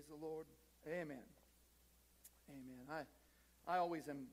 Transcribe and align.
Praise 0.00 0.18
the 0.18 0.26
Lord. 0.26 0.46
Amen. 0.86 1.18
Amen. 2.48 3.04
I, 3.68 3.70
I 3.74 3.76
always 3.76 4.08
am, 4.08 4.28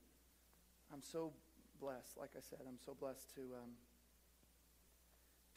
I'm 0.93 1.02
so 1.02 1.34
blessed. 1.82 2.18
Like 2.18 2.29
I 2.38 2.39
said, 2.39 2.59
I'm 2.66 2.78
so 2.86 2.96
blessed 2.97 3.36
to, 3.36 3.41
um, 3.41 3.71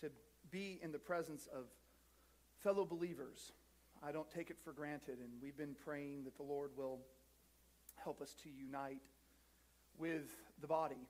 to 0.00 0.10
be 0.50 0.80
in 0.82 0.90
the 0.90 0.98
presence 0.98 1.48
of 1.54 1.66
fellow 2.58 2.84
believers. 2.84 3.52
I 4.02 4.10
don't 4.10 4.28
take 4.28 4.50
it 4.50 4.56
for 4.64 4.72
granted, 4.72 5.18
and 5.20 5.30
we've 5.40 5.56
been 5.56 5.76
praying 5.84 6.24
that 6.24 6.36
the 6.36 6.42
Lord 6.42 6.70
will 6.76 6.98
help 8.02 8.20
us 8.20 8.34
to 8.42 8.48
unite 8.50 9.02
with 9.96 10.28
the 10.60 10.66
body. 10.66 11.06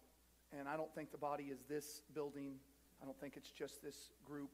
And 0.58 0.68
I 0.68 0.76
don't 0.76 0.94
think 0.94 1.10
the 1.10 1.16
body 1.16 1.44
is 1.44 1.60
this 1.70 2.02
building. 2.12 2.56
I 3.00 3.06
don't 3.06 3.18
think 3.18 3.38
it's 3.38 3.50
just 3.50 3.82
this 3.82 4.10
group. 4.26 4.50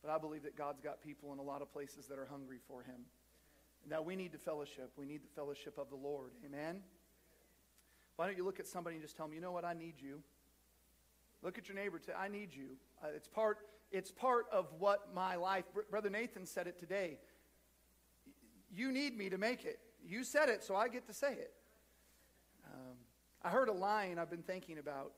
But 0.00 0.10
I 0.10 0.16
believe 0.16 0.44
that 0.44 0.56
God's 0.56 0.80
got 0.80 1.02
people 1.02 1.34
in 1.34 1.38
a 1.38 1.42
lot 1.42 1.60
of 1.60 1.70
places 1.70 2.06
that 2.06 2.18
are 2.18 2.28
hungry 2.30 2.60
for 2.66 2.82
Him. 2.82 3.04
Now, 3.88 4.02
we 4.02 4.16
need 4.16 4.32
the 4.32 4.38
fellowship. 4.38 4.92
We 4.96 5.04
need 5.04 5.22
the 5.22 5.34
fellowship 5.34 5.78
of 5.78 5.90
the 5.90 5.96
Lord. 5.96 6.30
Amen? 6.44 6.80
Why 8.16 8.26
don't 8.26 8.36
you 8.36 8.44
look 8.44 8.60
at 8.60 8.66
somebody 8.66 8.96
and 8.96 9.02
just 9.02 9.16
tell 9.16 9.26
them, 9.26 9.34
you 9.34 9.40
know 9.40 9.52
what, 9.52 9.64
I 9.64 9.74
need 9.74 9.94
you. 9.98 10.22
Look 11.42 11.58
at 11.58 11.68
your 11.68 11.76
neighbor. 11.76 11.98
Say, 11.98 12.12
I 12.18 12.28
need 12.28 12.54
you. 12.54 12.76
Uh, 13.02 13.08
it's, 13.14 13.28
part, 13.28 13.58
it's 13.90 14.10
part 14.10 14.46
of 14.50 14.68
what 14.78 15.14
my 15.14 15.36
life, 15.36 15.64
Brother 15.90 16.08
Nathan 16.08 16.46
said 16.46 16.66
it 16.66 16.78
today. 16.78 17.18
You 18.72 18.90
need 18.90 19.16
me 19.16 19.28
to 19.28 19.38
make 19.38 19.64
it. 19.64 19.78
You 20.06 20.24
said 20.24 20.48
it, 20.48 20.62
so 20.62 20.74
I 20.74 20.88
get 20.88 21.06
to 21.06 21.12
say 21.12 21.32
it. 21.32 21.52
Um, 22.66 22.96
I 23.42 23.50
heard 23.50 23.68
a 23.68 23.72
line 23.72 24.18
I've 24.18 24.30
been 24.30 24.42
thinking 24.42 24.78
about, 24.78 25.12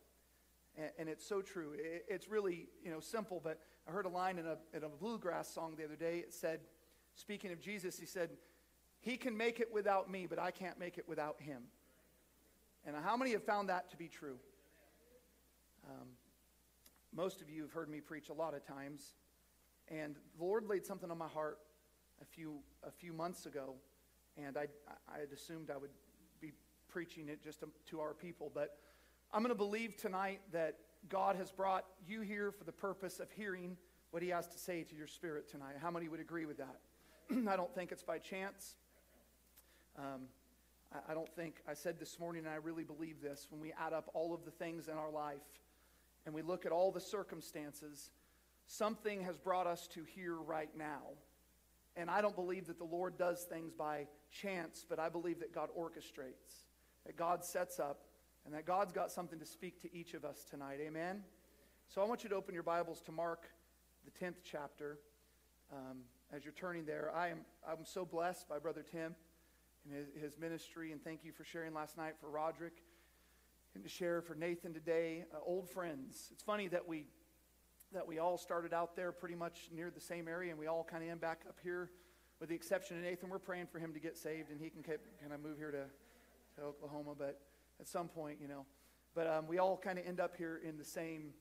and, 0.77 0.91
and 0.99 1.09
it's 1.09 1.27
so 1.27 1.43
true. 1.43 1.73
It, 1.77 2.05
it's 2.09 2.29
really 2.29 2.69
you 2.85 2.91
know 2.91 3.01
simple, 3.01 3.41
but 3.43 3.61
I 3.89 3.93
heard 3.93 4.07
a 4.07 4.11
line 4.11 4.39
in 4.39 4.47
a, 4.47 4.57
in 4.75 4.85
a 4.85 4.89
bluegrass 4.89 5.53
song 5.53 5.75
the 5.77 5.85
other 5.85 5.97
day. 5.97 6.19
It 6.19 6.35
said, 6.35 6.61
speaking 7.15 7.53
of 7.53 7.61
Jesus, 7.61 7.99
he 7.99 8.07
said, 8.07 8.31
He 9.07 9.17
can 9.17 9.37
make 9.37 9.61
it 9.61 9.73
without 9.73 10.11
me, 10.11 10.27
but 10.27 10.41
I 10.41 10.51
can't 10.51 10.81
make 10.81 10.99
it 10.99 11.09
without 11.09 11.41
him. 11.41 11.63
And 12.85 12.97
how 12.97 13.17
many 13.17 13.31
have 13.31 13.45
found 13.45 13.69
that 13.69 13.89
to 13.91 13.97
be 13.97 14.09
true? 14.09 14.37
Um, 15.89 16.09
most 17.15 17.41
of 17.41 17.49
you 17.49 17.63
have 17.63 17.71
heard 17.71 17.89
me 17.89 18.01
preach 18.01 18.31
a 18.31 18.33
lot 18.33 18.53
of 18.53 18.67
times, 18.67 19.15
and 19.87 20.17
the 20.37 20.45
Lord 20.45 20.67
laid 20.67 20.85
something 20.85 21.09
on 21.09 21.19
my 21.19 21.29
heart 21.29 21.61
a 22.21 22.25
few 22.25 22.59
a 22.83 22.91
few 22.91 23.13
months 23.13 23.47
ago, 23.47 23.75
and 24.37 24.57
I 24.59 24.67
I 25.09 25.21
had 25.21 25.31
assumed 25.33 25.71
I 25.71 25.77
would 25.77 25.95
be 26.41 26.51
preaching 26.89 27.29
it 27.29 27.45
just 27.45 27.61
to, 27.61 27.69
to 27.91 28.01
our 28.01 28.13
people, 28.13 28.51
but 28.53 28.81
I'm 29.33 29.41
going 29.41 29.55
to 29.55 29.55
believe 29.55 29.97
tonight 29.97 30.41
that 30.51 30.79
God 31.09 31.37
has 31.37 31.53
brought 31.53 31.85
you 32.09 32.23
here 32.23 32.51
for 32.51 32.65
the 32.65 32.73
purpose 32.73 33.21
of 33.21 33.31
hearing 33.31 33.77
what 34.11 34.25
He 34.25 34.31
has 34.31 34.49
to 34.49 34.59
say 34.59 34.83
to 34.83 34.97
your 34.97 35.07
spirit 35.07 35.49
tonight. 35.49 35.77
How 35.81 35.93
many 35.93 36.09
would 36.09 36.19
agree 36.19 36.45
with 36.45 36.57
that? 36.57 36.81
I 37.49 37.55
don't 37.55 37.73
think 37.73 37.93
it's 37.93 38.03
by 38.03 38.19
chance. 38.19 38.75
Um, 39.99 40.23
I, 40.93 41.13
I 41.13 41.15
don't 41.15 41.33
think, 41.35 41.57
I 41.69 41.75
said 41.75 41.99
this 41.99 42.19
morning, 42.19 42.45
and 42.45 42.53
I 42.53 42.57
really 42.57 42.85
believe 42.85 43.21
this, 43.21 43.47
when 43.51 43.61
we 43.61 43.73
add 43.79 43.93
up 43.93 44.11
all 44.15 44.35
of 44.35 44.45
the 44.45 44.51
things 44.51 44.89
in 44.89 44.95
our 44.95 45.11
life 45.11 45.39
and 46.25 46.35
we 46.35 46.43
look 46.43 46.67
at 46.67 46.73
all 46.73 46.91
the 46.91 47.01
circumstances, 47.01 48.11
something 48.67 49.23
has 49.23 49.39
brought 49.39 49.67
us 49.67 49.87
to 49.89 50.05
here 50.15 50.35
right 50.35 50.71
now. 50.77 51.03
And 51.97 52.11
I 52.11 52.21
don't 52.21 52.35
believe 52.35 52.67
that 52.67 52.79
the 52.79 52.85
Lord 52.85 53.17
does 53.17 53.45
things 53.45 53.73
by 53.73 54.07
chance, 54.31 54.85
but 54.89 54.99
I 54.99 55.09
believe 55.09 55.41
that 55.41 55.55
God 55.55 55.71
orchestrates, 55.79 56.67
that 57.07 57.17
God 57.17 57.45
sets 57.45 57.79
up, 57.79 58.03
and 58.45 58.55
that 58.55 58.67
God's 58.67 58.93
got 58.93 59.11
something 59.11 59.39
to 59.39 59.47
speak 59.47 59.81
to 59.83 59.95
each 59.97 60.15
of 60.15 60.25
us 60.25 60.45
tonight. 60.49 60.79
Amen? 60.81 61.23
So 61.89 62.03
I 62.03 62.05
want 62.05 62.23
you 62.23 62.29
to 62.31 62.37
open 62.37 62.53
your 62.55 62.63
Bibles 62.63 63.01
to 63.03 63.13
Mark, 63.13 63.45
the 64.05 64.25
10th 64.25 64.37
chapter. 64.45 64.99
Um, 65.73 65.99
as 66.33 66.45
you're 66.45 66.53
turning 66.53 66.85
there, 66.85 67.11
I 67.15 67.29
am, 67.29 67.39
I'm 67.67 67.85
so 67.85 68.05
blessed 68.05 68.49
by 68.49 68.59
Brother 68.59 68.85
Tim 68.89 69.15
and 69.87 69.97
his, 69.97 70.09
his 70.21 70.39
ministry, 70.39 70.93
and 70.93 71.03
thank 71.03 71.25
you 71.25 71.33
for 71.33 71.45
sharing 71.45 71.73
last 71.73 71.97
night 71.97 72.15
for 72.21 72.29
Roderick 72.29 72.83
and 73.75 73.85
to 73.85 73.91
share 73.91 74.21
for 74.23 74.35
Nathan 74.35 74.73
today. 74.73 75.25
Uh, 75.33 75.39
old 75.45 75.69
friends. 75.69 76.29
It's 76.33 76.43
funny 76.43 76.69
that 76.69 76.87
we 76.87 77.05
that 77.93 78.07
we 78.07 78.19
all 78.19 78.37
started 78.37 78.75
out 78.75 78.97
there 78.97 79.13
pretty 79.13 79.37
much 79.37 79.69
near 79.73 79.91
the 79.91 80.01
same 80.01 80.27
area, 80.27 80.51
and 80.51 80.59
we 80.59 80.67
all 80.67 80.83
kind 80.83 81.05
of 81.05 81.11
end 81.11 81.21
back 81.21 81.43
up 81.49 81.57
here, 81.63 81.91
with 82.41 82.49
the 82.49 82.55
exception 82.55 82.97
of 82.97 83.05
Nathan. 83.05 83.31
We're 83.31 83.39
praying 83.39 83.69
for 83.71 83.79
him 83.79 83.93
to 83.95 84.01
get 84.01 84.17
saved, 84.17 84.51
and 84.51 84.61
he 84.61 84.71
can 84.71 84.83
kind 84.83 84.99
of 85.33 85.41
move 85.41 85.57
here 85.57 85.71
to, 85.71 85.85
to 86.57 86.67
Oklahoma, 86.67 87.13
but 87.17 87.41
at 87.79 87.87
some 87.87 88.09
point, 88.09 88.39
you 88.41 88.49
know. 88.49 88.67
But 89.15 89.29
um, 89.29 89.47
we 89.47 89.59
all 89.59 89.77
kind 89.77 89.99
of 89.99 90.07
end 90.07 90.19
up 90.19 90.37
here 90.37 90.61
in 90.67 90.77
the 90.79 90.85
same 90.85 91.33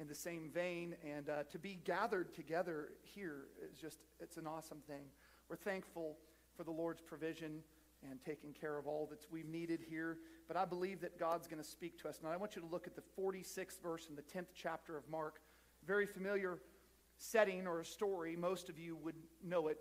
in 0.00 0.08
the 0.08 0.14
same 0.14 0.48
vein, 0.52 0.96
and 1.04 1.28
uh, 1.28 1.42
to 1.52 1.58
be 1.58 1.78
gathered 1.84 2.34
together 2.34 2.92
here 3.02 3.48
is 3.70 3.78
just 3.78 3.98
it's 4.18 4.38
an 4.38 4.46
awesome 4.46 4.80
thing. 4.86 5.04
We're 5.50 5.56
thankful 5.56 6.16
for 6.56 6.64
the 6.64 6.70
Lord's 6.70 7.02
provision 7.02 7.62
and 8.10 8.18
taking 8.24 8.52
care 8.52 8.78
of 8.78 8.86
all 8.86 9.06
that 9.10 9.20
we've 9.30 9.48
needed 9.48 9.80
here. 9.88 10.18
But 10.48 10.56
I 10.56 10.64
believe 10.64 11.00
that 11.00 11.18
God's 11.18 11.46
going 11.46 11.62
to 11.62 11.68
speak 11.68 11.98
to 12.02 12.08
us. 12.08 12.20
Now, 12.22 12.30
I 12.30 12.36
want 12.36 12.56
you 12.56 12.62
to 12.62 12.68
look 12.68 12.86
at 12.86 12.96
the 12.96 13.02
46th 13.18 13.80
verse 13.82 14.08
in 14.08 14.16
the 14.16 14.22
10th 14.22 14.48
chapter 14.54 14.96
of 14.96 15.08
Mark. 15.08 15.40
Very 15.86 16.06
familiar 16.06 16.58
setting 17.16 17.66
or 17.66 17.80
a 17.80 17.84
story. 17.84 18.36
Most 18.36 18.68
of 18.68 18.78
you 18.78 18.96
would 18.96 19.14
know 19.44 19.68
it 19.68 19.78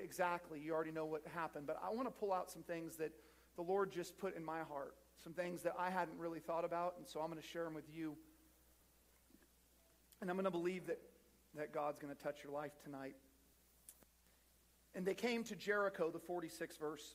exactly. 0.00 0.60
You 0.60 0.72
already 0.74 0.92
know 0.92 1.06
what 1.06 1.22
happened. 1.34 1.66
But 1.66 1.80
I 1.82 1.90
want 1.90 2.06
to 2.06 2.12
pull 2.12 2.32
out 2.32 2.50
some 2.50 2.62
things 2.62 2.96
that 2.96 3.12
the 3.56 3.62
Lord 3.62 3.90
just 3.92 4.18
put 4.18 4.36
in 4.36 4.44
my 4.44 4.60
heart, 4.60 4.94
some 5.22 5.32
things 5.32 5.62
that 5.62 5.74
I 5.78 5.90
hadn't 5.90 6.18
really 6.18 6.40
thought 6.40 6.64
about. 6.64 6.94
And 6.98 7.06
so 7.06 7.20
I'm 7.20 7.30
going 7.30 7.40
to 7.40 7.46
share 7.46 7.64
them 7.64 7.74
with 7.74 7.88
you. 7.92 8.16
And 10.20 10.30
I'm 10.30 10.36
going 10.36 10.44
to 10.44 10.50
believe 10.50 10.86
that, 10.86 11.00
that 11.56 11.72
God's 11.72 11.98
going 11.98 12.14
to 12.14 12.22
touch 12.22 12.44
your 12.44 12.52
life 12.52 12.72
tonight. 12.84 13.16
And 14.94 15.06
they 15.06 15.14
came 15.14 15.42
to 15.44 15.56
Jericho, 15.56 16.10
the 16.10 16.18
46th 16.18 16.78
verse. 16.78 17.14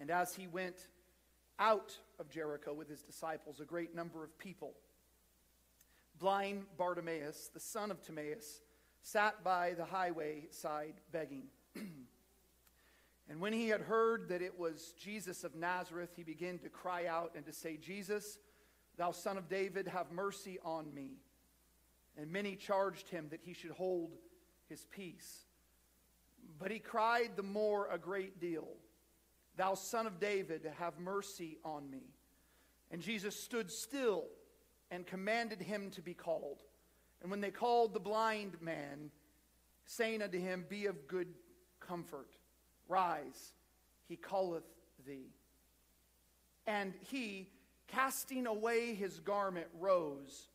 And 0.00 0.10
as 0.10 0.34
he 0.34 0.46
went 0.46 0.88
out 1.58 1.96
of 2.18 2.30
Jericho 2.30 2.72
with 2.72 2.88
his 2.88 3.02
disciples, 3.02 3.60
a 3.60 3.64
great 3.64 3.94
number 3.94 4.22
of 4.22 4.38
people, 4.38 4.74
blind 6.18 6.64
Bartimaeus, 6.76 7.50
the 7.52 7.60
son 7.60 7.90
of 7.90 8.02
Timaeus, 8.02 8.60
sat 9.02 9.42
by 9.42 9.74
the 9.74 9.84
highway 9.84 10.44
side 10.50 10.94
begging. 11.12 11.44
and 13.28 13.40
when 13.40 13.52
he 13.52 13.68
had 13.68 13.80
heard 13.80 14.28
that 14.28 14.42
it 14.42 14.58
was 14.58 14.94
Jesus 14.98 15.44
of 15.44 15.54
Nazareth, 15.54 16.10
he 16.16 16.22
began 16.22 16.58
to 16.58 16.68
cry 16.68 17.06
out 17.06 17.32
and 17.34 17.44
to 17.46 17.52
say, 17.52 17.76
Jesus, 17.76 18.38
thou 18.96 19.12
son 19.12 19.38
of 19.38 19.48
David, 19.48 19.88
have 19.88 20.10
mercy 20.12 20.58
on 20.64 20.92
me. 20.94 21.12
And 22.16 22.32
many 22.32 22.56
charged 22.56 23.08
him 23.08 23.28
that 23.30 23.40
he 23.42 23.52
should 23.52 23.70
hold 23.70 24.10
his 24.68 24.84
peace. 24.90 25.44
But 26.58 26.70
he 26.70 26.80
cried 26.80 27.30
the 27.36 27.42
more 27.42 27.88
a 27.90 27.98
great 27.98 28.40
deal. 28.40 28.66
Thou 29.58 29.74
son 29.74 30.06
of 30.06 30.20
David, 30.20 30.70
have 30.78 30.98
mercy 31.00 31.58
on 31.64 31.90
me. 31.90 32.14
And 32.92 33.02
Jesus 33.02 33.38
stood 33.38 33.70
still 33.70 34.24
and 34.90 35.04
commanded 35.04 35.60
him 35.60 35.90
to 35.90 36.00
be 36.00 36.14
called. 36.14 36.62
And 37.20 37.30
when 37.30 37.40
they 37.40 37.50
called 37.50 37.92
the 37.92 38.00
blind 38.00 38.62
man, 38.62 39.10
saying 39.84 40.22
unto 40.22 40.38
him, 40.38 40.64
Be 40.68 40.86
of 40.86 41.08
good 41.08 41.26
comfort, 41.80 42.30
rise, 42.88 43.52
he 44.08 44.14
calleth 44.16 44.64
thee. 45.04 45.34
And 46.64 46.94
he, 47.10 47.50
casting 47.88 48.46
away 48.46 48.94
his 48.94 49.18
garment, 49.18 49.66
rose 49.80 50.48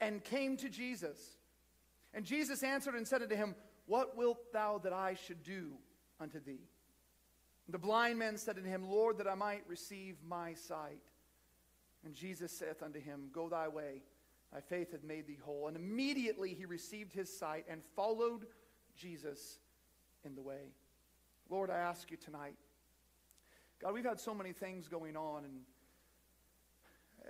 and 0.00 0.22
came 0.22 0.56
to 0.58 0.68
Jesus. 0.68 1.18
And 2.14 2.24
Jesus 2.24 2.62
answered 2.62 2.94
and 2.94 3.06
said 3.06 3.22
unto 3.22 3.34
him, 3.34 3.56
What 3.86 4.16
wilt 4.16 4.52
thou 4.52 4.78
that 4.84 4.92
I 4.92 5.14
should 5.14 5.42
do 5.42 5.72
unto 6.20 6.38
thee? 6.38 6.60
The 7.72 7.78
blind 7.78 8.18
man 8.18 8.36
said 8.36 8.58
unto 8.58 8.68
him, 8.68 8.86
Lord, 8.86 9.16
that 9.16 9.26
I 9.26 9.34
might 9.34 9.62
receive 9.66 10.16
my 10.28 10.52
sight. 10.52 11.00
And 12.04 12.14
Jesus 12.14 12.52
saith 12.52 12.82
unto 12.82 13.00
him, 13.00 13.30
Go 13.32 13.48
thy 13.48 13.66
way, 13.66 14.02
thy 14.52 14.60
faith 14.60 14.92
hath 14.92 15.02
made 15.02 15.26
thee 15.26 15.38
whole. 15.42 15.68
And 15.68 15.76
immediately 15.76 16.52
he 16.52 16.66
received 16.66 17.14
his 17.14 17.34
sight 17.34 17.64
and 17.70 17.80
followed 17.96 18.46
Jesus 18.94 19.58
in 20.22 20.34
the 20.34 20.42
way. 20.42 20.74
Lord, 21.48 21.70
I 21.70 21.78
ask 21.78 22.10
you 22.10 22.18
tonight. 22.18 22.56
God, 23.80 23.94
we've 23.94 24.04
had 24.04 24.20
so 24.20 24.34
many 24.34 24.52
things 24.52 24.86
going 24.86 25.16
on, 25.16 25.44
and 25.44 25.60
uh, 27.24 27.28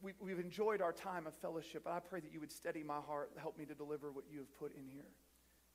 we, 0.00 0.12
we've 0.18 0.40
enjoyed 0.40 0.80
our 0.80 0.94
time 0.94 1.26
of 1.26 1.34
fellowship. 1.34 1.86
I 1.86 2.00
pray 2.00 2.20
that 2.20 2.32
you 2.32 2.40
would 2.40 2.50
steady 2.50 2.82
my 2.82 3.00
heart, 3.06 3.32
help 3.36 3.58
me 3.58 3.66
to 3.66 3.74
deliver 3.74 4.10
what 4.10 4.24
you 4.30 4.38
have 4.38 4.58
put 4.58 4.74
in 4.74 4.88
here. 4.90 5.10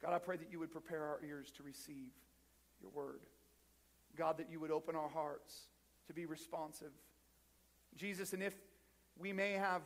God, 0.01 0.13
I 0.13 0.19
pray 0.19 0.35
that 0.37 0.51
you 0.51 0.59
would 0.59 0.71
prepare 0.71 1.03
our 1.03 1.19
ears 1.23 1.51
to 1.57 1.63
receive 1.63 2.09
your 2.81 2.89
word. 2.91 3.19
God, 4.17 4.37
that 4.37 4.49
you 4.49 4.59
would 4.59 4.71
open 4.71 4.95
our 4.95 5.09
hearts 5.09 5.67
to 6.07 6.13
be 6.13 6.25
responsive. 6.25 6.91
Jesus, 7.95 8.33
and 8.33 8.41
if 8.41 8.53
we 9.17 9.33
may 9.33 9.53
have 9.53 9.81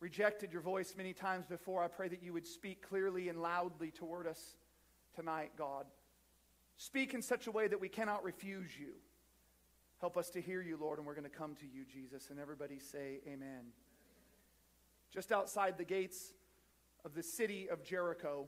rejected 0.00 0.52
your 0.52 0.62
voice 0.62 0.94
many 0.96 1.12
times 1.12 1.46
before, 1.46 1.82
I 1.82 1.88
pray 1.88 2.08
that 2.08 2.22
you 2.22 2.32
would 2.32 2.46
speak 2.46 2.86
clearly 2.86 3.28
and 3.28 3.40
loudly 3.40 3.90
toward 3.90 4.26
us 4.26 4.56
tonight, 5.14 5.52
God. 5.56 5.86
Speak 6.76 7.14
in 7.14 7.22
such 7.22 7.46
a 7.46 7.50
way 7.50 7.68
that 7.68 7.80
we 7.80 7.88
cannot 7.88 8.22
refuse 8.22 8.78
you. 8.78 8.94
Help 10.00 10.18
us 10.18 10.28
to 10.30 10.42
hear 10.42 10.60
you, 10.60 10.76
Lord, 10.76 10.98
and 10.98 11.06
we're 11.06 11.14
going 11.14 11.24
to 11.24 11.30
come 11.30 11.54
to 11.56 11.66
you, 11.66 11.84
Jesus. 11.90 12.28
And 12.30 12.38
everybody 12.38 12.78
say, 12.78 13.20
Amen. 13.26 13.72
Just 15.10 15.32
outside 15.32 15.78
the 15.78 15.84
gates 15.84 16.32
of 17.04 17.14
the 17.14 17.22
city 17.22 17.68
of 17.70 17.82
Jericho, 17.82 18.46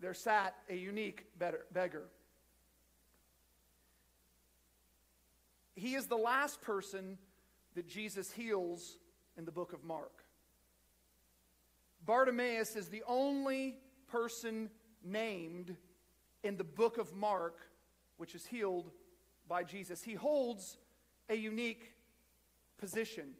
there 0.00 0.12
sat 0.12 0.54
a 0.68 0.76
unique 0.76 1.26
beggar. 1.38 2.08
He 5.78 5.94
is 5.94 6.06
the 6.06 6.16
last 6.16 6.60
person 6.60 7.18
that 7.74 7.86
Jesus 7.86 8.32
heals 8.32 8.98
in 9.36 9.44
the 9.44 9.52
book 9.52 9.72
of 9.72 9.84
Mark. 9.84 10.24
Bartimaeus 12.04 12.74
is 12.74 12.88
the 12.88 13.04
only 13.06 13.76
person 14.08 14.70
named 15.04 15.76
in 16.42 16.56
the 16.56 16.64
book 16.64 16.98
of 16.98 17.14
Mark 17.14 17.58
which 18.16 18.34
is 18.34 18.44
healed 18.44 18.90
by 19.46 19.62
Jesus. 19.62 20.02
He 20.02 20.14
holds 20.14 20.76
a 21.28 21.36
unique 21.36 21.94
position. 22.78 23.34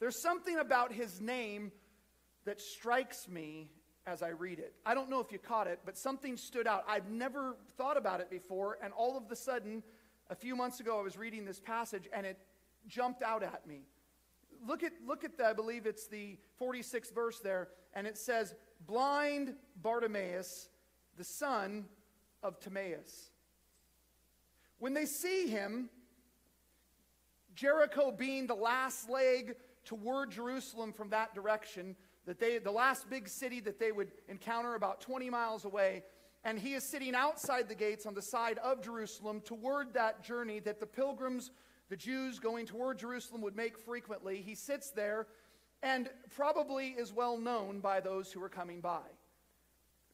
There's 0.00 0.22
something 0.22 0.58
about 0.58 0.92
his 0.92 1.20
name 1.20 1.72
that 2.46 2.60
strikes 2.60 3.28
me 3.28 3.70
as 4.06 4.22
I 4.22 4.28
read 4.28 4.58
it. 4.58 4.72
I 4.86 4.94
don't 4.94 5.10
know 5.10 5.20
if 5.20 5.32
you 5.32 5.38
caught 5.38 5.66
it, 5.66 5.80
but 5.84 5.98
something 5.98 6.36
stood 6.36 6.66
out. 6.66 6.84
I've 6.88 7.10
never 7.10 7.56
thought 7.76 7.96
about 7.96 8.20
it 8.20 8.30
before, 8.30 8.78
and 8.82 8.92
all 8.92 9.16
of 9.16 9.30
a 9.30 9.36
sudden, 9.36 9.82
a 10.30 10.34
few 10.34 10.56
months 10.56 10.80
ago, 10.80 10.98
I 10.98 11.02
was 11.02 11.16
reading 11.16 11.44
this 11.44 11.60
passage 11.60 12.08
and 12.12 12.26
it 12.26 12.38
jumped 12.86 13.22
out 13.22 13.42
at 13.42 13.66
me. 13.66 13.82
Look 14.66 14.82
at, 14.82 14.92
look 15.06 15.24
at 15.24 15.36
the, 15.36 15.46
I 15.46 15.52
believe 15.52 15.86
it's 15.86 16.06
the 16.06 16.38
46th 16.60 17.14
verse 17.14 17.40
there, 17.40 17.68
and 17.94 18.06
it 18.06 18.16
says, 18.16 18.54
Blind 18.86 19.54
Bartimaeus, 19.82 20.68
the 21.16 21.24
son 21.24 21.84
of 22.42 22.58
Timaeus. 22.58 23.30
When 24.78 24.94
they 24.94 25.06
see 25.06 25.48
him, 25.48 25.90
Jericho 27.54 28.10
being 28.10 28.46
the 28.46 28.54
last 28.54 29.08
leg 29.08 29.56
toward 29.84 30.30
Jerusalem 30.30 30.92
from 30.92 31.10
that 31.10 31.34
direction, 31.34 31.96
that 32.26 32.38
they, 32.40 32.58
the 32.58 32.72
last 32.72 33.08
big 33.08 33.28
city 33.28 33.60
that 33.60 33.78
they 33.78 33.92
would 33.92 34.12
encounter 34.28 34.74
about 34.74 35.00
20 35.00 35.30
miles 35.30 35.64
away, 35.64 36.02
and 36.46 36.60
he 36.60 36.74
is 36.74 36.84
sitting 36.84 37.16
outside 37.16 37.68
the 37.68 37.74
gates 37.74 38.06
on 38.06 38.14
the 38.14 38.22
side 38.22 38.58
of 38.58 38.80
Jerusalem 38.80 39.40
toward 39.40 39.92
that 39.94 40.22
journey 40.22 40.60
that 40.60 40.78
the 40.78 40.86
pilgrims, 40.86 41.50
the 41.88 41.96
Jews 41.96 42.38
going 42.38 42.66
toward 42.66 43.00
Jerusalem, 43.00 43.42
would 43.42 43.56
make 43.56 43.76
frequently. 43.76 44.42
He 44.46 44.54
sits 44.54 44.92
there 44.92 45.26
and 45.82 46.08
probably 46.36 46.90
is 46.90 47.12
well 47.12 47.36
known 47.36 47.80
by 47.80 47.98
those 47.98 48.30
who 48.30 48.40
are 48.44 48.48
coming 48.48 48.80
by. 48.80 49.02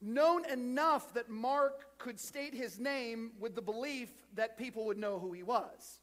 Known 0.00 0.46
enough 0.50 1.12
that 1.12 1.28
Mark 1.28 1.98
could 1.98 2.18
state 2.18 2.54
his 2.54 2.78
name 2.78 3.32
with 3.38 3.54
the 3.54 3.60
belief 3.60 4.08
that 4.34 4.56
people 4.56 4.86
would 4.86 4.98
know 4.98 5.18
who 5.18 5.34
he 5.34 5.42
was. 5.42 6.00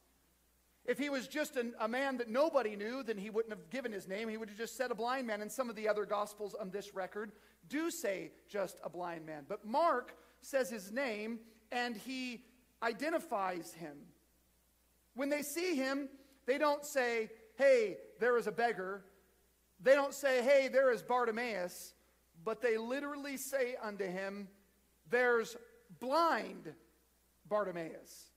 If 0.85 0.99
he 0.99 1.09
was 1.09 1.27
just 1.27 1.55
an, 1.55 1.73
a 1.79 1.87
man 1.87 2.17
that 2.17 2.29
nobody 2.29 2.75
knew, 2.75 3.01
then 3.01 3.17
he 3.17 3.31
wouldn't 3.31 3.53
have 3.53 3.69
given 3.71 3.91
his 3.91 4.07
name. 4.07 4.29
He 4.29 4.37
would 4.37 4.49
have 4.49 4.57
just 4.57 4.77
said 4.77 4.91
a 4.91 4.95
blind 4.95 5.25
man. 5.25 5.41
And 5.41 5.51
some 5.51 5.71
of 5.71 5.75
the 5.75 5.89
other 5.89 6.05
gospels 6.05 6.55
on 6.59 6.69
this 6.69 6.93
record 6.93 7.31
do 7.67 7.91
say 7.91 8.31
just 8.47 8.79
a 8.83 8.89
blind 8.89 9.25
man. 9.25 9.45
But 9.47 9.65
Mark 9.65 10.15
says 10.41 10.69
his 10.69 10.91
name 10.91 11.39
and 11.71 11.95
he 11.95 12.43
identifies 12.81 13.73
him. 13.73 13.97
When 15.15 15.29
they 15.29 15.41
see 15.41 15.75
him, 15.75 16.09
they 16.45 16.57
don't 16.57 16.85
say, 16.85 17.29
hey, 17.57 17.97
there 18.19 18.37
is 18.37 18.47
a 18.47 18.51
beggar. 18.51 19.03
They 19.81 19.93
don't 19.95 20.13
say, 20.13 20.41
hey, 20.43 20.67
there 20.67 20.91
is 20.91 21.01
Bartimaeus. 21.01 21.93
But 22.43 22.61
they 22.61 22.77
literally 22.77 23.37
say 23.37 23.75
unto 23.81 24.05
him, 24.05 24.47
there's 25.09 25.57
blind 25.99 26.73
Bartimaeus. 27.47 28.31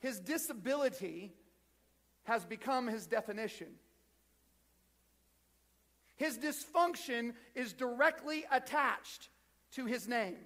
His 0.00 0.18
disability 0.18 1.32
has 2.24 2.44
become 2.44 2.88
his 2.88 3.06
definition. 3.06 3.68
His 6.16 6.38
dysfunction 6.38 7.34
is 7.54 7.72
directly 7.72 8.44
attached 8.50 9.28
to 9.72 9.86
his 9.86 10.08
name. 10.08 10.36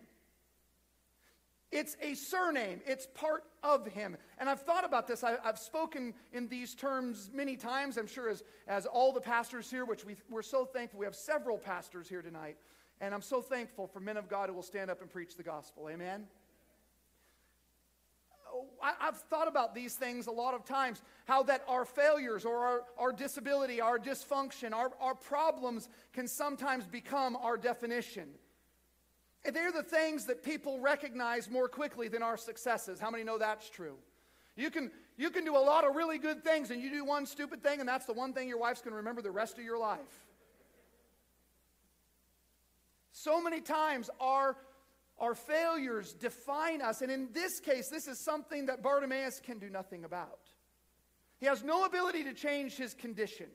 It's 1.72 1.96
a 2.00 2.14
surname, 2.14 2.80
it's 2.86 3.06
part 3.14 3.44
of 3.62 3.86
him. 3.88 4.16
And 4.38 4.48
I've 4.48 4.62
thought 4.62 4.84
about 4.84 5.08
this. 5.08 5.24
I, 5.24 5.36
have 5.42 5.58
spoken 5.58 6.14
in 6.32 6.46
these 6.48 6.74
terms 6.74 7.30
many 7.34 7.56
times, 7.56 7.96
I'm 7.96 8.06
sure, 8.06 8.28
as, 8.28 8.44
as 8.68 8.86
all 8.86 9.12
the 9.12 9.20
pastors 9.20 9.68
here, 9.68 9.84
which 9.84 10.04
we, 10.04 10.16
we're 10.30 10.42
so 10.42 10.64
thankful. 10.64 11.00
We 11.00 11.06
have 11.06 11.16
several 11.16 11.58
pastors 11.58 12.08
here 12.08 12.22
tonight. 12.22 12.56
And 13.00 13.12
I'm 13.12 13.22
so 13.22 13.42
thankful 13.42 13.88
for 13.88 14.00
men 14.00 14.16
of 14.16 14.28
God 14.28 14.48
who 14.48 14.54
will 14.54 14.62
stand 14.62 14.90
up 14.90 15.02
and 15.02 15.10
preach 15.10 15.36
the 15.36 15.42
gospel. 15.42 15.88
Amen? 15.90 16.26
I, 18.82 18.92
have 19.00 19.16
thought 19.16 19.48
about 19.48 19.74
these 19.74 19.96
things 19.96 20.28
a 20.28 20.32
lot 20.32 20.54
of 20.54 20.64
times 20.64 21.02
how 21.26 21.42
that 21.44 21.62
our 21.68 21.84
failures 21.84 22.44
or 22.44 22.58
our, 22.58 22.82
our 22.98 23.12
disability, 23.12 23.80
our 23.80 23.98
dysfunction, 23.98 24.72
our, 24.72 24.92
our 25.00 25.14
problems 25.14 25.88
can 26.12 26.28
sometimes 26.28 26.86
become 26.86 27.36
our 27.36 27.56
definition. 27.56 28.28
They're 29.44 29.72
the 29.72 29.82
things 29.82 30.26
that 30.26 30.42
people 30.42 30.80
recognize 30.80 31.48
more 31.48 31.68
quickly 31.68 32.08
than 32.08 32.22
our 32.22 32.36
successes. 32.36 32.98
How 32.98 33.10
many 33.10 33.22
know 33.22 33.38
that's 33.38 33.70
true? 33.70 33.96
You 34.56 34.70
can, 34.70 34.90
you 35.16 35.30
can 35.30 35.44
do 35.44 35.56
a 35.56 35.58
lot 35.58 35.84
of 35.84 35.94
really 35.94 36.18
good 36.18 36.42
things, 36.42 36.70
and 36.70 36.82
you 36.82 36.90
do 36.90 37.04
one 37.04 37.26
stupid 37.26 37.62
thing, 37.62 37.80
and 37.80 37.88
that's 37.88 38.06
the 38.06 38.12
one 38.12 38.32
thing 38.32 38.48
your 38.48 38.58
wife's 38.58 38.80
going 38.80 38.92
to 38.92 38.96
remember 38.96 39.22
the 39.22 39.30
rest 39.30 39.58
of 39.58 39.64
your 39.64 39.78
life. 39.78 40.00
So 43.12 43.40
many 43.40 43.60
times, 43.60 44.10
our 44.20 44.56
our 45.18 45.34
failures 45.34 46.12
define 46.12 46.82
us. 46.82 47.00
And 47.00 47.10
in 47.10 47.28
this 47.32 47.60
case, 47.60 47.88
this 47.88 48.06
is 48.06 48.18
something 48.18 48.66
that 48.66 48.82
Bartimaeus 48.82 49.40
can 49.40 49.58
do 49.58 49.70
nothing 49.70 50.04
about. 50.04 50.50
He 51.38 51.46
has 51.46 51.64
no 51.64 51.84
ability 51.84 52.24
to 52.24 52.34
change 52.34 52.76
his 52.76 52.94
condition. 52.94 53.46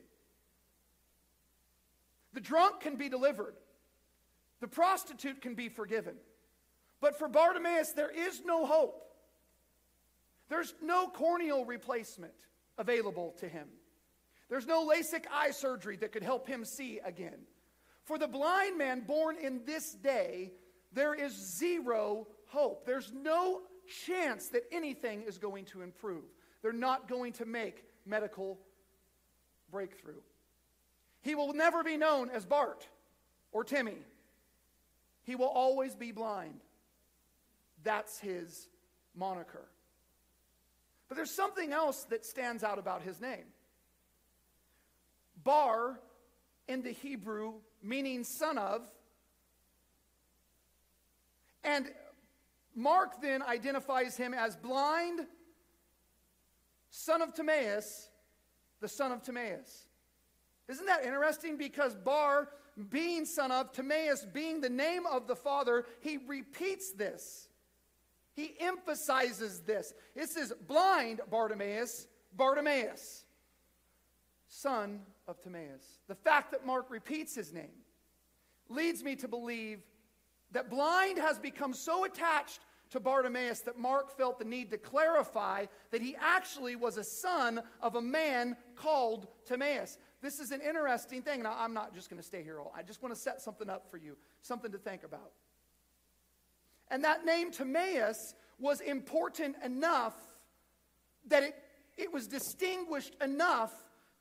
The 2.34 2.42
drunk 2.42 2.80
can 2.80 2.96
be 2.96 3.10
delivered, 3.10 3.56
the 4.62 4.68
prostitute 4.68 5.42
can 5.42 5.56
be 5.56 5.68
forgiven. 5.68 6.16
But 7.02 7.18
for 7.18 7.28
Bartimaeus, 7.28 7.92
there 7.92 8.12
is 8.12 8.42
no 8.46 8.66
hope. 8.66 9.04
There's 10.50 10.74
no 10.82 11.08
corneal 11.08 11.66
replacement 11.66 12.34
available 12.78 13.36
to 13.40 13.50
him. 13.50 13.68
There's 14.50 14.68
no 14.68 14.88
LASIK 14.88 15.26
eye 15.32 15.52
surgery 15.52 15.98
that 15.98 16.12
could 16.12 16.24
help 16.24 16.48
him 16.48 16.64
see 16.64 17.00
again. 17.04 17.40
For 18.04 18.18
the 18.18 18.28
blind 18.28 18.78
man 18.78 19.02
born 19.02 19.38
in 19.38 19.62
this 19.66 19.94
day, 19.94 20.52
there 20.94 21.14
is 21.14 21.34
zero 21.34 22.28
hope. 22.48 22.86
There's 22.86 23.12
no 23.14 23.62
chance 24.06 24.50
that 24.50 24.64
anything 24.72 25.24
is 25.24 25.38
going 25.38 25.66
to 25.66 25.82
improve. 25.82 26.26
They're 26.62 26.74
not 26.74 27.08
going 27.08 27.34
to 27.34 27.46
make 27.46 27.86
medical 28.06 28.60
breakthrough. 29.72 30.22
He 31.22 31.34
will 31.34 31.54
never 31.54 31.84
be 31.84 31.98
known 31.98 32.30
as 32.30 32.46
Bart 32.46 32.88
or 33.52 33.64
Timmy. 33.64 33.98
He 35.24 35.36
will 35.36 35.48
always 35.48 35.96
be 35.96 36.12
blind. 36.12 36.62
That's 37.84 38.20
his 38.20 38.68
moniker. 39.16 39.68
But 41.08 41.16
there's 41.16 41.32
something 41.32 41.74
else 41.74 42.04
that 42.06 42.26
stands 42.26 42.64
out 42.64 42.80
about 42.80 43.02
his 43.02 43.20
name. 43.20 43.46
Bar 45.44 46.00
in 46.68 46.84
the 46.84 46.92
Hebrew, 46.92 47.56
meaning 47.84 48.24
son 48.24 48.58
of, 48.58 48.88
and 51.64 51.92
Mark 52.76 53.22
then 53.22 53.42
identifies 53.44 54.16
him 54.16 54.34
as 54.34 54.56
blind, 54.56 55.22
son 56.90 57.22
of 57.22 57.34
Timaeus, 57.34 58.10
the 58.80 58.88
son 58.88 59.12
of 59.12 59.22
Timaeus. 59.22 59.88
Isn't 60.68 60.86
that 60.86 61.06
interesting? 61.06 61.58
Because 61.58 61.96
Bar, 61.96 62.50
being 62.90 63.26
son 63.26 63.52
of, 63.52 63.72
Timaeus 63.72 64.26
being 64.26 64.62
the 64.62 64.70
name 64.70 65.06
of 65.06 65.28
the 65.28 65.36
father, 65.36 65.86
he 66.00 66.18
repeats 66.28 66.92
this. 66.92 67.50
He 68.34 68.56
emphasizes 68.60 69.60
this. 69.62 69.94
It 70.16 70.30
says, 70.30 70.54
blind 70.68 71.22
Bartimaeus, 71.30 72.08
Bartimaeus, 72.36 73.26
son 74.48 75.02
of 75.28 75.42
Timaeus. 75.42 76.00
The 76.08 76.16
fact 76.16 76.52
that 76.52 76.66
Mark 76.66 76.90
repeats 76.90 77.36
his 77.36 77.54
name 77.54 77.72
leads 78.70 79.04
me 79.04 79.16
to 79.18 79.28
believe 79.28 79.82
that 80.52 80.70
blind 80.70 81.18
has 81.18 81.40
become 81.40 81.74
so 81.74 82.06
attached 82.06 82.62
to 82.92 83.00
Bartimaeus 83.00 83.62
that 83.62 83.80
Mark 83.80 84.16
felt 84.18 84.38
the 84.38 84.46
need 84.46 84.70
to 84.72 84.78
clarify 84.78 85.66
that 85.92 86.02
he 86.02 86.16
actually 86.20 86.76
was 86.76 86.98
a 86.98 87.04
son 87.04 87.62
of 87.82 87.96
a 87.96 88.02
man 88.02 88.56
called 88.76 89.28
Timaeus. 89.46 89.98
This 90.22 90.40
is 90.40 90.52
an 90.52 90.62
interesting 90.62 91.22
thing. 91.22 91.44
Now, 91.44 91.56
I'm 91.58 91.74
not 91.74 91.96
just 91.96 92.10
going 92.10 92.22
to 92.22 92.26
stay 92.26 92.44
here 92.44 92.60
all. 92.60 92.72
I 92.76 92.84
just 92.84 93.02
want 93.02 93.16
to 93.16 93.20
set 93.20 93.42
something 93.42 93.70
up 93.70 93.90
for 93.90 93.98
you, 93.98 94.18
something 94.42 94.72
to 94.72 94.78
think 94.78 95.04
about. 95.04 95.32
And 96.90 97.04
that 97.04 97.26
name 97.26 97.52
Timaeus 97.52 98.36
was 98.60 98.82
important 98.82 99.56
enough 99.64 100.14
that 101.28 101.44
it, 101.44 101.56
it 101.98 102.14
was 102.14 102.28
distinguished 102.28 103.16
enough 103.22 103.72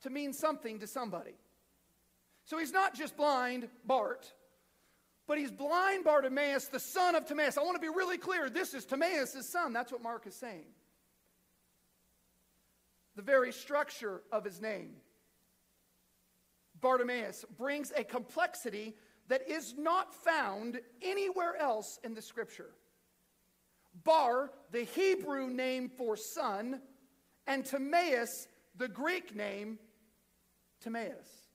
to 0.02 0.10
mean 0.10 0.32
something 0.32 0.78
to 0.78 0.86
somebody. 0.86 1.34
So 2.44 2.58
he's 2.58 2.72
not 2.72 2.94
just 2.94 3.16
blind 3.16 3.68
Bart. 3.84 4.32
But 5.26 5.38
he's 5.38 5.52
blind 5.52 6.02
Bartimaeus, 6.02 6.66
the 6.66 6.80
son 6.80 7.14
of 7.14 7.24
Timaeus. 7.24 7.56
I 7.56 7.62
want 7.62 7.76
to 7.76 7.80
be 7.80 7.88
really 7.88 8.18
clear. 8.18 8.50
This 8.50 8.74
is 8.74 8.84
Timaeus' 8.84 9.48
son. 9.48 9.72
That's 9.72 9.92
what 9.92 10.02
Mark 10.02 10.26
is 10.26 10.34
saying. 10.34 10.64
The 13.14 13.22
very 13.22 13.52
structure 13.52 14.22
of 14.32 14.44
his 14.44 14.60
name, 14.60 14.96
Bartimaeus, 16.80 17.44
brings 17.58 17.92
a 17.96 18.04
complexity 18.04 18.94
that 19.28 19.48
is 19.48 19.74
not 19.78 20.14
found 20.14 20.80
anywhere 21.02 21.56
else 21.56 21.98
in 22.02 22.14
the 22.14 22.22
scripture. 22.22 22.70
Bar, 24.04 24.50
the 24.72 24.84
Hebrew 24.84 25.48
name 25.48 25.88
for 25.88 26.16
son, 26.16 26.80
and 27.46 27.64
Timaeus, 27.64 28.48
the 28.76 28.88
Greek 28.88 29.34
name, 29.34 29.78
Timaeus. 30.80 31.50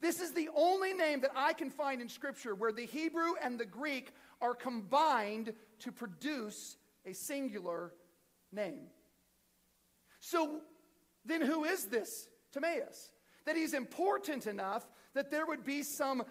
This 0.00 0.20
is 0.20 0.32
the 0.32 0.48
only 0.54 0.94
name 0.94 1.20
that 1.20 1.32
I 1.36 1.52
can 1.52 1.70
find 1.70 2.00
in 2.00 2.08
Scripture 2.08 2.54
where 2.54 2.72
the 2.72 2.86
Hebrew 2.86 3.34
and 3.42 3.60
the 3.60 3.66
Greek 3.66 4.12
are 4.40 4.54
combined 4.54 5.52
to 5.80 5.92
produce 5.92 6.78
a 7.04 7.12
singular 7.12 7.92
name. 8.50 8.86
So 10.20 10.60
then, 11.24 11.42
who 11.42 11.64
is 11.64 11.86
this 11.86 12.28
Timaeus? 12.52 13.10
That 13.46 13.56
he's 13.56 13.74
important 13.74 14.46
enough 14.46 14.86
that 15.14 15.30
there 15.30 15.46
would 15.46 15.64
be 15.64 15.82
some 15.82 16.22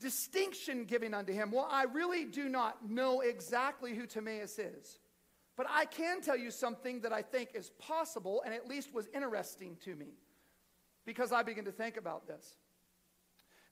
distinction 0.00 0.84
given 0.84 1.14
unto 1.14 1.32
him. 1.32 1.50
Well, 1.50 1.68
I 1.70 1.84
really 1.84 2.24
do 2.24 2.48
not 2.48 2.88
know 2.88 3.20
exactly 3.20 3.94
who 3.94 4.06
Timaeus 4.06 4.58
is. 4.58 4.98
But 5.56 5.66
I 5.68 5.84
can 5.84 6.22
tell 6.22 6.38
you 6.38 6.50
something 6.50 7.00
that 7.02 7.12
I 7.12 7.22
think 7.22 7.50
is 7.54 7.70
possible 7.78 8.42
and 8.44 8.54
at 8.54 8.66
least 8.66 8.94
was 8.94 9.08
interesting 9.14 9.76
to 9.84 9.94
me 9.94 10.14
because 11.04 11.32
I 11.32 11.42
begin 11.42 11.66
to 11.66 11.72
think 11.72 11.96
about 11.96 12.26
this. 12.26 12.56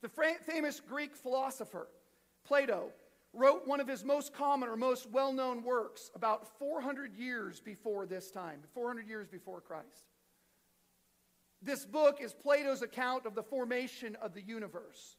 The 0.02 0.10
famous 0.44 0.80
Greek 0.80 1.16
philosopher, 1.16 1.88
Plato, 2.44 2.92
wrote 3.32 3.66
one 3.66 3.80
of 3.80 3.88
his 3.88 4.04
most 4.04 4.34
common 4.34 4.68
or 4.68 4.76
most 4.76 5.10
well 5.10 5.32
known 5.32 5.62
works 5.62 6.10
about 6.14 6.58
400 6.58 7.14
years 7.14 7.60
before 7.60 8.06
this 8.06 8.30
time, 8.30 8.60
400 8.74 9.08
years 9.08 9.26
before 9.26 9.60
Christ. 9.60 10.04
This 11.60 11.84
book 11.84 12.18
is 12.20 12.32
Plato's 12.32 12.82
account 12.82 13.26
of 13.26 13.34
the 13.34 13.42
formation 13.42 14.16
of 14.22 14.34
the 14.34 14.42
universe. 14.42 15.16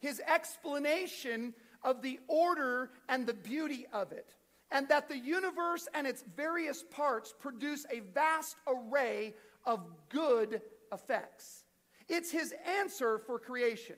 His 0.00 0.20
explanation 0.20 1.54
of 1.82 2.02
the 2.02 2.20
order 2.28 2.90
and 3.08 3.26
the 3.26 3.34
beauty 3.34 3.86
of 3.92 4.12
it, 4.12 4.34
and 4.70 4.88
that 4.88 5.08
the 5.08 5.18
universe 5.18 5.88
and 5.94 6.06
its 6.06 6.22
various 6.36 6.82
parts 6.82 7.34
produce 7.38 7.86
a 7.90 8.00
vast 8.00 8.56
array 8.66 9.34
of 9.64 9.80
good 10.10 10.60
effects. 10.92 11.64
It's 12.08 12.30
his 12.30 12.54
answer 12.80 13.18
for 13.18 13.38
creation. 13.38 13.96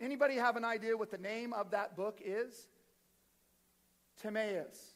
Anybody 0.00 0.34
have 0.34 0.56
an 0.56 0.64
idea 0.64 0.96
what 0.96 1.12
the 1.12 1.18
name 1.18 1.52
of 1.52 1.70
that 1.70 1.96
book 1.96 2.20
is? 2.24 2.66
Timaeus. 4.20 4.91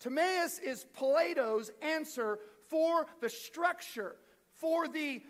Timaeus 0.00 0.58
is 0.58 0.84
Plato's 0.94 1.70
answer 1.82 2.38
for 2.68 3.06
the 3.20 3.28
structure, 3.28 4.16
for 4.54 4.88
the, 4.88 5.22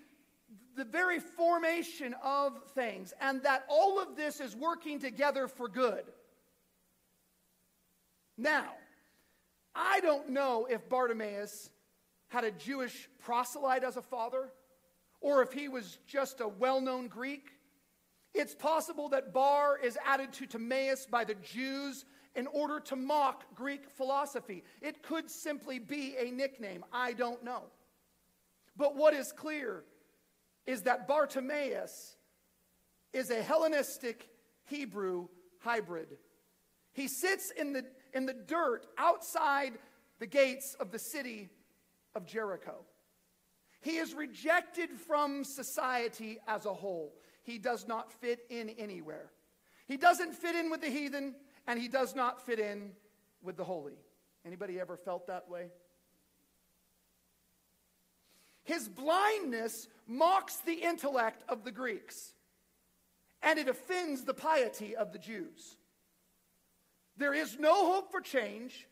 the 0.76 0.84
very 0.84 1.18
formation 1.18 2.14
of 2.22 2.52
things, 2.74 3.12
and 3.20 3.42
that 3.42 3.64
all 3.68 4.00
of 4.00 4.16
this 4.16 4.40
is 4.40 4.54
working 4.54 5.00
together 5.00 5.48
for 5.48 5.68
good. 5.68 6.04
Now, 8.38 8.72
I 9.74 10.00
don't 10.00 10.30
know 10.30 10.66
if 10.70 10.88
Bartimaeus 10.88 11.70
had 12.28 12.44
a 12.44 12.50
Jewish 12.50 13.08
proselyte 13.18 13.84
as 13.84 13.96
a 13.96 14.02
father, 14.02 14.50
or 15.20 15.42
if 15.42 15.52
he 15.52 15.68
was 15.68 15.98
just 16.06 16.40
a 16.40 16.48
well 16.48 16.80
known 16.80 17.08
Greek. 17.08 17.50
It's 18.32 18.54
possible 18.54 19.08
that 19.08 19.32
Bar 19.32 19.78
is 19.82 19.98
added 20.06 20.32
to 20.34 20.46
Timaeus 20.46 21.06
by 21.06 21.24
the 21.24 21.34
Jews 21.34 22.04
in 22.34 22.46
order 22.46 22.80
to 22.80 22.96
mock 22.96 23.54
Greek 23.54 23.90
philosophy. 23.90 24.62
It 24.80 25.02
could 25.02 25.30
simply 25.30 25.78
be 25.78 26.16
a 26.18 26.30
nickname. 26.30 26.84
I 26.92 27.12
don't 27.12 27.44
know. 27.44 27.64
But 28.76 28.96
what 28.96 29.14
is 29.14 29.32
clear 29.32 29.84
is 30.66 30.82
that 30.82 31.08
Bartimaeus 31.08 32.16
is 33.12 33.30
a 33.30 33.42
Hellenistic 33.42 34.28
Hebrew 34.66 35.28
hybrid. 35.58 36.16
He 36.92 37.08
sits 37.08 37.50
in 37.50 37.72
the, 37.72 37.84
in 38.14 38.26
the 38.26 38.34
dirt 38.34 38.86
outside 38.96 39.72
the 40.18 40.26
gates 40.26 40.76
of 40.78 40.90
the 40.90 40.98
city 40.98 41.48
of 42.14 42.26
Jericho. 42.26 42.84
He 43.80 43.96
is 43.96 44.14
rejected 44.14 44.90
from 44.90 45.44
society 45.44 46.38
as 46.46 46.66
a 46.66 46.74
whole. 46.74 47.14
He 47.42 47.58
does 47.58 47.88
not 47.88 48.12
fit 48.12 48.40
in 48.50 48.70
anywhere. 48.70 49.30
He 49.86 49.96
doesn't 49.96 50.34
fit 50.34 50.54
in 50.54 50.70
with 50.70 50.82
the 50.82 50.90
heathen 50.90 51.34
and 51.66 51.78
he 51.78 51.88
does 51.88 52.14
not 52.14 52.44
fit 52.44 52.58
in 52.58 52.92
with 53.42 53.56
the 53.56 53.64
holy. 53.64 53.98
Anybody 54.44 54.80
ever 54.80 54.96
felt 54.96 55.26
that 55.26 55.48
way? 55.48 55.66
His 58.64 58.88
blindness 58.88 59.88
mocks 60.06 60.56
the 60.56 60.74
intellect 60.74 61.42
of 61.48 61.64
the 61.64 61.72
Greeks, 61.72 62.34
and 63.42 63.58
it 63.58 63.68
offends 63.68 64.24
the 64.24 64.34
piety 64.34 64.94
of 64.94 65.12
the 65.12 65.18
Jews. 65.18 65.76
There 67.16 67.34
is 67.34 67.58
no 67.58 67.92
hope 67.92 68.10
for 68.10 68.20
change, 68.20 68.86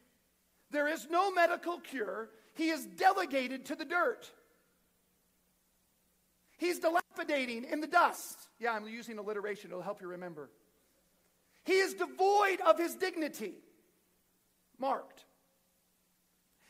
there 0.71 0.89
is 0.89 1.09
no 1.11 1.31
medical 1.31 1.79
cure. 1.79 2.31
He 2.55 2.71
is 2.71 2.85
delegated 2.85 3.67
to 3.67 3.77
the 3.77 3.85
dirt. 3.85 4.29
He's 6.59 6.81
dilapidating 6.81 7.63
in 7.63 7.81
the 7.81 7.87
dust. 7.87 8.37
Yeah, 8.59 8.73
I'm 8.73 8.87
using 8.89 9.17
alliteration, 9.19 9.71
it'll 9.71 9.81
help 9.81 10.01
you 10.01 10.09
remember. 10.09 10.51
He 11.69 11.81
is 11.81 11.93
devoid 11.93 12.63
of 12.63 12.79
his 12.79 12.95
dignity, 12.95 13.53
marked. 14.79 15.27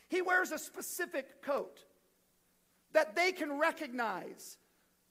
He 0.09 0.23
wears 0.23 0.51
a 0.51 0.59
specific 0.59 1.41
coat 1.41 1.85
that 2.95 3.15
they 3.15 3.31
can 3.31 3.61
recognize 3.61 4.59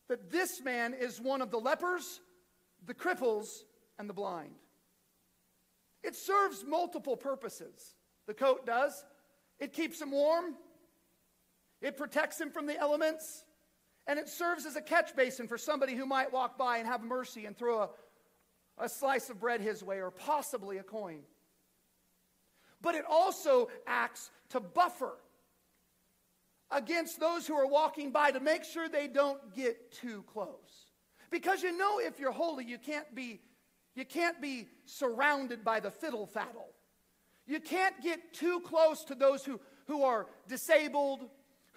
that 0.10 0.30
this 0.30 0.62
man 0.62 0.94
is 0.94 1.22
one 1.22 1.42
of 1.42 1.52
the 1.52 1.58
lepers, 1.58 2.20
the 2.86 2.94
cripples, 2.94 3.48
and 3.98 4.10
the 4.10 4.14
blind. 4.14 4.56
It 6.04 6.18
serves 6.18 6.66
multiple 6.68 7.16
purposes. 7.16 7.96
The 8.26 8.34
coat 8.34 8.66
does. 8.66 9.06
It 9.58 9.72
keeps 9.72 10.02
him 10.02 10.12
warm, 10.12 10.56
it 11.82 11.96
protects 11.96 12.42
him 12.42 12.52
from 12.52 12.66
the 12.66 12.78
elements, 12.78 13.46
and 14.06 14.20
it 14.20 14.28
serves 14.28 14.66
as 14.66 14.76
a 14.76 14.82
catch 14.82 15.16
basin 15.16 15.48
for 15.48 15.58
somebody 15.58 15.96
who 15.96 16.06
might 16.06 16.34
walk 16.34 16.58
by 16.58 16.80
and 16.80 16.88
have 16.88 17.04
mercy 17.04 17.46
and 17.46 17.58
throw 17.58 17.84
a 17.84 17.90
a 18.78 18.90
slice 18.90 19.30
of 19.30 19.40
bread 19.40 19.62
his 19.62 19.84
way, 19.84 20.02
or 20.02 20.12
possibly 20.12 20.78
a 20.78 20.84
coin. 20.84 21.20
But 22.82 22.96
it 22.96 23.06
also 23.10 23.70
acts 23.86 24.30
to 24.50 24.60
buffer 24.60 25.14
against 26.70 27.20
those 27.20 27.48
who 27.48 27.56
are 27.56 27.68
walking 27.68 28.12
by 28.12 28.32
to 28.32 28.40
make 28.40 28.64
sure 28.64 28.88
they 28.88 29.08
don't 29.08 29.56
get 29.56 29.92
too 29.92 30.24
close. 30.32 30.92
Because 31.30 31.64
you 31.64 31.76
know 31.76 32.00
if 32.00 32.20
you're 32.20 32.32
holy, 32.32 32.66
you 32.66 32.78
can't 32.78 33.14
be 33.16 33.42
you 33.98 34.06
can't 34.06 34.40
be 34.40 34.68
surrounded 34.86 35.66
by 35.66 35.80
the 35.80 35.90
fiddle 35.90 36.28
faddle. 36.28 36.70
You 37.48 37.60
can't 37.60 38.00
get 38.04 38.32
too 38.32 38.60
close 38.60 39.04
to 39.06 39.16
those 39.16 39.44
who, 39.44 39.60
who 39.88 40.04
are 40.04 40.28
disabled, 40.48 41.26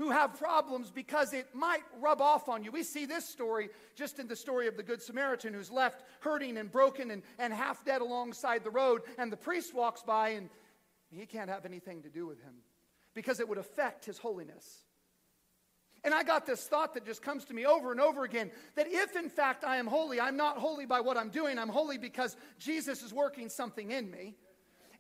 who 0.01 0.09
have 0.09 0.39
problems 0.39 0.91
because 0.91 1.35
it 1.35 1.47
might 1.55 1.83
rub 2.01 2.23
off 2.23 2.49
on 2.49 2.65
you. 2.65 2.73
We 2.73 2.85
see 2.85 3.05
this 3.05 3.29
story 3.29 3.69
just 3.95 4.19
in 4.19 4.29
the 4.29 4.35
story 4.35 4.67
of 4.67 4.79
the 4.79 4.83
Good 4.83 5.03
Samaritan 5.03 5.53
who's 5.53 5.71
left 5.71 6.05
hurting 6.21 6.57
and 6.57 6.73
broken 6.73 7.11
and, 7.11 7.23
and 7.39 7.53
half 7.53 7.85
dead 7.85 8.01
alongside 8.01 8.65
the 8.65 8.71
road, 8.71 9.03
and 9.19 9.31
the 9.31 9.37
priest 9.37 9.75
walks 9.75 10.03
by 10.03 10.31
and 10.31 10.49
he 11.11 11.27
can't 11.27 11.51
have 11.51 11.67
anything 11.67 12.01
to 12.05 12.09
do 12.09 12.27
with 12.27 12.41
him 12.41 12.55
because 13.13 13.41
it 13.41 13.49
would 13.51 13.59
affect 13.59 14.07
his 14.07 14.17
holiness. 14.17 14.85
And 16.03 16.15
I 16.15 16.23
got 16.23 16.47
this 16.47 16.67
thought 16.67 16.95
that 16.95 17.05
just 17.05 17.21
comes 17.21 17.45
to 17.45 17.53
me 17.53 17.67
over 17.67 17.93
and 17.93 18.01
over 18.01 18.25
again 18.25 18.51
that 18.77 18.87
if 18.89 19.17
in 19.17 19.29
fact 19.29 19.65
I 19.65 19.77
am 19.77 19.87
holy, 19.87 20.19
I'm 20.19 20.39
not 20.39 20.57
holy 20.57 20.87
by 20.87 21.03
what 21.03 21.19
I'm 21.19 21.29
doing, 21.29 21.59
I'm 21.59 21.69
holy 21.69 21.99
because 21.99 22.39
Jesus 22.59 23.03
is 23.03 23.13
working 23.13 23.51
something 23.51 23.91
in 23.91 24.11
me. 24.11 24.37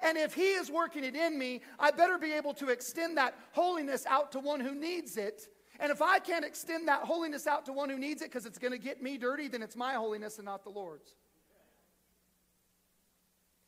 And 0.02 0.16
if 0.16 0.34
He 0.34 0.52
is 0.52 0.70
working 0.70 1.04
it 1.04 1.14
in 1.14 1.38
me, 1.38 1.60
I 1.78 1.90
better 1.90 2.18
be 2.18 2.32
able 2.32 2.54
to 2.54 2.68
extend 2.68 3.16
that 3.16 3.34
holiness 3.52 4.06
out 4.06 4.32
to 4.32 4.40
one 4.40 4.60
who 4.60 4.74
needs 4.74 5.16
it. 5.16 5.48
And 5.78 5.90
if 5.90 6.02
I 6.02 6.18
can't 6.18 6.44
extend 6.44 6.88
that 6.88 7.02
holiness 7.02 7.46
out 7.46 7.66
to 7.66 7.72
one 7.72 7.88
who 7.88 7.98
needs 7.98 8.20
it 8.22 8.26
because 8.26 8.44
it's 8.46 8.58
going 8.58 8.72
to 8.72 8.78
get 8.78 9.02
me 9.02 9.16
dirty, 9.16 9.48
then 9.48 9.62
it's 9.62 9.76
my 9.76 9.94
holiness 9.94 10.36
and 10.36 10.44
not 10.44 10.62
the 10.64 10.70
Lord's. 10.70 11.14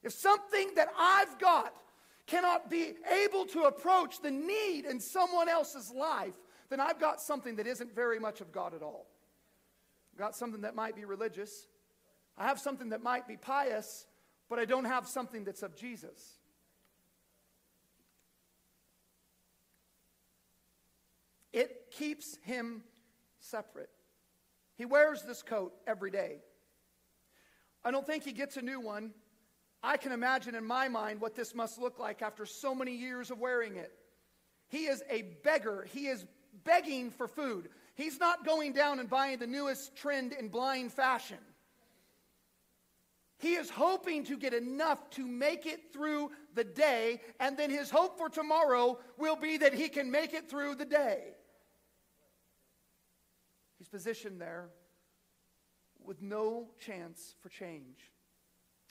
If 0.03 0.13
something 0.13 0.73
that 0.77 0.89
I've 0.99 1.39
got 1.39 1.73
cannot 2.27 2.71
be 2.71 2.95
able 3.25 3.47
to 3.47 3.63
approach 3.63 4.21
the 4.21 4.31
need 4.31 4.85
in 4.85 5.01
someone 5.01 5.49
else's 5.49 5.91
life, 5.91 6.35
then 6.71 6.81
I've 6.81 7.01
got 7.01 7.21
something 7.21 7.57
that 7.57 7.67
isn't 7.67 7.95
very 7.95 8.19
much 8.19 8.41
of 8.41 8.53
God 8.53 8.75
at 8.75 8.83
all. 8.83 9.07
I've 10.13 10.19
got 10.19 10.37
something 10.37 10.63
that 10.63 10.75
might 10.75 10.97
be 10.97 11.05
religious. 11.05 11.67
I 12.37 12.47
have 12.47 12.59
something 12.59 12.91
that 12.91 13.03
might 13.03 13.29
be 13.29 13.37
pious, 13.37 14.07
but 14.53 14.59
I 14.59 14.67
don't 14.67 14.85
have 14.85 15.09
something 15.09 15.45
that's 15.45 15.63
of 15.63 15.75
Jesus. 15.75 16.37
It 21.55 21.91
keeps 21.91 22.37
him 22.43 22.83
separate. 23.41 23.89
He 24.77 24.85
wears 24.85 25.23
this 25.23 25.43
coat 25.43 25.73
every 25.87 26.11
day. 26.11 26.43
I 27.83 27.91
don't 27.91 28.07
think 28.07 28.25
he 28.25 28.33
gets 28.33 28.59
a 28.59 28.61
new 28.61 28.79
one. 28.79 29.13
I 29.83 29.97
can 29.97 30.13
imagine 30.13 30.55
in 30.55 30.67
my 30.67 30.87
mind 30.87 31.23
what 31.23 31.35
this 31.35 31.55
must 31.55 31.79
look 31.79 31.99
like 31.99 32.21
after 32.21 32.45
so 32.45 32.75
many 32.75 32.95
years 32.95 33.31
of 33.31 33.39
wearing 33.39 33.77
it. 33.77 33.95
He 34.69 34.85
is 34.85 35.03
a 35.09 35.23
beggar. 35.43 35.89
He 35.95 36.09
is 36.09 36.27
begging 36.63 37.11
for 37.11 37.27
food. 37.27 37.71
He's 37.95 38.21
not 38.21 38.45
going 38.45 38.75
down 38.75 38.99
and 38.99 39.09
buying 39.09 39.39
the 39.39 39.47
newest 39.47 39.97
trend 39.97 40.35
in 40.35 40.49
blind 40.49 40.93
fashion. 40.93 41.39
He 43.43 43.55
is 43.55 43.69
hoping 43.71 44.23
to 44.27 44.37
get 44.37 44.55
enough 44.55 45.11
to 45.11 45.27
make 45.27 45.67
it 45.67 45.93
through 45.93 46.31
the 46.55 46.63
day, 46.63 47.21
and 47.41 47.57
then 47.57 47.71
his 47.71 47.91
hope 47.91 48.17
for 48.17 48.29
tomorrow 48.29 49.01
will 49.19 49.35
be 49.35 49.57
that 49.57 49.75
he 49.75 49.89
can 49.89 50.13
make 50.13 50.33
it 50.33 50.49
through 50.49 50.77
the 50.77 50.85
day. 50.85 51.25
He's 53.79 53.89
positioned 53.89 54.41
there 54.41 54.69
with 55.99 56.23
no 56.23 56.69
chance 56.87 57.35
for 57.41 57.49
change. 57.49 58.13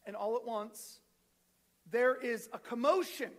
And 0.05 0.17
all 0.17 0.35
at 0.35 0.45
once, 0.45 0.99
there 1.89 2.13
is 2.13 2.49
a 2.51 2.59
commotion. 2.59 3.31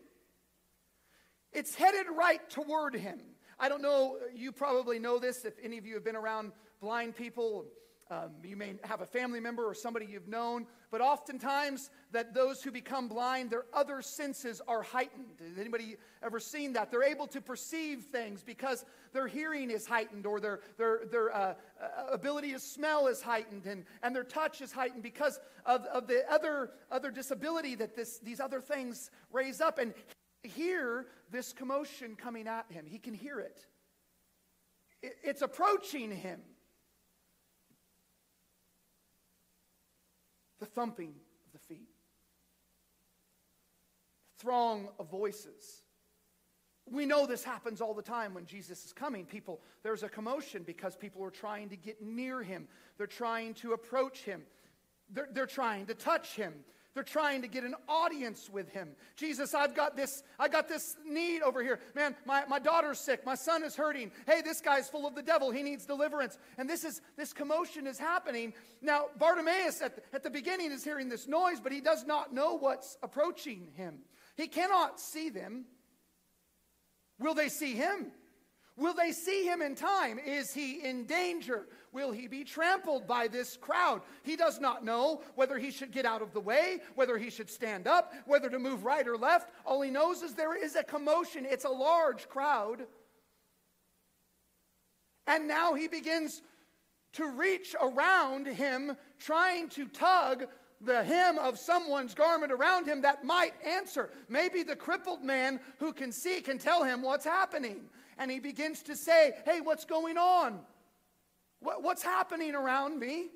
It's 1.53 1.75
headed 1.75 2.07
right 2.17 2.49
toward 2.49 2.95
him. 2.95 3.21
I 3.59 3.69
don't 3.69 3.83
know, 3.83 4.17
you 4.35 4.51
probably 4.51 4.99
know 4.99 5.19
this 5.19 5.45
if 5.45 5.53
any 5.63 5.77
of 5.77 5.85
you 5.85 5.93
have 5.93 6.05
been 6.05 6.17
around 6.17 6.53
blind 6.81 7.17
people. 7.17 7.67
Um, 8.13 8.33
you 8.45 8.57
may 8.57 8.75
have 8.85 9.01
a 9.01 9.07
family 9.07 9.41
member 9.41 9.65
or 9.65 9.73
somebody 9.73 10.05
you've 10.05 10.29
known, 10.29 10.67
but 10.91 11.01
oftentimes 11.01 11.89
that 12.11 12.35
those 12.35 12.63
who 12.63 12.71
become 12.71 13.09
blind, 13.09 13.49
their 13.49 13.65
other 13.73 14.03
senses 14.03 14.61
are 14.69 14.83
heightened. 14.83 15.41
Has 15.41 15.59
anybody 15.59 15.97
ever 16.23 16.39
seen 16.39 16.75
that? 16.75 16.91
They're 16.91 17.05
able 17.05 17.27
to 17.29 17.41
perceive 17.41 18.03
things 18.13 18.43
because 18.43 18.85
their 19.15 19.27
hearing 19.27 19.71
is 19.71 19.87
heightened, 19.87 20.27
or 20.27 20.41
their 20.41 20.61
their 20.77 21.07
their 21.11 21.35
uh, 21.35 21.55
uh, 21.81 22.13
ability 22.13 22.53
to 22.53 22.59
smell 22.59 23.07
is 23.07 23.23
heightened, 23.23 23.65
and, 23.65 23.87
and 24.03 24.15
their 24.15 24.25
touch 24.25 24.61
is 24.61 24.73
heightened 24.73 25.03
because 25.03 25.41
of, 25.65 25.87
of 25.87 26.07
the 26.07 26.31
other 26.31 26.73
other 26.91 27.11
disability 27.11 27.77
that 27.77 27.97
this 27.97 28.19
these 28.19 28.41
other 28.41 28.61
things 28.61 29.11
raise 29.33 29.63
up. 29.63 29.79
And 29.79 29.95
hear 30.43 31.07
this 31.31 31.55
commotion 31.55 32.17
coming 32.17 32.47
at 32.47 32.67
him. 32.69 32.85
He 32.85 32.99
can 32.99 33.15
hear 33.15 33.41
it. 33.41 33.65
it 35.01 35.17
it's 35.23 35.41
approaching 35.41 36.11
him. 36.11 36.41
The 40.63 40.67
thumping 40.67 41.09
of 41.09 41.53
the 41.53 41.59
feet, 41.59 41.89
throng 44.39 44.89
of 45.01 45.11
voices. 45.11 45.83
We 46.89 47.05
know 47.05 47.27
this 47.27 47.43
happens 47.43 47.81
all 47.81 47.95
the 47.95 48.03
time 48.03 48.33
when 48.33 48.47
Jesus 48.47 48.85
is 48.85 48.93
coming. 48.93 49.27
People, 49.27 49.61
there's 49.83 50.05
a 50.05 50.09
commotion 50.09 50.63
because 50.63 50.95
people 50.95 51.25
are 51.25 51.31
trying 51.31 51.69
to 51.71 51.77
get 51.77 52.01
near 52.01 52.45
him. 52.45 52.69
They're 52.97 53.09
trying 53.09 53.55
to 53.55 53.73
approach 53.73 54.19
him. 54.19 54.43
They're, 55.11 55.29
they're 55.33 55.47
trying 55.47 55.87
to 55.87 55.95
touch 55.95 56.37
him. 56.37 56.55
They're 56.95 57.03
trying 57.03 57.41
to 57.43 57.49
get 57.49 57.65
an 57.65 57.75
audience 57.89 58.51
with 58.51 58.69
him. 58.69 58.91
Jesus, 59.17 59.55
I've 59.55 59.75
got 59.75 59.97
this, 59.97 60.23
I 60.39 60.49
got 60.49 60.69
this 60.69 60.97
need 61.07 61.41
over 61.41 61.63
here. 61.63 61.81
Man, 61.95 62.15
my, 62.27 62.45
my 62.47 62.59
daughter's 62.59 62.99
sick. 62.99 63.25
My 63.25 63.35
son 63.35 63.65
is 63.65 63.75
hurting. 63.75 64.11
Hey, 64.27 64.43
this 64.43 64.61
guy's 64.61 64.91
full 64.91 65.07
of 65.07 65.15
the 65.15 65.23
devil. 65.23 65.51
He 65.51 65.63
needs 65.63 65.87
deliverance. 65.87 66.37
And 66.59 66.69
this 66.69 66.85
is 66.85 67.01
this 67.17 67.33
commotion 67.33 67.87
is 67.87 67.99
happening. 67.99 68.53
Now, 68.83 69.07
Bartimaeus 69.19 69.81
at 69.81 69.97
the, 69.97 70.03
at 70.15 70.23
the 70.23 70.31
beginning 70.31 70.71
is 70.71 70.85
hearing 70.85 71.09
this 71.09 71.27
noise, 71.27 71.61
but 71.61 71.73
he 71.73 71.81
does 71.81 72.05
not 72.05 72.35
know 72.35 72.59
what's 72.59 72.99
approaching 73.03 73.69
him. 73.75 74.01
He 74.37 74.47
cannot 74.47 75.01
see 75.01 75.31
them. 75.31 75.65
Will 77.19 77.35
they 77.35 77.49
see 77.49 77.73
him? 77.75 78.13
Will 78.77 78.95
they 78.95 79.13
see 79.13 79.45
him 79.47 79.63
in 79.63 79.75
time? 79.75 80.19
Is 80.19 80.53
he 80.53 80.85
in 80.85 81.05
danger? 81.05 81.69
Will 81.93 82.11
he 82.11 82.27
be 82.27 82.43
trampled 82.43 83.07
by 83.07 83.29
this 83.29 83.59
crowd? 83.59 84.01
He 84.23 84.35
does 84.35 84.59
not 84.59 84.83
know 84.83 85.21
whether 85.35 85.59
he 85.59 85.71
should 85.71 85.93
get 85.93 86.07
out 86.07 86.23
of 86.23 86.33
the 86.33 86.41
way, 86.41 86.81
whether 86.95 87.19
he 87.19 87.29
should 87.29 87.51
stand 87.51 87.87
up, 87.87 88.15
whether 88.25 88.49
to 88.49 88.59
move 88.59 88.85
right 88.85 89.07
or 89.07 89.19
left. 89.19 89.51
All 89.67 89.83
he 89.83 89.91
knows 89.91 90.23
is 90.23 90.33
there 90.33 90.57
is 90.57 90.75
a 90.75 90.83
commotion. 90.83 91.45
It's 91.45 91.67
a 91.67 91.71
large 91.71 92.31
crowd. 92.31 92.87
And 95.27 95.47
now 95.47 95.75
he 95.75 95.87
begins 95.87 96.41
to 97.13 97.29
reach 97.29 97.77
around 97.81 98.47
him, 98.47 98.97
trying 99.19 99.69
to 99.71 99.87
tug 99.87 100.47
the 100.81 101.05
hem 101.05 101.39
of 101.39 101.59
someone's 101.59 102.15
garment 102.15 102.53
around 102.53 102.87
him 102.87 103.03
that 103.03 103.23
might 103.23 103.53
answer. 103.65 104.11
Maybe 104.31 104.63
the 104.63 104.75
crippled 104.75 105.23
man 105.23 105.61
who 105.79 105.93
can 105.93 106.11
see 106.11 106.41
can 106.41 106.57
tell 106.57 106.83
him 106.83 107.03
what's 107.03 107.25
happening. 107.25 107.83
And 108.17 108.31
he 108.31 108.41
begins 108.41 108.83
to 108.85 108.97
say, 108.97 109.35
Hey, 109.45 109.61
what's 109.61 109.85
going 109.85 110.17
on? 110.17 110.61
What, 111.63 111.83
what's 111.83 112.03
happening 112.03 112.55
around 112.55 112.99
me? 112.99 113.29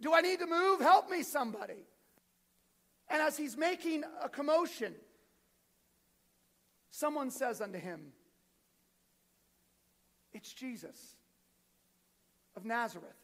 Do 0.00 0.14
I 0.14 0.20
need 0.20 0.40
to 0.40 0.46
move? 0.46 0.80
Help 0.80 1.10
me, 1.10 1.22
somebody. 1.22 1.86
And 3.08 3.22
as 3.22 3.36
he's 3.36 3.56
making 3.56 4.04
a 4.22 4.28
commotion, 4.28 4.94
someone 6.90 7.30
says 7.30 7.60
unto 7.60 7.78
him, 7.78 8.12
It's 10.32 10.52
Jesus 10.52 11.16
of 12.56 12.64
Nazareth. 12.64 13.14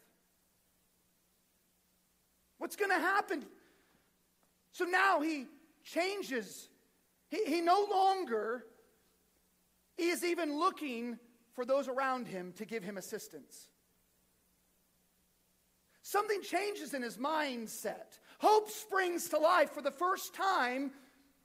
What's 2.58 2.76
going 2.76 2.90
to 2.90 2.98
happen? 2.98 3.44
So 4.72 4.84
now 4.84 5.20
he 5.20 5.46
changes. 5.82 6.68
He, 7.28 7.44
he 7.44 7.60
no 7.60 7.86
longer 7.90 8.64
is 9.98 10.24
even 10.24 10.58
looking 10.58 11.18
for 11.54 11.64
those 11.64 11.88
around 11.88 12.28
him 12.28 12.52
to 12.56 12.64
give 12.64 12.82
him 12.82 12.98
assistance. 12.98 13.68
Something 16.06 16.40
changes 16.40 16.94
in 16.94 17.02
his 17.02 17.16
mindset. 17.16 18.20
Hope 18.38 18.70
springs 18.70 19.28
to 19.30 19.38
life 19.38 19.72
for 19.72 19.82
the 19.82 19.90
first 19.90 20.34
time 20.34 20.92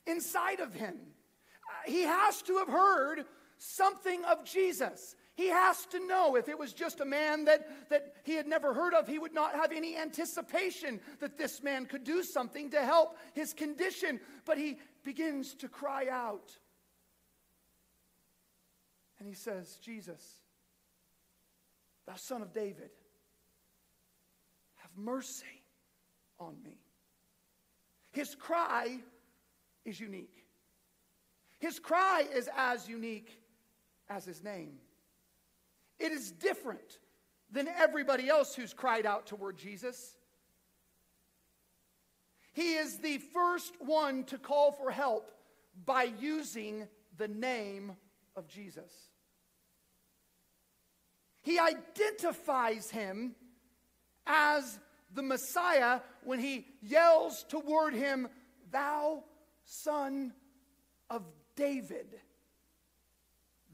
inside 0.05 0.59
of 0.59 0.71
him. 0.71 0.93
Uh, 0.97 1.91
he 1.91 2.03
has 2.03 2.43
to 2.43 2.57
have 2.57 2.67
heard 2.67 3.25
something 3.57 4.23
of 4.23 4.45
Jesus. 4.45 5.15
He 5.33 5.47
has 5.47 5.87
to 5.87 6.05
know 6.05 6.35
if 6.35 6.47
it 6.47 6.59
was 6.59 6.73
just 6.73 6.99
a 6.99 7.05
man 7.05 7.45
that, 7.45 7.89
that 7.89 8.13
he 8.23 8.35
had 8.35 8.45
never 8.45 8.71
heard 8.71 8.93
of, 8.93 9.07
he 9.07 9.17
would 9.17 9.33
not 9.33 9.55
have 9.55 9.71
any 9.71 9.97
anticipation 9.97 10.99
that 11.21 11.39
this 11.39 11.63
man 11.63 11.87
could 11.87 12.03
do 12.03 12.21
something 12.21 12.69
to 12.69 12.81
help 12.81 13.17
his 13.33 13.53
condition. 13.53 14.19
But 14.45 14.59
he 14.59 14.77
begins 15.03 15.55
to 15.55 15.69
cry 15.69 16.05
out. 16.07 16.51
And 19.17 19.27
he 19.27 19.33
says, 19.33 19.79
Jesus, 19.81 20.23
thou 22.05 22.13
son 22.15 22.43
of 22.43 22.53
David, 22.53 22.91
have 24.91 25.03
mercy 25.03 25.45
on 26.39 26.55
me. 26.63 26.77
His 28.11 28.35
cry 28.35 28.97
is 29.85 29.99
unique. 29.99 30.43
His 31.59 31.79
cry 31.79 32.25
is 32.33 32.49
as 32.57 32.87
unique 32.89 33.39
as 34.09 34.25
his 34.25 34.43
name. 34.43 34.73
It 35.99 36.11
is 36.11 36.31
different 36.31 36.99
than 37.51 37.67
everybody 37.67 38.29
else 38.29 38.55
who's 38.55 38.73
cried 38.73 39.05
out 39.05 39.27
toward 39.27 39.57
Jesus. 39.57 40.15
He 42.53 42.73
is 42.73 42.97
the 42.97 43.19
first 43.19 43.73
one 43.79 44.23
to 44.25 44.37
call 44.37 44.71
for 44.71 44.91
help 44.91 45.31
by 45.85 46.11
using 46.19 46.87
the 47.17 47.27
name 47.27 47.95
of 48.35 48.47
Jesus. 48.47 48.91
He 51.43 51.59
identifies 51.59 52.89
him 52.89 53.35
as 54.25 54.79
the 55.13 55.23
Messiah 55.23 55.99
when 56.23 56.39
he 56.39 56.65
yells 56.81 57.43
toward 57.43 57.93
him, 57.93 58.27
Thou 58.71 59.23
son 59.65 60.33
of 61.09 61.23
David. 61.55 62.19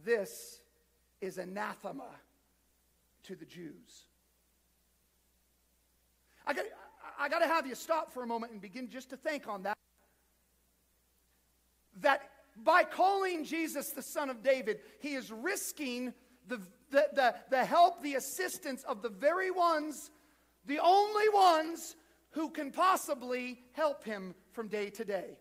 This 0.03 0.59
is 1.21 1.37
anathema 1.37 2.09
to 3.23 3.35
the 3.35 3.45
Jews. 3.45 4.05
I 6.45 6.53
got, 6.53 6.65
I 7.19 7.29
got 7.29 7.39
to 7.39 7.47
have 7.47 7.67
you 7.67 7.75
stop 7.75 8.13
for 8.13 8.23
a 8.23 8.27
moment 8.27 8.53
and 8.53 8.61
begin 8.61 8.89
just 8.89 9.09
to 9.09 9.17
think 9.17 9.47
on 9.47 9.63
that. 9.63 9.77
That 12.01 12.21
by 12.63 12.83
calling 12.83 13.43
Jesus 13.43 13.89
the 13.89 14.01
Son 14.01 14.29
of 14.29 14.43
David, 14.43 14.79
he 14.99 15.15
is 15.15 15.31
risking 15.31 16.13
the, 16.47 16.61
the, 16.89 17.07
the, 17.13 17.35
the 17.49 17.65
help, 17.65 18.01
the 18.01 18.15
assistance 18.15 18.83
of 18.83 19.01
the 19.01 19.09
very 19.09 19.51
ones 19.51 20.09
the 20.67 20.79
only 20.79 21.29
ones 21.29 21.95
who 22.31 22.49
can 22.49 22.71
possibly 22.71 23.59
help 23.71 24.03
him 24.03 24.35
from 24.51 24.67
day 24.67 24.89
to 24.91 25.05
day. 25.05 25.37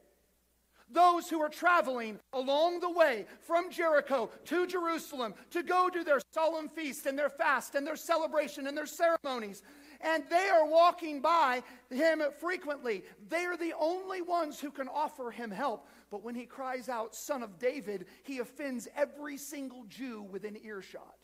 Those 0.89 1.29
who 1.29 1.43
are 1.43 1.49
traveling 1.49 2.21
along 2.33 2.79
the 2.79 2.91
way 2.91 3.27
from 3.41 3.73
Jericho 3.73 4.31
to 4.45 4.67
Jerusalem 4.69 5.35
to 5.51 5.65
go 5.65 5.89
to 5.89 6.05
their 6.05 6.21
solemn 6.33 6.69
feast 6.69 7.07
and 7.07 7.19
their 7.19 7.29
fast 7.29 7.75
and 7.75 7.85
their 7.85 7.97
celebration 7.97 8.69
and 8.69 8.77
their 8.77 8.87
ceremonies. 8.87 9.63
And 10.01 10.23
they 10.31 10.49
are 10.49 10.67
walking 10.67 11.21
by 11.21 11.65
him 11.91 12.23
frequently. 12.39 13.03
They 13.29 13.47
are 13.47 13.57
the 13.57 13.75
only 13.79 14.23
ones 14.23 14.61
who 14.61 14.71
can 14.71 14.89
offer 14.89 15.33
him 15.33 15.51
help. 15.51 15.89
But 16.09 16.23
when 16.23 16.37
he 16.37 16.47
cries 16.47 16.89
out, 16.89 17.17
Son 17.17 17.43
of 17.43 17.59
David, 17.59 18.07
he 18.23 18.39
offends 18.39 18.87
every 18.95 19.39
single 19.39 19.85
Jew 19.89 20.23
within 20.23 20.57
earshot. 20.65 21.16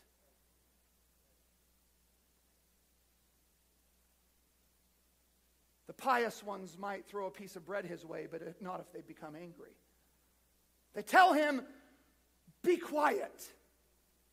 The 5.95 6.01
pious 6.01 6.43
ones 6.43 6.77
might 6.79 7.05
throw 7.05 7.27
a 7.27 7.31
piece 7.31 7.55
of 7.55 7.65
bread 7.65 7.85
his 7.85 8.03
way, 8.03 8.27
but 8.29 8.61
not 8.61 8.79
if 8.79 8.91
they 8.91 9.01
become 9.01 9.35
angry. 9.35 9.75
They 10.95 11.03
tell 11.03 11.33
him, 11.33 11.61
Be 12.63 12.77
quiet, 12.77 13.53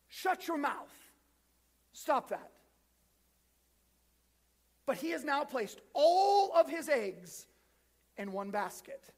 Shut 0.07 0.47
your 0.47 0.57
mouth. 0.57 0.93
Stop 1.93 2.29
that. 2.29 2.51
But 4.85 4.97
he 4.97 5.11
has 5.11 5.23
now 5.23 5.45
placed 5.45 5.79
all 5.93 6.51
of 6.53 6.69
his 6.69 6.89
eggs 6.89 7.45
in 8.17 8.33
one 8.33 8.51
basket. 8.51 9.09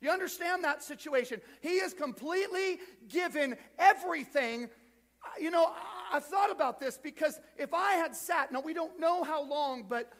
You 0.00 0.10
understand 0.10 0.62
that 0.62 0.84
situation? 0.84 1.40
He 1.60 1.80
has 1.80 1.92
completely 1.92 2.78
given 3.08 3.56
everything. 3.78 4.68
You 5.40 5.50
know, 5.50 5.72
I 6.12 6.20
thought 6.20 6.52
about 6.52 6.78
this 6.78 6.98
because 6.98 7.40
if 7.56 7.74
I 7.74 7.94
had 7.94 8.14
sat, 8.14 8.52
now 8.52 8.60
we 8.60 8.74
don't 8.74 9.00
know 9.00 9.24
how 9.24 9.42
long, 9.42 9.86
but 9.88 10.12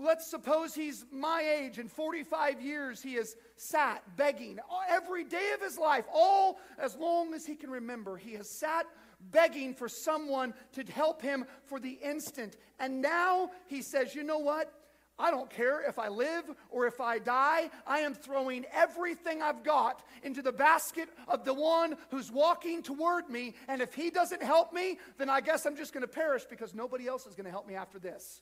let's 0.00 0.30
suppose 0.30 0.74
he's 0.74 1.04
my 1.12 1.42
age 1.42 1.78
and 1.78 1.90
45 1.90 2.60
years 2.60 3.02
he 3.02 3.14
has 3.14 3.36
sat 3.56 4.02
begging 4.16 4.58
every 4.88 5.24
day 5.24 5.52
of 5.54 5.60
his 5.60 5.78
life, 5.78 6.04
all 6.12 6.58
as 6.78 6.96
long 6.96 7.34
as 7.34 7.46
he 7.46 7.54
can 7.54 7.70
remember. 7.70 8.16
He 8.16 8.32
has 8.34 8.48
sat 8.48 8.86
begging 9.30 9.74
for 9.74 9.88
someone 9.88 10.54
to 10.72 10.82
help 10.84 11.22
him 11.22 11.44
for 11.64 11.78
the 11.78 11.98
instant. 12.02 12.56
And 12.80 13.00
now 13.00 13.50
he 13.66 13.82
says, 13.82 14.14
you 14.14 14.24
know 14.24 14.38
what? 14.38 14.72
I 15.18 15.30
don't 15.30 15.50
care 15.50 15.86
if 15.86 15.98
I 15.98 16.08
live 16.08 16.44
or 16.70 16.86
if 16.86 17.00
I 17.00 17.18
die. 17.18 17.70
I 17.86 17.98
am 17.98 18.14
throwing 18.14 18.64
everything 18.72 19.42
I've 19.42 19.62
got 19.62 20.02
into 20.24 20.42
the 20.42 20.52
basket 20.52 21.08
of 21.28 21.44
the 21.44 21.54
one 21.54 21.96
who's 22.10 22.32
walking 22.32 22.82
toward 22.82 23.28
me. 23.28 23.54
And 23.68 23.82
if 23.82 23.94
he 23.94 24.10
doesn't 24.10 24.42
help 24.42 24.72
me, 24.72 24.98
then 25.18 25.28
I 25.28 25.40
guess 25.40 25.66
I'm 25.66 25.76
just 25.76 25.92
going 25.92 26.00
to 26.00 26.08
perish 26.08 26.44
because 26.48 26.74
nobody 26.74 27.06
else 27.06 27.26
is 27.26 27.34
going 27.34 27.44
to 27.44 27.50
help 27.50 27.68
me 27.68 27.74
after 27.74 27.98
this. 27.98 28.40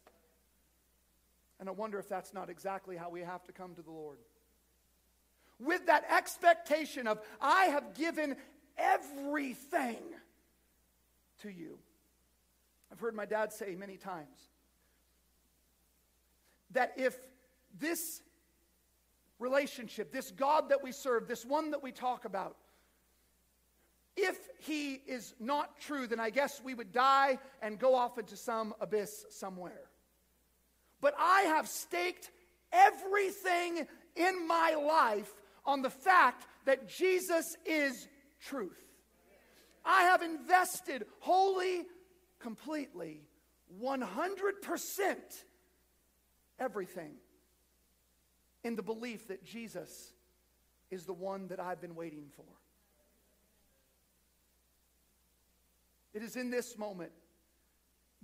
And 1.60 1.68
I 1.68 1.72
wonder 1.72 1.98
if 1.98 2.08
that's 2.08 2.32
not 2.32 2.48
exactly 2.48 2.96
how 2.96 3.10
we 3.10 3.20
have 3.20 3.44
to 3.44 3.52
come 3.52 3.74
to 3.74 3.82
the 3.82 3.90
Lord. 3.90 4.16
With 5.58 5.86
that 5.86 6.04
expectation 6.10 7.06
of, 7.06 7.20
I 7.38 7.66
have 7.66 7.94
given 7.94 8.34
everything 8.78 9.98
to 11.42 11.50
you. 11.50 11.78
I've 12.90 12.98
heard 12.98 13.14
my 13.14 13.26
dad 13.26 13.52
say 13.52 13.76
many 13.76 13.98
times 13.98 14.48
that 16.70 16.94
if 16.96 17.14
this 17.78 18.22
relationship, 19.38 20.12
this 20.12 20.30
God 20.30 20.70
that 20.70 20.82
we 20.82 20.92
serve, 20.92 21.28
this 21.28 21.44
one 21.44 21.72
that 21.72 21.82
we 21.82 21.92
talk 21.92 22.24
about, 22.24 22.56
if 24.16 24.38
he 24.60 24.94
is 24.94 25.34
not 25.38 25.78
true, 25.78 26.06
then 26.06 26.20
I 26.20 26.30
guess 26.30 26.62
we 26.64 26.72
would 26.72 26.92
die 26.92 27.38
and 27.60 27.78
go 27.78 27.94
off 27.94 28.18
into 28.18 28.36
some 28.36 28.74
abyss 28.80 29.26
somewhere. 29.28 29.89
But 31.00 31.14
I 31.18 31.42
have 31.42 31.68
staked 31.68 32.30
everything 32.72 33.86
in 34.16 34.46
my 34.46 34.74
life 34.74 35.32
on 35.64 35.82
the 35.82 35.90
fact 35.90 36.46
that 36.64 36.88
Jesus 36.88 37.56
is 37.64 38.08
truth. 38.40 38.80
I 39.84 40.02
have 40.02 40.22
invested 40.22 41.06
wholly, 41.20 41.84
completely, 42.38 43.22
100% 43.82 45.16
everything 46.58 47.12
in 48.62 48.76
the 48.76 48.82
belief 48.82 49.28
that 49.28 49.44
Jesus 49.44 50.12
is 50.90 51.04
the 51.04 51.12
one 51.12 51.48
that 51.48 51.60
I've 51.60 51.80
been 51.80 51.94
waiting 51.94 52.26
for. 52.36 52.44
It 56.12 56.22
is 56.22 56.36
in 56.36 56.50
this 56.50 56.76
moment 56.76 57.12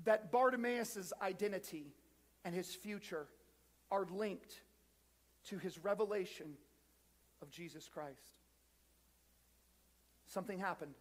that 0.04 0.32
Bartimaeus' 0.32 1.12
identity 1.22 1.94
and 2.46 2.54
his 2.54 2.72
future 2.72 3.26
are 3.90 4.06
linked 4.08 4.62
to 5.48 5.58
his 5.58 5.78
revelation 5.78 6.46
of 7.42 7.50
Jesus 7.50 7.88
Christ. 7.88 8.36
Something 10.28 10.60
happened. 10.60 10.94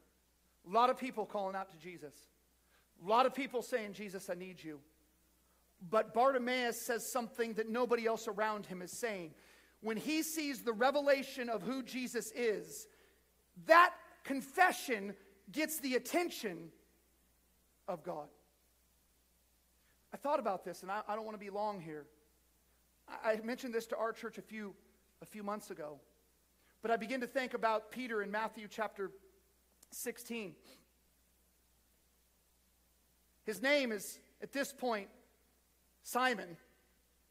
A 0.67 0.73
lot 0.73 0.89
of 0.89 0.97
people 0.97 1.23
calling 1.23 1.55
out 1.55 1.69
to 1.69 1.77
Jesus. 1.77 2.15
A 3.05 3.07
lot 3.07 3.27
of 3.27 3.35
people 3.35 3.61
saying, 3.61 3.93
Jesus, 3.93 4.27
I 4.27 4.33
need 4.33 4.63
you. 4.63 4.79
But 5.87 6.15
Bartimaeus 6.15 6.81
says 6.81 7.11
something 7.11 7.53
that 7.53 7.69
nobody 7.69 8.07
else 8.07 8.27
around 8.27 8.65
him 8.65 8.81
is 8.81 8.91
saying. 8.91 9.31
When 9.81 9.97
he 9.97 10.23
sees 10.23 10.63
the 10.63 10.73
revelation 10.73 11.49
of 11.49 11.61
who 11.61 11.83
Jesus 11.83 12.31
is, 12.31 12.87
that 13.67 13.93
confession 14.23 15.13
gets 15.51 15.79
the 15.79 15.93
attention 15.93 16.69
of 17.87 18.03
God. 18.03 18.29
I 20.15 20.17
thought 20.17 20.39
about 20.39 20.63
this, 20.63 20.81
and 20.81 20.89
I, 20.89 21.01
I 21.09 21.15
don't 21.17 21.25
want 21.25 21.35
to 21.35 21.45
be 21.45 21.49
long 21.49 21.81
here. 21.81 22.05
I, 23.09 23.33
I 23.33 23.41
mentioned 23.43 23.73
this 23.73 23.85
to 23.87 23.97
our 23.97 24.13
church 24.13 24.37
a 24.37 24.41
few, 24.41 24.73
a 25.21 25.25
few 25.25 25.43
months 25.43 25.71
ago. 25.71 25.99
But 26.81 26.89
I 26.89 26.95
begin 26.95 27.19
to 27.19 27.27
think 27.27 27.53
about 27.53 27.91
Peter 27.91 28.23
in 28.23 28.31
Matthew 28.31 28.69
chapter 28.69 29.11
16. 29.91 30.55
His 33.43 33.61
name 33.61 33.91
is, 33.91 34.17
at 34.41 34.53
this 34.53 34.71
point, 34.71 35.09
Simon 36.03 36.55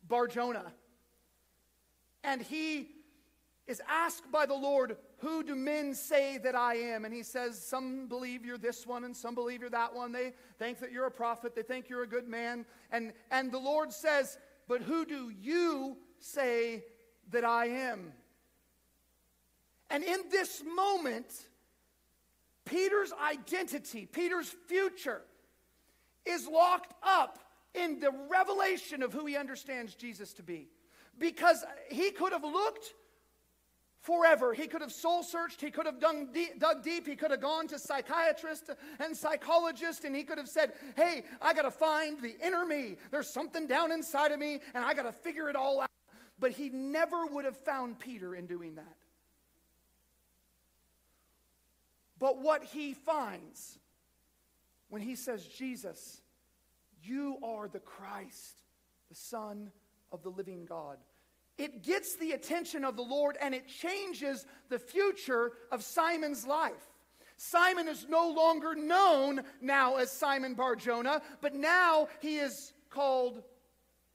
Barjona. 0.06 0.70
And 2.22 2.42
he 2.42 2.90
is 3.66 3.80
asked 3.88 4.30
by 4.30 4.46
the 4.46 4.54
Lord, 4.54 4.96
Who 5.18 5.42
do 5.42 5.54
men 5.54 5.94
say 5.94 6.38
that 6.38 6.54
I 6.54 6.74
am? 6.74 7.04
And 7.04 7.14
he 7.14 7.22
says, 7.22 7.64
Some 7.64 8.06
believe 8.06 8.44
you're 8.44 8.58
this 8.58 8.86
one, 8.86 9.04
and 9.04 9.16
some 9.16 9.34
believe 9.34 9.60
you're 9.60 9.70
that 9.70 9.94
one. 9.94 10.12
They 10.12 10.32
think 10.58 10.80
that 10.80 10.92
you're 10.92 11.06
a 11.06 11.10
prophet, 11.10 11.54
they 11.54 11.62
think 11.62 11.88
you're 11.88 12.02
a 12.02 12.08
good 12.08 12.28
man. 12.28 12.66
And, 12.90 13.12
and 13.30 13.50
the 13.50 13.58
Lord 13.58 13.92
says, 13.92 14.38
But 14.68 14.82
who 14.82 15.04
do 15.06 15.30
you 15.30 15.96
say 16.20 16.84
that 17.30 17.44
I 17.44 17.66
am? 17.66 18.12
And 19.90 20.02
in 20.02 20.20
this 20.30 20.62
moment, 20.76 21.26
Peter's 22.64 23.12
identity, 23.12 24.06
Peter's 24.06 24.54
future, 24.66 25.22
is 26.26 26.46
locked 26.46 26.94
up 27.02 27.38
in 27.74 28.00
the 28.00 28.10
revelation 28.30 29.02
of 29.02 29.12
who 29.12 29.26
he 29.26 29.36
understands 29.36 29.94
Jesus 29.94 30.32
to 30.34 30.42
be. 30.42 30.68
Because 31.18 31.64
he 31.90 32.10
could 32.10 32.32
have 32.32 32.44
looked 32.44 32.94
forever. 34.04 34.52
He 34.52 34.66
could 34.66 34.82
have 34.82 34.92
soul 34.92 35.22
searched. 35.22 35.62
He 35.62 35.70
could 35.70 35.86
have 35.86 35.98
dug 35.98 36.34
deep, 36.34 36.60
dug 36.60 36.82
deep. 36.82 37.06
He 37.06 37.16
could 37.16 37.30
have 37.30 37.40
gone 37.40 37.66
to 37.68 37.78
psychiatrists 37.78 38.68
and 39.00 39.16
psychologists 39.16 40.04
and 40.04 40.14
he 40.14 40.24
could 40.24 40.36
have 40.36 40.48
said, 40.48 40.74
Hey, 40.94 41.24
I 41.40 41.54
got 41.54 41.62
to 41.62 41.70
find 41.70 42.20
the 42.20 42.36
inner 42.44 42.66
me. 42.66 42.96
There's 43.10 43.28
something 43.28 43.66
down 43.66 43.90
inside 43.92 44.30
of 44.30 44.38
me 44.38 44.60
and 44.74 44.84
I 44.84 44.92
got 44.92 45.04
to 45.04 45.12
figure 45.12 45.48
it 45.48 45.56
all 45.56 45.80
out. 45.80 45.90
But 46.38 46.50
he 46.50 46.68
never 46.68 47.24
would 47.24 47.46
have 47.46 47.56
found 47.56 47.98
Peter 47.98 48.34
in 48.34 48.46
doing 48.46 48.74
that. 48.74 48.96
But 52.18 52.42
what 52.42 52.62
he 52.62 52.92
finds 52.92 53.78
when 54.90 55.00
he 55.00 55.16
says, 55.16 55.46
Jesus, 55.46 56.20
you 57.02 57.38
are 57.42 57.68
the 57.68 57.80
Christ, 57.80 58.58
the 59.08 59.14
Son 59.14 59.70
of 60.12 60.22
the 60.22 60.28
living 60.28 60.66
God. 60.66 60.98
It 61.56 61.82
gets 61.82 62.16
the 62.16 62.32
attention 62.32 62.84
of 62.84 62.96
the 62.96 63.02
Lord 63.02 63.36
and 63.40 63.54
it 63.54 63.68
changes 63.68 64.44
the 64.68 64.78
future 64.78 65.52
of 65.70 65.84
Simon's 65.84 66.46
life. 66.46 66.72
Simon 67.36 67.88
is 67.88 68.06
no 68.08 68.30
longer 68.30 68.74
known 68.74 69.42
now 69.60 69.96
as 69.96 70.10
Simon 70.10 70.54
Barjona, 70.54 71.22
but 71.40 71.54
now 71.54 72.08
he 72.20 72.36
is 72.36 72.72
called 72.90 73.42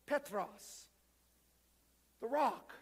Petros, 0.06 0.88
the 2.22 2.28
rock 2.28 2.74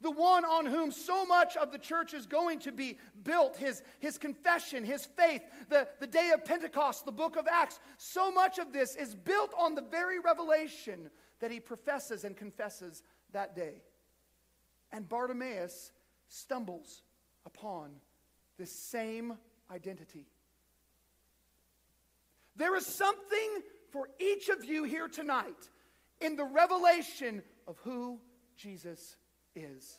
the 0.00 0.10
one 0.10 0.44
on 0.44 0.66
whom 0.66 0.92
so 0.92 1.24
much 1.24 1.56
of 1.56 1.72
the 1.72 1.78
church 1.78 2.12
is 2.12 2.26
going 2.26 2.58
to 2.60 2.72
be 2.72 2.98
built 3.24 3.56
his, 3.56 3.82
his 3.98 4.18
confession, 4.18 4.84
his 4.84 5.06
faith, 5.06 5.42
the, 5.68 5.88
the 6.00 6.06
day 6.06 6.30
of 6.34 6.44
Pentecost, 6.44 7.04
the 7.04 7.12
book 7.12 7.36
of 7.36 7.48
Acts. 7.50 7.80
So 7.96 8.30
much 8.30 8.58
of 8.58 8.72
this 8.72 8.94
is 8.94 9.14
built 9.14 9.52
on 9.58 9.74
the 9.74 9.82
very 9.82 10.18
revelation 10.18 11.10
that 11.40 11.50
he 11.50 11.60
professes 11.60 12.24
and 12.24 12.36
confesses 12.36 13.02
that 13.32 13.56
day. 13.56 13.82
And 14.92 15.08
Bartimaeus 15.08 15.92
stumbles 16.28 17.02
upon 17.44 17.90
this 18.58 18.70
same 18.70 19.36
identity. 19.70 20.26
There 22.56 22.74
is 22.76 22.86
something 22.86 23.62
for 23.90 24.08
each 24.18 24.48
of 24.48 24.64
you 24.64 24.84
here 24.84 25.08
tonight 25.08 25.70
in 26.20 26.36
the 26.36 26.44
revelation 26.44 27.42
of 27.66 27.76
who 27.78 28.18
Jesus 28.56 29.16
is. 29.54 29.98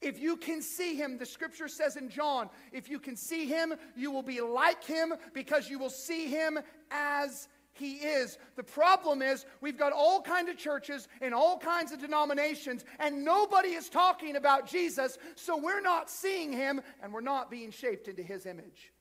If 0.00 0.20
you 0.20 0.36
can 0.36 0.60
see 0.60 0.96
him, 0.96 1.18
the 1.18 1.26
scripture 1.26 1.68
says 1.68 1.96
in 1.96 2.10
John, 2.10 2.50
if 2.72 2.90
you 2.90 2.98
can 2.98 3.16
see 3.16 3.46
him, 3.46 3.74
you 3.96 4.10
will 4.10 4.22
be 4.22 4.40
like 4.40 4.84
him 4.84 5.14
because 5.32 5.70
you 5.70 5.78
will 5.78 5.90
see 5.90 6.26
him 6.28 6.58
as 6.90 7.48
he 7.74 7.94
is. 7.96 8.38
The 8.56 8.62
problem 8.62 9.20
is 9.22 9.44
we've 9.60 9.78
got 9.78 9.92
all 9.92 10.22
kinds 10.22 10.48
of 10.48 10.56
churches 10.56 11.08
and 11.20 11.34
all 11.34 11.58
kinds 11.58 11.92
of 11.92 12.00
denominations 12.00 12.84
and 12.98 13.24
nobody 13.24 13.70
is 13.70 13.88
talking 13.88 14.36
about 14.36 14.66
Jesus, 14.68 15.18
so 15.34 15.56
we're 15.56 15.80
not 15.80 16.08
seeing 16.08 16.52
him 16.52 16.80
and 17.02 17.12
we're 17.12 17.20
not 17.20 17.50
being 17.50 17.70
shaped 17.70 18.08
into 18.08 18.22
his 18.22 18.46
image. 18.46 18.92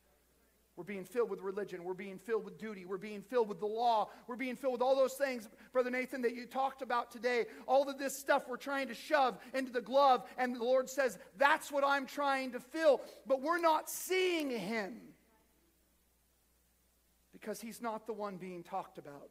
We're 0.76 0.84
being 0.84 1.04
filled 1.04 1.30
with 1.30 1.40
religion. 1.40 1.84
We're 1.84 1.94
being 1.94 2.18
filled 2.18 2.46
with 2.46 2.58
duty. 2.58 2.84
We're 2.84 2.98
being 2.98 3.22
filled 3.22 3.48
with 3.48 3.60
the 3.60 3.68
law. 3.68 4.10
We're 4.26 4.36
being 4.36 4.56
filled 4.56 4.74
with 4.74 4.82
all 4.82 4.96
those 4.96 5.14
things, 5.14 5.48
Brother 5.72 5.92
Nathan, 5.92 6.24
that 6.24 6.34
you 6.34 6.48
talked 6.48 6.82
about 6.82 7.12
today. 7.12 7.46
All 7.68 7.88
of 7.88 8.00
this 8.00 8.18
stuff 8.18 8.48
we're 8.50 8.58
trying 8.58 8.88
to 8.88 8.96
shove 8.96 9.38
into 9.54 9.72
the 9.72 9.82
glove. 9.82 10.24
And 10.36 10.56
the 10.56 10.64
Lord 10.64 10.90
says, 10.90 11.20
That's 11.38 11.72
what 11.72 11.84
I'm 11.86 12.08
trying 12.08 12.54
to 12.54 12.60
fill. 12.60 13.02
But 13.28 13.42
we're 13.42 13.60
not 13.60 13.88
seeing 13.88 14.50
Him. 14.50 15.00
Because 17.44 17.60
he's 17.60 17.82
not 17.82 18.08
the 18.08 18.14
one 18.14 18.38
being 18.38 18.64
talked 18.64 18.98
about. 18.98 19.30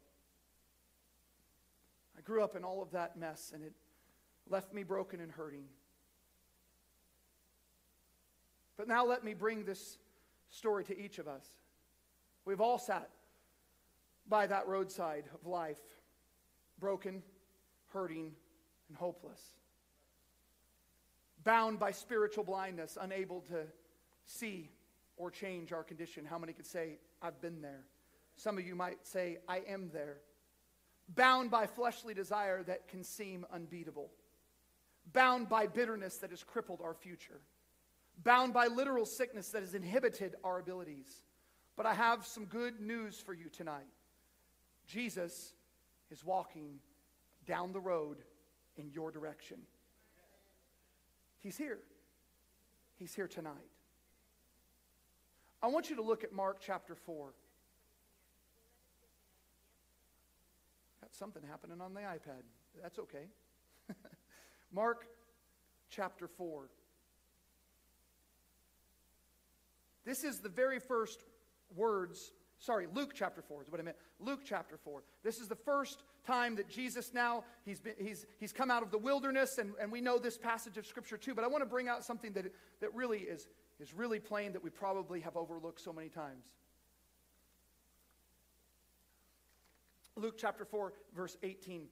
I 2.15 2.21
grew 2.21 2.43
up 2.43 2.55
in 2.55 2.63
all 2.63 2.83
of 2.83 2.91
that 2.91 3.17
mess, 3.17 3.51
and 3.55 3.63
it 3.63 3.73
left 4.47 4.71
me 4.71 4.83
broken 4.83 5.19
and 5.19 5.31
hurting. 5.31 5.65
But 8.77 8.87
now 8.87 9.03
let 9.03 9.23
me 9.23 9.33
bring 9.33 9.65
this 9.65 9.97
story 10.51 10.83
to 10.85 10.99
each 10.99 11.17
of 11.17 11.27
us. 11.27 11.43
We've 12.45 12.61
all 12.61 12.77
sat 12.77 13.09
by 14.29 14.45
that 14.45 14.67
roadside 14.67 15.23
of 15.33 15.47
life, 15.47 15.81
broken, 16.79 17.23
hurting, 17.93 18.31
and 18.89 18.97
hopeless. 18.97 19.41
Bound 21.43 21.79
by 21.79 21.89
spiritual 21.89 22.43
blindness, 22.43 22.95
unable 23.01 23.41
to 23.41 23.63
see 24.25 24.69
or 25.17 25.31
change 25.31 25.73
our 25.73 25.83
condition. 25.83 26.25
How 26.25 26.37
many 26.37 26.53
could 26.53 26.67
say, 26.67 26.99
I've 27.19 27.41
been 27.41 27.59
there? 27.59 27.85
Some 28.35 28.57
of 28.57 28.65
you 28.65 28.75
might 28.75 29.05
say, 29.05 29.39
I 29.47 29.61
am 29.67 29.89
there. 29.93 30.17
Bound 31.09 31.51
by 31.51 31.67
fleshly 31.67 32.13
desire 32.13 32.63
that 32.63 32.87
can 32.87 33.03
seem 33.03 33.45
unbeatable. 33.51 34.11
Bound 35.11 35.49
by 35.49 35.67
bitterness 35.67 36.17
that 36.17 36.31
has 36.31 36.43
crippled 36.43 36.81
our 36.81 36.93
future. 36.93 37.41
Bound 38.23 38.53
by 38.53 38.67
literal 38.67 39.05
sickness 39.05 39.49
that 39.49 39.61
has 39.61 39.73
inhibited 39.73 40.35
our 40.43 40.59
abilities. 40.59 41.23
But 41.75 41.85
I 41.85 41.93
have 41.93 42.25
some 42.25 42.45
good 42.45 42.79
news 42.79 43.19
for 43.19 43.33
you 43.33 43.49
tonight. 43.49 43.87
Jesus 44.87 45.53
is 46.11 46.23
walking 46.23 46.79
down 47.45 47.73
the 47.73 47.79
road 47.79 48.17
in 48.77 48.89
your 48.91 49.11
direction. 49.11 49.57
He's 51.39 51.57
here. 51.57 51.79
He's 52.95 53.13
here 53.13 53.27
tonight. 53.27 53.53
I 55.61 55.67
want 55.67 55.89
you 55.89 55.95
to 55.97 56.01
look 56.01 56.23
at 56.23 56.31
Mark 56.31 56.57
chapter 56.59 56.95
4. 56.95 57.33
Something 61.13 61.43
happening 61.49 61.79
on 61.79 61.93
the 61.93 62.01
iPad. 62.01 62.43
That's 62.81 62.99
okay. 62.99 63.25
Mark 64.71 65.05
chapter 65.89 66.27
4. 66.27 66.69
This 70.05 70.23
is 70.23 70.39
the 70.39 70.49
very 70.49 70.79
first 70.79 71.23
words 71.75 72.33
sorry, 72.63 72.87
Luke 72.93 73.11
chapter 73.13 73.41
4 73.41 73.63
is 73.63 73.69
what 73.69 73.81
I 73.81 73.83
meant. 73.83 73.97
Luke 74.19 74.39
chapter 74.45 74.77
4. 74.77 75.03
This 75.23 75.39
is 75.39 75.47
the 75.47 75.55
first 75.55 76.03
time 76.25 76.55
that 76.55 76.69
Jesus 76.69 77.13
now, 77.13 77.43
he's, 77.65 77.79
been, 77.79 77.95
he's, 77.99 78.25
he's 78.39 78.53
come 78.53 78.71
out 78.71 78.83
of 78.83 78.89
the 78.89 78.97
wilderness, 78.97 79.57
and, 79.57 79.73
and 79.81 79.91
we 79.91 79.99
know 79.99 80.17
this 80.17 80.37
passage 80.37 80.77
of 80.77 80.87
Scripture 80.87 81.17
too, 81.17 81.35
but 81.35 81.43
I 81.43 81.47
want 81.47 81.61
to 81.61 81.69
bring 81.69 81.89
out 81.89 82.05
something 82.05 82.31
that, 82.33 82.45
that 82.79 82.95
really 82.95 83.19
is, 83.19 83.49
is 83.81 83.93
really 83.93 84.19
plain 84.19 84.53
that 84.53 84.63
we 84.63 84.69
probably 84.69 85.19
have 85.19 85.35
overlooked 85.35 85.81
so 85.81 85.91
many 85.91 86.07
times. 86.07 86.45
Luke 90.15 90.35
chapter 90.37 90.65
4, 90.65 90.93
verse 91.15 91.37
18 91.43 91.87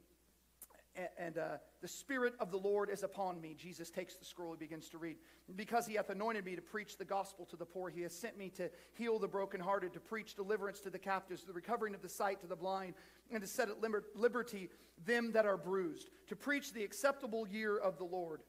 and 1.17 1.37
uh, 1.37 1.57
the 1.81 1.87
Spirit 1.87 2.33
of 2.39 2.51
the 2.51 2.57
Lord 2.57 2.89
is 2.89 3.03
upon 3.03 3.39
me. 3.39 3.55
Jesus 3.57 3.89
takes 3.89 4.15
the 4.15 4.25
scroll, 4.25 4.51
he 4.51 4.57
begins 4.57 4.89
to 4.89 4.97
read. 4.97 5.17
Because 5.55 5.87
he 5.87 5.95
hath 5.95 6.09
anointed 6.09 6.45
me 6.45 6.55
to 6.55 6.61
preach 6.61 6.97
the 6.97 7.05
gospel 7.05 7.45
to 7.45 7.55
the 7.55 7.65
poor, 7.65 7.89
he 7.89 8.01
has 8.01 8.13
sent 8.13 8.37
me 8.37 8.49
to 8.51 8.69
heal 8.93 9.19
the 9.19 9.27
brokenhearted, 9.27 9.93
to 9.93 9.99
preach 9.99 10.35
deliverance 10.35 10.79
to 10.81 10.89
the 10.89 10.99
captives, 10.99 11.43
the 11.43 11.53
recovering 11.53 11.95
of 11.95 12.01
the 12.01 12.09
sight 12.09 12.41
to 12.41 12.47
the 12.47 12.55
blind, 12.55 12.93
and 13.31 13.41
to 13.41 13.47
set 13.47 13.69
at 13.69 13.77
liberty 14.15 14.69
them 15.05 15.31
that 15.31 15.45
are 15.45 15.57
bruised, 15.57 16.09
to 16.27 16.35
preach 16.35 16.73
the 16.73 16.83
acceptable 16.83 17.47
year 17.47 17.77
of 17.77 17.97
the 17.97 18.03
Lord. 18.03 18.41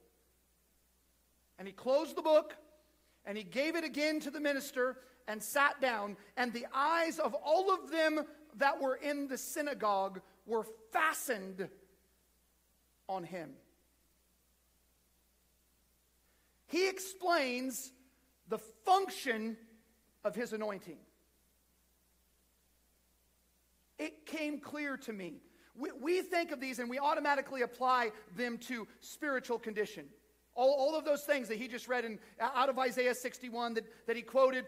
And 1.58 1.68
he 1.68 1.72
closed 1.72 2.16
the 2.16 2.22
book, 2.22 2.56
and 3.24 3.38
he 3.38 3.44
gave 3.44 3.76
it 3.76 3.84
again 3.84 4.20
to 4.20 4.30
the 4.30 4.40
minister, 4.40 4.98
and 5.28 5.40
sat 5.40 5.80
down, 5.80 6.16
and 6.36 6.52
the 6.52 6.66
eyes 6.74 7.20
of 7.20 7.34
all 7.34 7.72
of 7.72 7.90
them 7.90 8.24
that 8.56 8.80
were 8.80 8.96
in 8.96 9.28
the 9.28 9.38
synagogue 9.38 10.20
were 10.46 10.66
fastened 10.92 11.68
on 13.08 13.24
him. 13.24 13.50
He 16.66 16.88
explains 16.88 17.92
the 18.48 18.58
function 18.58 19.56
of 20.24 20.34
his 20.34 20.52
anointing. 20.52 20.96
It 23.98 24.26
came 24.26 24.58
clear 24.58 24.96
to 24.98 25.12
me. 25.12 25.34
We, 25.76 25.90
we, 25.92 26.22
think 26.22 26.50
of 26.50 26.60
these 26.60 26.78
and 26.78 26.90
we 26.90 26.98
automatically 26.98 27.62
apply 27.62 28.12
them 28.36 28.58
to 28.58 28.86
spiritual 29.00 29.58
condition. 29.58 30.06
All, 30.54 30.74
all 30.74 30.98
of 30.98 31.04
those 31.04 31.22
things 31.22 31.48
that 31.48 31.56
he 31.56 31.68
just 31.68 31.88
read 31.88 32.04
in, 32.04 32.18
out 32.40 32.68
of 32.68 32.78
Isaiah 32.78 33.14
61 33.14 33.74
that, 33.74 33.84
that 34.06 34.16
he 34.16 34.22
quoted, 34.22 34.66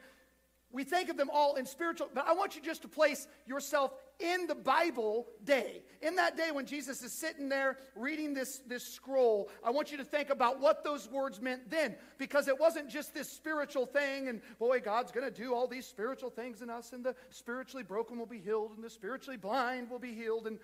we 0.75 0.83
think 0.83 1.09
of 1.09 1.17
them 1.17 1.31
all 1.33 1.55
in 1.55 1.67
spiritual, 1.67 2.11
but 2.13 2.27
I 2.27 2.33
want 2.33 2.57
you 2.57 2.61
just 2.61 2.83
to 2.83 2.89
place 2.89 3.29
yourself 3.47 3.95
in 4.19 4.49
the 4.49 4.57
Bible 4.57 5.29
day. 5.45 5.85
In 6.03 6.17
that 6.17 6.37
day 6.37 6.51
when 6.51 6.67
Jesus 6.67 7.01
is 7.03 7.13
sitting 7.13 7.49
there 7.49 7.79
reading 7.95 8.35
this, 8.35 8.61
this 8.67 8.85
scroll, 8.85 9.51
I 9.65 9.71
want 9.71 9.93
you 9.93 9.99
to 9.99 10.05
think 10.05 10.31
about 10.31 10.59
what 10.59 10.83
those 10.83 11.09
words 11.09 11.41
meant 11.41 11.71
then. 11.71 11.95
Because 12.19 12.49
it 12.49 12.59
wasn't 12.59 12.91
just 12.91 13.15
this 13.15 13.31
spiritual 13.31 13.87
thing, 13.87 14.27
and 14.27 14.41
boy, 14.59 14.81
God's 14.81 15.13
going 15.13 15.25
to 15.25 15.43
do 15.43 15.55
all 15.55 15.69
these 15.69 15.87
spiritual 15.87 16.31
things 16.31 16.61
in 16.61 16.69
us, 16.69 16.93
and 16.93 17.05
the 17.05 17.15
spiritually 17.31 17.85
broken 17.85 18.19
will 18.19 18.27
be 18.27 18.41
healed, 18.41 18.73
and 18.75 18.83
the 18.83 18.91
spiritually 18.91 19.37
blind 19.37 19.89
will 19.89 20.01
be 20.01 20.13
healed. 20.13 20.49
And 20.49 20.59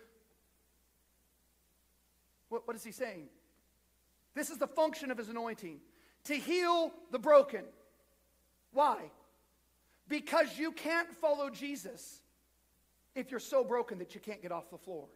what, 2.49 2.67
what 2.67 2.75
is 2.75 2.83
he 2.83 2.91
saying? 2.91 3.29
This 4.35 4.51
is 4.51 4.59
the 4.59 4.67
function 4.67 5.13
of 5.13 5.19
his 5.19 5.29
anointing 5.29 5.79
to 6.25 6.35
heal 6.35 6.93
the 7.13 7.19
broken. 7.21 7.63
Why? 8.73 9.11
Because 10.11 10.59
you 10.59 10.73
can't 10.73 11.09
follow 11.15 11.51
Jesus 11.51 12.21
if 13.15 13.31
you're 13.31 13.39
so 13.39 13.63
broken 13.63 13.99
that 13.99 14.13
you 14.13 14.21
can't 14.21 14.43
get 14.43 14.51
off 14.51 14.69
the 14.69 14.77
floor. 14.77 15.07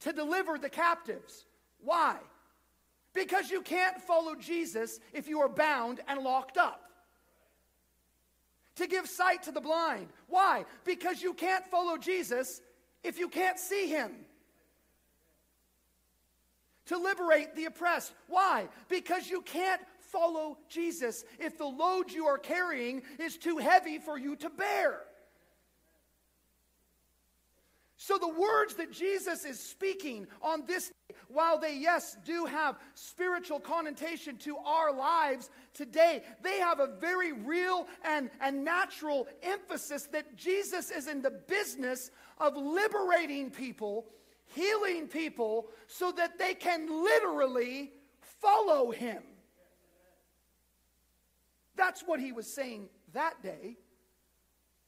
To 0.00 0.12
deliver 0.12 0.58
the 0.58 0.68
captives. 0.68 1.46
Why? 1.80 2.18
Because 3.14 3.50
you 3.50 3.62
can't 3.62 3.98
follow 4.02 4.34
Jesus 4.34 5.00
if 5.14 5.26
you 5.26 5.40
are 5.40 5.48
bound 5.48 6.00
and 6.06 6.20
locked 6.20 6.58
up. 6.58 6.82
To 8.76 8.86
give 8.86 9.08
sight 9.08 9.44
to 9.44 9.52
the 9.52 9.60
blind. 9.60 10.08
Why? 10.28 10.66
Because 10.84 11.22
you 11.22 11.32
can't 11.32 11.64
follow 11.64 11.96
Jesus 11.96 12.60
if 13.02 13.18
you 13.18 13.30
can't 13.30 13.58
see 13.58 13.88
him. 13.88 14.12
To 16.86 16.98
liberate 16.98 17.56
the 17.56 17.64
oppressed. 17.64 18.12
Why? 18.28 18.68
Because 18.88 19.30
you 19.30 19.40
can't 19.40 19.80
follow 20.12 20.58
Jesus 20.68 21.24
if 21.38 21.58
the 21.58 21.66
load 21.66 22.10
you 22.10 22.26
are 22.26 22.38
carrying 22.38 23.02
is 23.18 23.36
too 23.36 23.58
heavy 23.58 23.98
for 23.98 24.18
you 24.18 24.36
to 24.36 24.50
bear. 24.50 25.00
So, 28.00 28.16
the 28.16 28.28
words 28.28 28.74
that 28.74 28.92
Jesus 28.92 29.44
is 29.44 29.58
speaking 29.58 30.28
on 30.40 30.64
this, 30.66 30.86
day, 30.86 31.16
while 31.26 31.58
they, 31.58 31.76
yes, 31.76 32.16
do 32.24 32.44
have 32.44 32.78
spiritual 32.94 33.58
connotation 33.58 34.36
to 34.38 34.56
our 34.58 34.92
lives 34.92 35.50
today, 35.74 36.22
they 36.40 36.60
have 36.60 36.78
a 36.78 36.86
very 36.86 37.32
real 37.32 37.88
and, 38.04 38.30
and 38.40 38.64
natural 38.64 39.26
emphasis 39.42 40.04
that 40.12 40.36
Jesus 40.36 40.92
is 40.92 41.08
in 41.08 41.22
the 41.22 41.32
business 41.32 42.12
of 42.38 42.56
liberating 42.56 43.50
people, 43.50 44.06
healing 44.54 45.08
people, 45.08 45.66
so 45.88 46.12
that 46.12 46.38
they 46.38 46.54
can 46.54 47.02
literally 47.02 47.90
follow 48.20 48.92
him. 48.92 49.24
That's 51.78 52.02
what 52.02 52.20
he 52.20 52.32
was 52.32 52.46
saying 52.46 52.88
that 53.14 53.42
day. 53.42 53.78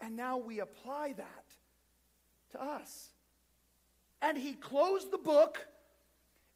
And 0.00 0.16
now 0.16 0.36
we 0.36 0.60
apply 0.60 1.14
that 1.16 1.44
to 2.52 2.62
us. 2.62 3.10
And 4.20 4.36
he 4.36 4.52
closed 4.52 5.10
the 5.10 5.18
book 5.18 5.66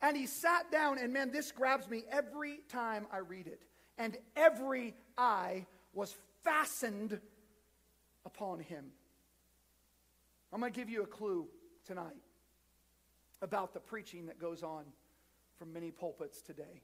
and 0.03 0.17
he 0.17 0.27
sat 0.27 0.71
down. 0.73 0.99
And 0.99 1.13
man, 1.13 1.31
this 1.31 1.53
grabs 1.53 1.89
me 1.89 2.05
every 2.11 2.61
time 2.69 3.07
I 3.13 3.19
read 3.19 3.47
it. 3.47 3.63
And 3.97 4.19
every 4.35 4.95
eye 5.17 5.67
was 5.95 6.15
fastened 6.43 7.21
upon 8.27 8.59
him. 8.59 8.87
I'm 10.53 10.61
going 10.61 10.73
to 10.73 10.79
give 10.79 10.91
you 10.91 11.03
a 11.03 11.07
clue 11.07 11.47
tonight 11.87 12.17
about 13.41 13.73
the 13.73 13.81
preaching 13.81 14.27
that 14.27 14.39
goes 14.41 14.63
on 14.63 14.85
from 15.59 15.73
many 15.73 15.91
pulpits 15.91 16.43
today. 16.43 16.83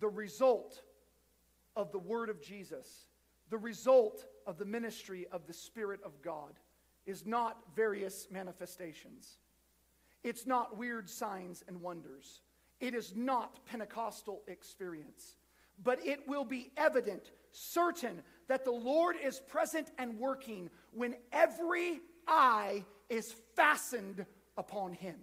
The 0.00 0.08
result 0.08 0.80
of 1.76 1.92
the 1.92 1.98
Word 1.98 2.28
of 2.28 2.42
Jesus, 2.42 3.06
the 3.50 3.58
result 3.58 4.24
of 4.46 4.58
the 4.58 4.64
ministry 4.64 5.26
of 5.32 5.46
the 5.46 5.52
Spirit 5.52 6.00
of 6.04 6.22
God, 6.22 6.58
is 7.06 7.26
not 7.26 7.58
various 7.74 8.28
manifestations. 8.30 9.38
It's 10.22 10.46
not 10.46 10.76
weird 10.76 11.10
signs 11.10 11.64
and 11.66 11.80
wonders. 11.80 12.42
It 12.80 12.94
is 12.94 13.14
not 13.16 13.64
Pentecostal 13.66 14.42
experience. 14.46 15.36
But 15.82 16.04
it 16.04 16.28
will 16.28 16.44
be 16.44 16.70
evident, 16.76 17.32
certain, 17.50 18.22
that 18.48 18.64
the 18.64 18.70
Lord 18.72 19.16
is 19.22 19.40
present 19.40 19.90
and 19.98 20.18
working 20.18 20.70
when 20.92 21.16
every 21.32 22.00
eye 22.28 22.84
is 23.08 23.34
fastened 23.56 24.24
upon 24.56 24.92
Him. 24.92 25.16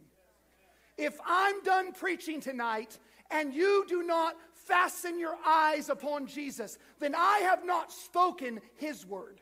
If 0.97 1.17
I'm 1.25 1.63
done 1.63 1.93
preaching 1.93 2.41
tonight 2.41 2.97
and 3.31 3.53
you 3.53 3.85
do 3.87 4.03
not 4.03 4.35
fasten 4.69 5.19
your 5.19 5.35
eyes 5.45 5.89
upon 5.89 6.27
Jesus, 6.27 6.77
then 6.99 7.15
I 7.15 7.39
have 7.39 7.65
not 7.65 7.91
spoken 7.91 8.61
his 8.77 9.05
word. 9.05 9.41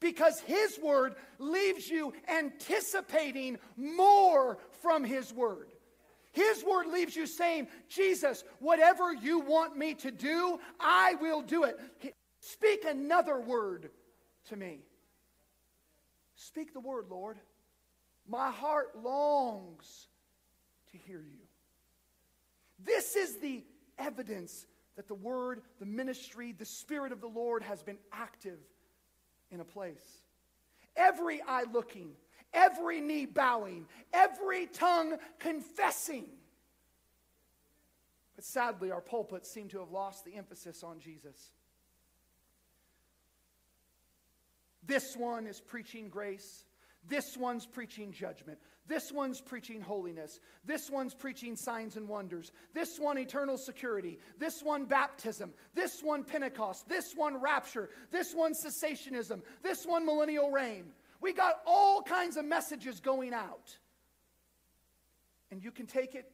because 0.00 0.40
His 0.40 0.78
Word 0.78 1.14
leaves 1.38 1.88
you 1.88 2.12
anticipating 2.28 3.58
more 3.76 4.58
from 4.82 5.04
His 5.04 5.32
Word. 5.32 5.68
His 6.32 6.62
Word 6.64 6.88
leaves 6.88 7.16
you 7.16 7.26
saying, 7.26 7.68
Jesus, 7.88 8.44
whatever 8.58 9.12
you 9.14 9.40
want 9.40 9.76
me 9.76 9.94
to 9.94 10.10
do, 10.10 10.60
I 10.78 11.14
will 11.14 11.42
do 11.42 11.64
it. 11.64 11.80
Speak 12.40 12.84
another 12.84 13.40
word 13.40 13.90
to 14.50 14.56
me. 14.56 14.80
Speak 16.36 16.74
the 16.74 16.80
word, 16.80 17.06
Lord. 17.10 17.38
My 18.28 18.50
heart 18.50 18.90
longs 19.02 20.08
to 20.92 20.98
hear 20.98 21.22
you. 21.22 21.45
This 22.78 23.16
is 23.16 23.38
the 23.38 23.64
evidence 23.98 24.66
that 24.96 25.08
the 25.08 25.14
word, 25.14 25.62
the 25.78 25.86
ministry, 25.86 26.52
the 26.52 26.64
Spirit 26.64 27.12
of 27.12 27.20
the 27.20 27.28
Lord 27.28 27.62
has 27.62 27.82
been 27.82 27.98
active 28.12 28.58
in 29.50 29.60
a 29.60 29.64
place. 29.64 30.22
Every 30.96 31.42
eye 31.46 31.64
looking, 31.72 32.12
every 32.52 33.00
knee 33.00 33.26
bowing, 33.26 33.86
every 34.12 34.66
tongue 34.66 35.16
confessing. 35.38 36.26
But 38.34 38.44
sadly, 38.44 38.90
our 38.90 39.00
pulpits 39.00 39.50
seem 39.50 39.68
to 39.68 39.80
have 39.80 39.90
lost 39.90 40.24
the 40.24 40.34
emphasis 40.34 40.82
on 40.82 41.00
Jesus. 41.00 41.50
This 44.86 45.16
one 45.16 45.46
is 45.46 45.60
preaching 45.60 46.08
grace. 46.08 46.64
This 47.08 47.36
one's 47.36 47.66
preaching 47.66 48.12
judgment. 48.12 48.58
This 48.88 49.10
one's 49.10 49.40
preaching 49.40 49.80
holiness. 49.80 50.38
This 50.64 50.88
one's 50.90 51.14
preaching 51.14 51.56
signs 51.56 51.96
and 51.96 52.08
wonders. 52.08 52.52
This 52.72 52.98
one, 52.98 53.18
eternal 53.18 53.58
security. 53.58 54.18
This 54.38 54.62
one, 54.62 54.84
baptism. 54.84 55.52
This 55.74 56.02
one, 56.02 56.22
Pentecost. 56.22 56.88
This 56.88 57.12
one, 57.14 57.40
rapture. 57.40 57.90
This 58.12 58.32
one, 58.32 58.52
cessationism. 58.52 59.42
This 59.62 59.84
one, 59.84 60.06
millennial 60.06 60.50
reign. 60.50 60.84
We 61.20 61.32
got 61.32 61.60
all 61.66 62.02
kinds 62.02 62.36
of 62.36 62.44
messages 62.44 63.00
going 63.00 63.34
out. 63.34 63.76
And 65.50 65.62
you 65.62 65.70
can 65.70 65.86
take 65.86 66.14
it 66.14 66.30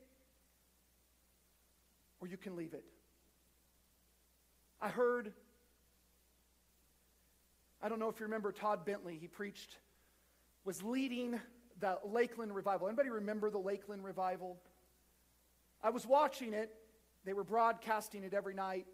or 2.20 2.28
you 2.28 2.36
can 2.36 2.54
leave 2.56 2.74
it. 2.74 2.84
I 4.80 4.88
heard, 4.88 5.32
I 7.82 7.88
don't 7.88 7.98
know 7.98 8.08
if 8.08 8.20
you 8.20 8.26
remember 8.26 8.52
Todd 8.52 8.84
Bentley, 8.84 9.16
he 9.20 9.26
preached, 9.26 9.76
was 10.64 10.82
leading 10.82 11.40
the 11.82 11.98
Lakeland 12.04 12.54
revival. 12.54 12.86
Anybody 12.86 13.10
remember 13.10 13.50
the 13.50 13.58
Lakeland 13.58 14.04
revival? 14.04 14.56
I 15.82 15.90
was 15.90 16.06
watching 16.06 16.54
it. 16.54 16.72
They 17.24 17.32
were 17.34 17.44
broadcasting 17.44 18.22
it 18.22 18.32
every 18.32 18.54
night 18.54 18.86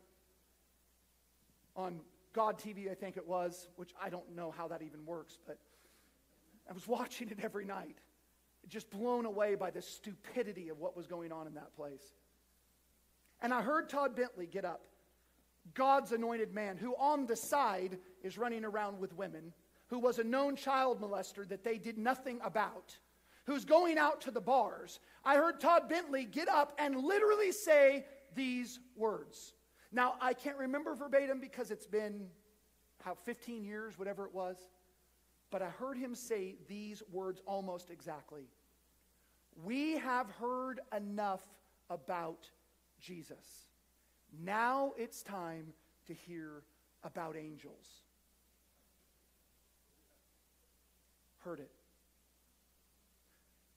on 1.77 2.01
God 2.33 2.59
TV, 2.59 2.91
I 2.91 2.95
think 2.95 3.17
it 3.17 3.27
was, 3.27 3.69
which 3.77 3.91
I 4.03 4.09
don't 4.09 4.35
know 4.35 4.51
how 4.51 4.69
that 4.69 4.83
even 4.83 5.05
works, 5.05 5.39
but 5.47 5.59
I 6.69 6.73
was 6.73 6.89
watching 6.89 7.29
it 7.29 7.39
every 7.43 7.65
night, 7.65 7.99
just 8.69 8.91
blown 8.91 9.27
away 9.27 9.55
by 9.55 9.71
the 9.71 9.83
stupidity 9.83 10.71
of 10.71 10.79
what 10.79 10.97
was 10.97 11.07
going 11.07 11.31
on 11.31 11.47
in 11.47 11.55
that 11.55 11.77
place. 11.77 12.15
And 13.43 13.53
I 13.53 13.63
heard 13.63 13.89
Todd 13.89 14.17
Bentley 14.17 14.47
get 14.47 14.65
up, 14.65 14.81
God's 15.75 16.13
anointed 16.13 16.55
man, 16.55 16.79
who 16.79 16.95
on 16.97 17.27
the 17.27 17.37
side 17.37 17.99
is 18.23 18.39
running 18.39 18.65
around 18.65 18.99
with 18.99 19.15
women 19.15 19.53
who 19.89 19.99
was 19.99 20.19
a 20.19 20.25
known 20.25 20.57
child 20.57 21.01
molester 21.01 21.49
that 21.49 21.65
they 21.65 21.79
did 21.79 21.99
nothing 21.99 22.39
about, 22.45 22.97
who's 23.45 23.65
going 23.65 23.99
out 23.99 24.21
to 24.23 24.31
the 24.31 24.41
bars, 24.41 25.01
I 25.25 25.37
heard 25.37 25.61
Todd 25.61 25.89
Bentley 25.89 26.25
get 26.25 26.49
up 26.49 26.75
and 26.79 26.97
literally 26.97 27.53
say 27.53 28.05
these 28.35 28.79
words. 28.97 29.55
Now, 29.91 30.15
I 30.21 30.35
can't 30.35 30.59
remember 30.59 30.95
verbatim 30.95 31.41
because 31.41 31.71
it's 31.71 31.87
been, 31.87 32.29
how, 33.03 33.15
15 33.15 33.65
years, 33.65 33.99
whatever 33.99 34.27
it 34.27 34.35
was. 34.35 34.57
But 35.51 35.63
I 35.63 35.71
heard 35.71 35.97
him 35.97 36.15
say 36.15 36.57
these 36.69 37.03
words 37.11 37.41
almost 37.47 37.91
exactly. 37.91 38.49
We 39.65 39.97
have 39.99 40.31
heard 40.33 40.81
enough 40.95 41.43
about 41.89 42.51
Jesus. 43.01 43.67
Now 44.39 44.93
it's 44.99 45.23
time 45.23 45.73
to 46.07 46.13
hear 46.13 46.65
about 47.03 47.37
angels. 47.37 48.03
Heard 51.49 51.61
it. 51.61 51.71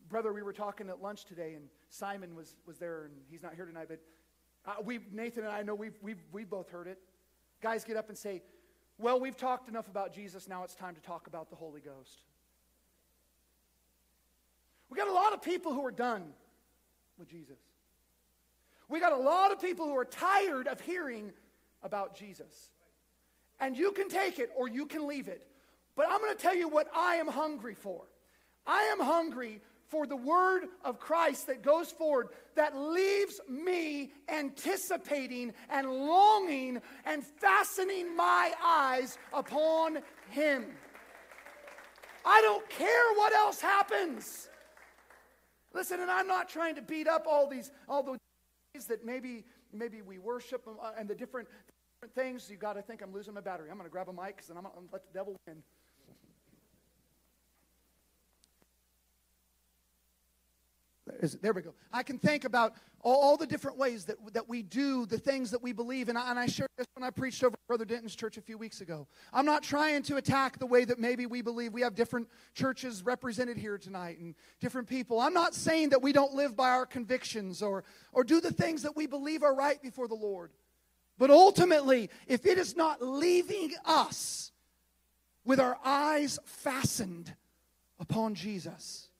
Brother, 0.09 0.33
we 0.33 0.43
were 0.43 0.51
talking 0.51 0.89
at 0.89 1.01
lunch 1.01 1.23
today, 1.23 1.53
and 1.53 1.69
Simon 1.87 2.35
was, 2.35 2.57
was 2.65 2.77
there, 2.77 3.05
and 3.05 3.13
he's 3.29 3.41
not 3.41 3.55
here 3.55 3.65
tonight, 3.65 3.87
but 3.87 4.01
uh, 4.65 4.81
we, 4.83 4.99
Nathan 5.13 5.45
and 5.45 5.53
I 5.53 5.61
know 5.61 5.73
we've, 5.73 5.95
we've, 6.01 6.21
we've 6.33 6.49
both 6.49 6.69
heard 6.69 6.87
it. 6.87 6.97
Guys 7.61 7.85
get 7.85 7.95
up 7.95 8.09
and 8.09 8.17
say, 8.17 8.41
Well, 8.97 9.21
we've 9.21 9.37
talked 9.37 9.69
enough 9.69 9.87
about 9.87 10.13
Jesus, 10.13 10.49
now 10.49 10.65
it's 10.65 10.75
time 10.75 10.95
to 10.95 11.01
talk 11.01 11.27
about 11.27 11.49
the 11.49 11.55
Holy 11.55 11.79
Ghost. 11.79 12.23
We 14.89 14.97
got 14.97 15.07
a 15.07 15.13
lot 15.13 15.31
of 15.31 15.41
people 15.41 15.71
who 15.71 15.85
are 15.85 15.91
done 15.91 16.25
with 17.17 17.29
Jesus. 17.29 17.59
We 18.89 18.99
got 18.99 19.13
a 19.13 19.17
lot 19.17 19.53
of 19.53 19.61
people 19.61 19.85
who 19.85 19.95
are 19.95 20.03
tired 20.03 20.67
of 20.67 20.81
hearing 20.81 21.31
about 21.83 22.17
Jesus. 22.17 22.69
And 23.61 23.77
you 23.77 23.93
can 23.93 24.09
take 24.09 24.39
it 24.39 24.49
or 24.57 24.67
you 24.67 24.85
can 24.87 25.07
leave 25.07 25.29
it. 25.29 25.47
But 25.95 26.07
I'm 26.09 26.19
going 26.19 26.35
to 26.35 26.41
tell 26.41 26.55
you 26.55 26.67
what 26.67 26.87
I 26.95 27.15
am 27.15 27.27
hungry 27.27 27.75
for. 27.75 28.03
I 28.65 28.83
am 28.83 28.99
hungry 28.99 29.61
for 29.91 30.07
the 30.07 30.15
word 30.15 30.63
of 30.85 30.99
Christ 30.99 31.47
that 31.47 31.61
goes 31.61 31.91
forward 31.91 32.29
that 32.55 32.77
leaves 32.77 33.41
me 33.49 34.13
anticipating 34.29 35.53
and 35.69 35.87
longing 35.89 36.81
and 37.05 37.23
fastening 37.23 38.15
my 38.15 38.53
eyes 38.63 39.17
upon 39.33 39.99
him. 40.29 40.65
I 42.25 42.41
don't 42.41 42.67
care 42.69 43.13
what 43.15 43.33
else 43.33 43.59
happens. 43.59 44.47
Listen, 45.73 45.99
and 45.99 46.09
I'm 46.09 46.27
not 46.27 46.47
trying 46.47 46.75
to 46.75 46.81
beat 46.81 47.07
up 47.07 47.25
all 47.27 47.47
these 47.47 47.71
all 47.87 48.03
those 48.03 48.17
that 48.87 49.05
maybe 49.05 49.43
maybe 49.73 50.01
we 50.01 50.19
worship 50.19 50.67
uh, 50.67 50.91
and 50.97 51.09
the 51.09 51.15
different, 51.15 51.47
different 51.97 52.15
things. 52.15 52.49
You 52.49 52.57
got 52.57 52.73
to 52.73 52.81
think 52.81 53.01
I'm 53.01 53.13
losing 53.13 53.33
my 53.33 53.41
battery. 53.41 53.69
I'm 53.69 53.77
going 53.77 53.89
to 53.89 53.91
grab 53.91 54.09
a 54.09 54.13
mic 54.13 54.37
because 54.37 54.47
then 54.47 54.57
I'm 54.57 54.63
going 54.63 54.75
to 54.75 54.81
let 54.91 55.03
the 55.05 55.17
devil 55.17 55.35
win. 55.47 55.63
Is, 61.19 61.37
there 61.41 61.53
we 61.53 61.61
go. 61.61 61.73
I 61.91 62.03
can 62.03 62.17
think 62.17 62.45
about 62.45 62.73
all, 63.01 63.19
all, 63.21 63.37
the 63.37 63.47
different 63.47 63.77
ways 63.77 64.05
that, 64.05 64.15
that 64.33 64.47
we 64.47 64.61
do 64.61 65.05
the 65.05 65.17
things 65.17 65.51
that 65.51 65.61
we 65.61 65.71
believe. 65.73 66.09
And 66.09 66.17
I, 66.17 66.29
and 66.29 66.39
I 66.39 66.45
shared 66.45 66.69
this 66.77 66.87
when 66.93 67.03
I 67.03 67.09
preached 67.09 67.43
over 67.43 67.55
Brother 67.67 67.85
Denton's 67.85 68.15
church 68.15 68.37
a 68.37 68.41
few 68.41 68.57
weeks 68.57 68.81
ago. 68.81 69.07
I'm 69.33 69.45
not 69.45 69.63
trying 69.63 70.03
to 70.03 70.17
attack 70.17 70.59
the 70.59 70.65
way 70.65 70.85
that 70.85 70.99
maybe 70.99 71.25
we 71.25 71.41
believe. 71.41 71.73
We 71.73 71.81
have 71.81 71.95
different 71.95 72.27
churches 72.53 73.03
represented 73.03 73.57
here 73.57 73.77
tonight 73.77 74.19
and 74.19 74.35
different 74.59 74.87
people. 74.87 75.19
I'm 75.19 75.33
not 75.33 75.55
saying 75.55 75.89
that 75.89 76.01
we 76.01 76.13
don't 76.13 76.33
live 76.33 76.55
by 76.55 76.69
our 76.69 76.85
convictions 76.85 77.61
or, 77.61 77.83
or 78.13 78.23
do 78.23 78.39
the 78.39 78.53
things 78.53 78.83
that 78.83 78.95
we 78.95 79.07
believe 79.07 79.43
are 79.43 79.55
right 79.55 79.81
before 79.81 80.07
the 80.07 80.15
Lord. 80.15 80.51
But 81.17 81.29
ultimately, 81.29 82.09
if 82.27 82.45
it 82.45 82.57
is 82.57 82.75
not 82.75 83.01
leaving 83.01 83.71
us 83.85 84.51
with 85.45 85.59
our 85.59 85.77
eyes 85.83 86.39
fastened 86.45 87.33
upon 87.99 88.33
Jesus, 88.33 89.10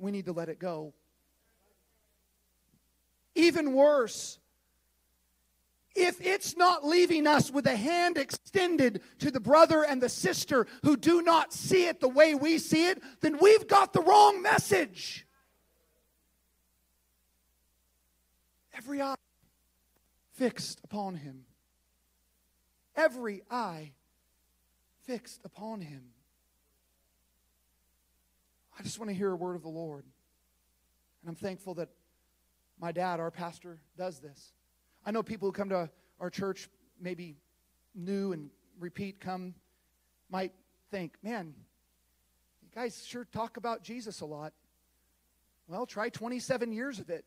we 0.00 0.10
need 0.10 0.26
to 0.26 0.32
let 0.32 0.48
it 0.48 0.58
go. 0.58 0.92
Even 3.34 3.72
worse, 3.72 4.38
if 5.94 6.20
it's 6.20 6.56
not 6.56 6.84
leaving 6.84 7.26
us 7.26 7.50
with 7.50 7.66
a 7.66 7.76
hand 7.76 8.16
extended 8.16 9.02
to 9.18 9.30
the 9.30 9.40
brother 9.40 9.84
and 9.84 10.00
the 10.00 10.08
sister 10.08 10.66
who 10.82 10.96
do 10.96 11.22
not 11.22 11.52
see 11.52 11.86
it 11.86 12.00
the 12.00 12.08
way 12.08 12.34
we 12.34 12.58
see 12.58 12.88
it, 12.88 13.02
then 13.20 13.38
we've 13.40 13.66
got 13.66 13.92
the 13.92 14.00
wrong 14.00 14.42
message. 14.42 15.26
Every 18.74 19.02
eye 19.02 19.16
fixed 20.32 20.80
upon 20.84 21.16
him. 21.16 21.44
Every 22.96 23.42
eye 23.50 23.92
fixed 25.04 25.40
upon 25.44 25.80
him. 25.80 26.02
I 28.80 28.82
just 28.82 28.98
want 28.98 29.10
to 29.10 29.14
hear 29.14 29.30
a 29.30 29.36
word 29.36 29.56
of 29.56 29.62
the 29.62 29.68
Lord. 29.68 30.06
And 31.20 31.28
I'm 31.28 31.34
thankful 31.34 31.74
that 31.74 31.90
my 32.80 32.92
dad, 32.92 33.20
our 33.20 33.30
pastor, 33.30 33.78
does 33.98 34.20
this. 34.20 34.54
I 35.04 35.10
know 35.10 35.22
people 35.22 35.46
who 35.46 35.52
come 35.52 35.68
to 35.68 35.90
our 36.18 36.30
church, 36.30 36.66
maybe 36.98 37.36
new 37.94 38.32
and 38.32 38.48
repeat, 38.78 39.20
come, 39.20 39.54
might 40.30 40.54
think, 40.90 41.18
man, 41.22 41.52
you 42.62 42.68
guys 42.74 43.04
sure 43.06 43.26
talk 43.26 43.58
about 43.58 43.82
Jesus 43.82 44.22
a 44.22 44.26
lot. 44.26 44.54
Well, 45.68 45.84
try 45.84 46.08
27 46.08 46.72
years 46.72 47.00
of 47.00 47.10
it. 47.10 47.26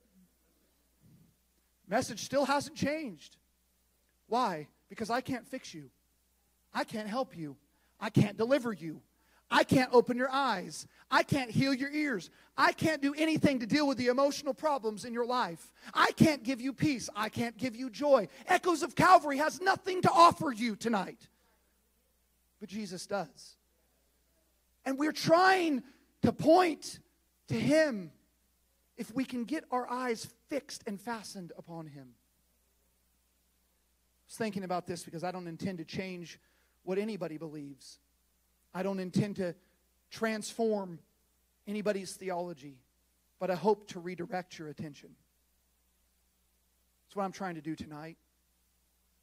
Message 1.87 2.23
still 2.23 2.45
hasn't 2.45 2.77
changed. 2.77 3.37
Why? 4.25 4.69
Because 4.89 5.11
I 5.11 5.21
can't 5.21 5.47
fix 5.47 5.71
you. 5.71 5.91
I 6.73 6.83
can't 6.83 7.07
help 7.07 7.37
you. 7.37 7.57
I 7.99 8.09
can't 8.09 8.37
deliver 8.37 8.73
you. 8.73 9.03
I 9.51 9.63
can't 9.63 9.89
open 9.93 10.17
your 10.17 10.31
eyes. 10.31 10.87
I 11.11 11.23
can't 11.23 11.51
heal 11.51 11.73
your 11.73 11.91
ears. 11.91 12.29
I 12.57 12.71
can't 12.71 13.01
do 13.01 13.13
anything 13.15 13.59
to 13.59 13.65
deal 13.65 13.87
with 13.87 13.97
the 13.97 14.07
emotional 14.07 14.53
problems 14.53 15.05
in 15.05 15.13
your 15.13 15.25
life. 15.25 15.71
I 15.93 16.11
can't 16.11 16.43
give 16.43 16.59
you 16.59 16.73
peace. 16.73 17.09
I 17.15 17.29
can't 17.29 17.57
give 17.57 17.75
you 17.75 17.89
joy. 17.89 18.27
Echoes 18.47 18.83
of 18.83 18.95
Calvary 18.95 19.37
has 19.37 19.61
nothing 19.61 20.01
to 20.03 20.11
offer 20.11 20.51
you 20.51 20.75
tonight. 20.75 21.27
but 22.59 22.69
Jesus 22.69 23.05
does. 23.05 23.57
And 24.85 24.97
we're 24.97 25.11
trying 25.11 25.83
to 26.23 26.31
point 26.31 26.99
to 27.47 27.55
Him 27.55 28.11
if 28.97 29.13
we 29.13 29.25
can 29.25 29.43
get 29.43 29.65
our 29.71 29.89
eyes 29.89 30.27
fixed 30.49 30.83
and 30.87 30.99
fastened 30.99 31.51
upon 31.57 31.87
Him. 31.87 32.09
I 32.13 34.25
was 34.27 34.37
thinking 34.37 34.63
about 34.63 34.87
this 34.87 35.03
because 35.03 35.23
I 35.23 35.31
don't 35.31 35.47
intend 35.47 35.79
to 35.79 35.85
change 35.85 36.39
what 36.83 36.97
anybody 36.97 37.37
believes, 37.37 37.99
I 38.73 38.83
don't 38.83 38.99
intend 38.99 39.37
to 39.37 39.55
transform 40.09 40.99
anybody's 41.67 42.13
theology, 42.13 42.77
but 43.39 43.49
I 43.49 43.55
hope 43.55 43.87
to 43.89 43.99
redirect 43.99 44.57
your 44.57 44.67
attention. 44.69 45.09
That's 47.05 47.15
what 47.15 47.23
I'm 47.23 47.31
trying 47.31 47.55
to 47.55 47.61
do 47.61 47.75
tonight. 47.75 48.17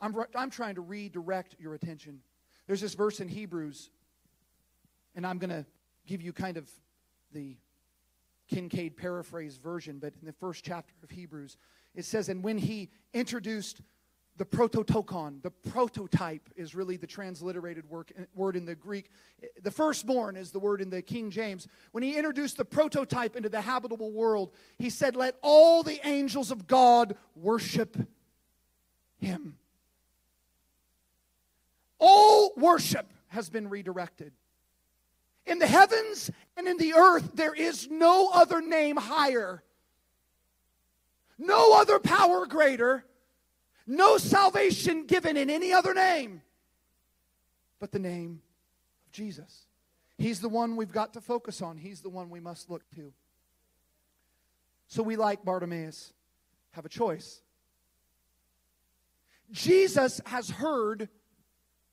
I'm, 0.00 0.14
I'm 0.34 0.50
trying 0.50 0.76
to 0.76 0.80
redirect 0.80 1.56
your 1.58 1.74
attention. 1.74 2.20
There's 2.66 2.80
this 2.80 2.94
verse 2.94 3.20
in 3.20 3.28
Hebrews, 3.28 3.90
and 5.14 5.26
I'm 5.26 5.38
going 5.38 5.50
to 5.50 5.66
give 6.06 6.22
you 6.22 6.32
kind 6.32 6.56
of 6.56 6.68
the 7.32 7.56
Kincaid 8.48 8.96
paraphrase 8.96 9.56
version, 9.56 9.98
but 9.98 10.12
in 10.20 10.26
the 10.26 10.32
first 10.32 10.64
chapter 10.64 10.92
of 11.02 11.10
Hebrews, 11.10 11.56
it 11.94 12.04
says, 12.04 12.28
And 12.28 12.42
when 12.42 12.58
he 12.58 12.90
introduced 13.12 13.80
the 14.40 14.46
prototokon, 14.46 15.42
the 15.42 15.50
prototype 15.50 16.48
is 16.56 16.74
really 16.74 16.96
the 16.96 17.06
transliterated 17.06 17.86
work, 17.90 18.10
eh, 18.16 18.22
word 18.34 18.56
in 18.56 18.64
the 18.64 18.74
Greek. 18.74 19.10
Eh, 19.42 19.48
the 19.62 19.70
firstborn 19.70 20.34
is 20.34 20.50
the 20.50 20.58
word 20.58 20.80
in 20.80 20.88
the 20.88 21.02
King 21.02 21.30
James. 21.30 21.68
When 21.92 22.02
he 22.02 22.16
introduced 22.16 22.56
the 22.56 22.64
prototype 22.64 23.36
into 23.36 23.50
the 23.50 23.60
habitable 23.60 24.10
world, 24.10 24.50
he 24.78 24.88
said, 24.88 25.14
Let 25.14 25.36
all 25.42 25.82
the 25.82 26.00
angels 26.08 26.50
of 26.50 26.66
God 26.66 27.16
worship 27.36 27.98
him. 29.18 29.58
All 31.98 32.54
worship 32.56 33.12
has 33.28 33.50
been 33.50 33.68
redirected. 33.68 34.32
In 35.44 35.58
the 35.58 35.66
heavens 35.66 36.30
and 36.56 36.66
in 36.66 36.78
the 36.78 36.94
earth, 36.94 37.32
there 37.34 37.52
is 37.52 37.90
no 37.90 38.30
other 38.32 38.62
name 38.62 38.96
higher, 38.96 39.62
no 41.38 41.78
other 41.78 41.98
power 41.98 42.46
greater, 42.46 43.04
no 43.90 44.18
salvation 44.18 45.06
given 45.06 45.36
in 45.36 45.50
any 45.50 45.72
other 45.72 45.92
name 45.92 46.42
but 47.80 47.90
the 47.90 47.98
name 47.98 48.42
of 49.06 49.12
Jesus. 49.12 49.66
He's 50.18 50.40
the 50.40 50.48
one 50.48 50.76
we've 50.76 50.92
got 50.92 51.14
to 51.14 51.20
focus 51.20 51.62
on, 51.62 51.78
He's 51.78 52.02
the 52.02 52.10
one 52.10 52.30
we 52.30 52.40
must 52.40 52.70
look 52.70 52.88
to. 52.94 53.12
So 54.86 55.02
we, 55.02 55.16
like 55.16 55.44
Bartimaeus, 55.44 56.12
have 56.72 56.84
a 56.84 56.88
choice. 56.88 57.40
Jesus 59.50 60.20
has 60.26 60.50
heard 60.50 61.08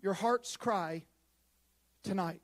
your 0.02 0.14
heart's 0.14 0.58
cry 0.58 1.04
tonight. 2.04 2.42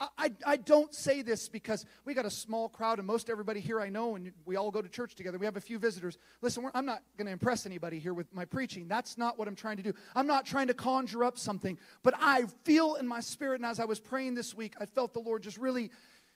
I, 0.00 0.30
I 0.46 0.56
don't 0.56 0.94
say 0.94 1.22
this 1.22 1.48
because 1.48 1.84
we 2.04 2.14
got 2.14 2.24
a 2.24 2.30
small 2.30 2.68
crowd 2.68 2.98
and 2.98 3.06
most 3.06 3.28
everybody 3.28 3.58
here 3.58 3.80
I 3.80 3.88
know, 3.88 4.14
and 4.14 4.32
we 4.44 4.54
all 4.54 4.70
go 4.70 4.80
to 4.80 4.88
church 4.88 5.16
together. 5.16 5.38
We 5.38 5.46
have 5.46 5.56
a 5.56 5.60
few 5.60 5.78
visitors. 5.78 6.18
Listen, 6.40 6.70
I'm 6.72 6.86
not 6.86 7.02
going 7.16 7.26
to 7.26 7.32
impress 7.32 7.66
anybody 7.66 7.98
here 7.98 8.14
with 8.14 8.32
my 8.32 8.44
preaching. 8.44 8.86
That's 8.86 9.18
not 9.18 9.38
what 9.38 9.48
I'm 9.48 9.56
trying 9.56 9.76
to 9.78 9.82
do. 9.82 9.92
I'm 10.14 10.28
not 10.28 10.46
trying 10.46 10.68
to 10.68 10.74
conjure 10.74 11.24
up 11.24 11.36
something, 11.36 11.78
but 12.04 12.14
I 12.20 12.44
feel 12.62 12.94
in 12.94 13.08
my 13.08 13.18
spirit, 13.18 13.56
and 13.56 13.66
as 13.66 13.80
I 13.80 13.86
was 13.86 13.98
praying 13.98 14.34
this 14.34 14.54
week, 14.54 14.74
I 14.78 14.86
felt 14.86 15.14
the 15.14 15.20
Lord 15.20 15.42
just 15.42 15.58
really 15.58 15.90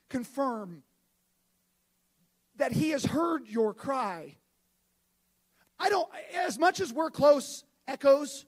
confirm 0.08 0.82
that 2.56 2.72
He 2.72 2.90
has 2.90 3.04
heard 3.04 3.46
your 3.46 3.74
cry. 3.74 4.34
I 5.78 5.88
don't, 5.88 6.08
as 6.34 6.58
much 6.58 6.80
as 6.80 6.92
we're 6.92 7.10
close, 7.10 7.62
echoes, 7.86 8.44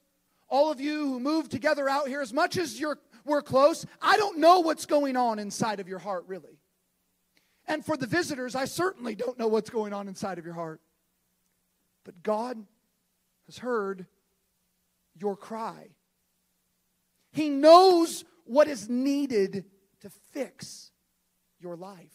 all 0.48 0.72
of 0.72 0.80
you 0.80 1.08
who 1.08 1.20
moved 1.20 1.50
together 1.50 1.88
out 1.88 2.08
here, 2.08 2.20
as 2.20 2.32
much 2.32 2.56
as 2.56 2.78
you're 2.78 2.98
we're 3.24 3.42
close. 3.42 3.86
I 4.02 4.16
don't 4.16 4.38
know 4.38 4.60
what's 4.60 4.86
going 4.86 5.16
on 5.16 5.38
inside 5.38 5.80
of 5.80 5.88
your 5.88 5.98
heart, 5.98 6.24
really. 6.26 6.58
And 7.66 7.84
for 7.84 7.96
the 7.96 8.06
visitors, 8.06 8.54
I 8.54 8.66
certainly 8.66 9.14
don't 9.14 9.38
know 9.38 9.48
what's 9.48 9.70
going 9.70 9.92
on 9.92 10.08
inside 10.08 10.38
of 10.38 10.44
your 10.44 10.54
heart. 10.54 10.80
But 12.04 12.22
God 12.22 12.62
has 13.46 13.58
heard 13.58 14.06
your 15.18 15.36
cry. 15.36 15.88
He 17.32 17.48
knows 17.48 18.24
what 18.44 18.68
is 18.68 18.88
needed 18.88 19.64
to 20.00 20.10
fix 20.32 20.90
your 21.58 21.76
life. 21.76 22.12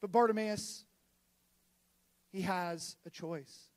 But 0.00 0.12
Bartimaeus, 0.12 0.84
he 2.32 2.42
has 2.42 2.96
a 3.06 3.10
choice. 3.10 3.68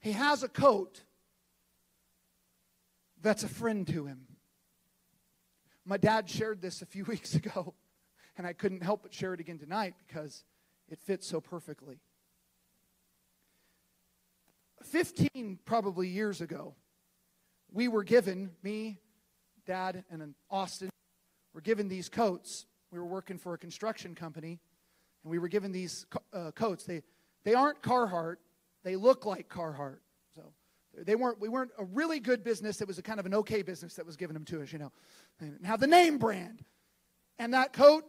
He 0.00 0.12
has 0.12 0.42
a 0.42 0.48
coat 0.48 1.02
that's 3.22 3.42
a 3.42 3.48
friend 3.48 3.86
to 3.88 4.06
him. 4.06 4.26
My 5.84 5.96
dad 5.96 6.28
shared 6.28 6.60
this 6.60 6.82
a 6.82 6.86
few 6.86 7.04
weeks 7.06 7.34
ago, 7.34 7.74
and 8.36 8.46
I 8.46 8.52
couldn't 8.52 8.82
help 8.82 9.02
but 9.02 9.12
share 9.12 9.34
it 9.34 9.40
again 9.40 9.58
tonight 9.58 9.94
because 10.06 10.44
it 10.88 11.00
fits 11.00 11.26
so 11.26 11.40
perfectly. 11.40 12.00
15 14.84 15.58
probably 15.64 16.08
years 16.08 16.40
ago, 16.40 16.74
we 17.72 17.88
were 17.88 18.04
given, 18.04 18.50
me, 18.62 19.00
dad, 19.66 20.04
and 20.10 20.34
Austin, 20.50 20.90
were 21.52 21.60
given 21.60 21.88
these 21.88 22.08
coats. 22.08 22.66
We 22.90 22.98
were 22.98 23.06
working 23.06 23.38
for 23.38 23.54
a 23.54 23.58
construction 23.58 24.14
company, 24.14 24.60
and 25.22 25.30
we 25.30 25.38
were 25.38 25.48
given 25.48 25.72
these 25.72 26.06
uh, 26.32 26.52
coats. 26.52 26.84
They, 26.84 27.02
they 27.44 27.54
aren't 27.54 27.82
Carhartt, 27.82 28.36
they 28.84 28.96
look 28.96 29.26
like 29.26 29.48
Carhartt. 29.48 29.98
They 31.04 31.16
weren't, 31.16 31.40
we 31.40 31.48
weren't 31.48 31.70
a 31.78 31.84
really 31.84 32.20
good 32.20 32.44
business. 32.44 32.80
It 32.80 32.88
was 32.88 32.98
a 32.98 33.02
kind 33.02 33.20
of 33.20 33.26
an 33.26 33.34
okay 33.34 33.62
business 33.62 33.94
that 33.94 34.06
was 34.06 34.16
giving 34.16 34.34
them 34.34 34.44
to 34.46 34.62
us, 34.62 34.72
you 34.72 34.78
know. 34.78 34.92
Have 35.64 35.80
the 35.80 35.86
name 35.86 36.18
brand. 36.18 36.64
And 37.38 37.54
that 37.54 37.72
coat, 37.72 38.04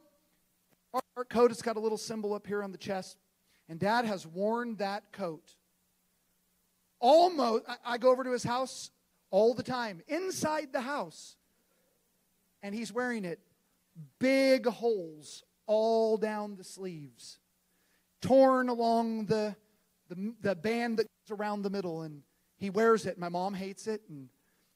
our, 0.94 1.02
our 1.18 1.26
coat, 1.26 1.52
it's 1.52 1.62
got 1.62 1.76
a 1.76 1.80
little 1.80 1.98
symbol 1.98 2.34
up 2.34 2.48
here 2.48 2.64
on 2.64 2.72
the 2.72 2.78
chest. 2.78 3.18
And 3.68 3.80
dad 3.80 4.06
has 4.06 4.26
worn 4.26 4.76
that 4.78 5.12
coat. 5.12 5.56
Almost, 7.00 7.64
I, 7.68 7.76
I 7.86 7.98
go 7.98 8.12
over 8.12 8.24
to 8.24 8.32
his 8.32 8.44
house 8.44 8.92
all 9.30 9.54
the 9.54 9.64
time, 9.64 10.02
inside 10.08 10.74
the 10.74 10.82
house. 10.82 11.36
And 12.64 12.74
he's 12.74 12.92
wearing 12.92 13.26
it. 13.26 13.40
Big 14.20 14.66
holes 14.66 15.44
all 15.68 16.18
down 16.18 16.56
the 16.56 16.64
sleeves, 16.64 17.38
torn 18.22 18.70
along 18.70 19.26
the, 19.26 19.56
the, 20.08 20.34
the 20.42 20.56
band 20.56 20.98
that 20.98 21.06
goes 21.28 21.38
around 21.38 21.62
the 21.62 21.70
middle. 21.70 22.02
And 22.02 22.24
he 22.60 22.70
wears 22.70 23.06
it. 23.06 23.18
My 23.18 23.30
mom 23.30 23.54
hates 23.54 23.88
it, 23.88 24.02
and 24.10 24.30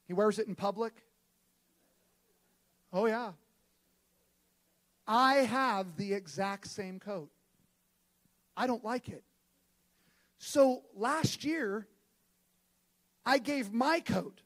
he 0.07 0.13
wears 0.13 0.39
it 0.39 0.47
in 0.47 0.55
public. 0.55 0.93
Oh, 2.91 3.05
yeah. 3.05 3.33
I 5.05 5.35
have 5.35 5.97
the 5.97 6.13
exact 6.13 6.67
same 6.67 6.99
coat. 6.99 7.29
I 8.55 8.67
don't 8.67 8.83
like 8.85 9.09
it. 9.09 9.23
So 10.37 10.83
last 10.95 11.43
year, 11.43 11.87
I 13.25 13.37
gave 13.37 13.73
my 13.73 13.99
coat, 13.99 14.41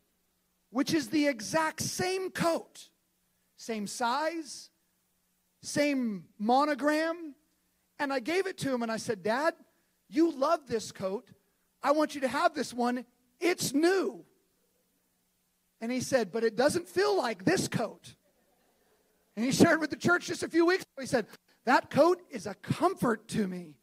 which 0.72 0.94
is 0.94 1.10
the 1.10 1.28
exact 1.28 1.82
same 1.82 2.30
coat, 2.32 2.90
same 3.58 3.88
size, 3.88 4.70
same 5.62 6.26
monogram, 6.40 7.36
and 8.00 8.14
I 8.14 8.20
gave 8.20 8.48
it 8.48 8.58
to 8.60 8.74
him 8.74 8.84
and 8.84 8.92
I 8.92 8.98
said, 8.98 9.24
Dad, 9.24 9.54
you 10.10 10.32
love 10.32 10.68
this 10.68 10.92
coat. 10.92 11.28
I 11.84 11.92
want 11.92 12.16
you 12.16 12.22
to 12.22 12.28
have 12.28 12.54
this 12.54 12.74
one 12.74 13.06
it's 13.40 13.74
new. 13.74 14.26
And 15.80 15.92
he 15.92 16.00
said, 16.00 16.32
But 16.32 16.44
it 16.44 16.56
doesn't 16.56 16.88
feel 16.88 17.16
like 17.18 17.46
this 17.46 17.68
coat. 17.68 18.16
And 19.36 19.46
he 19.46 19.52
shared 19.52 19.80
with 19.80 19.92
the 19.92 19.98
church 19.98 20.28
just 20.28 20.44
a 20.44 20.50
few 20.50 20.66
weeks 20.66 20.84
ago. 20.84 21.02
He 21.02 21.08
said, 21.08 21.28
That 21.66 21.90
coat 21.90 22.22
is 22.30 22.48
a 22.48 22.56
comfort 22.56 23.28
to 23.30 23.48
me. 23.48 23.76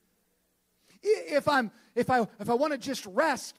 If 1.02 1.48
I'm 1.48 1.70
if 1.94 2.10
I 2.10 2.26
if 2.40 2.50
I 2.50 2.54
want 2.54 2.72
to 2.72 2.78
just 2.78 3.06
rest, 3.06 3.58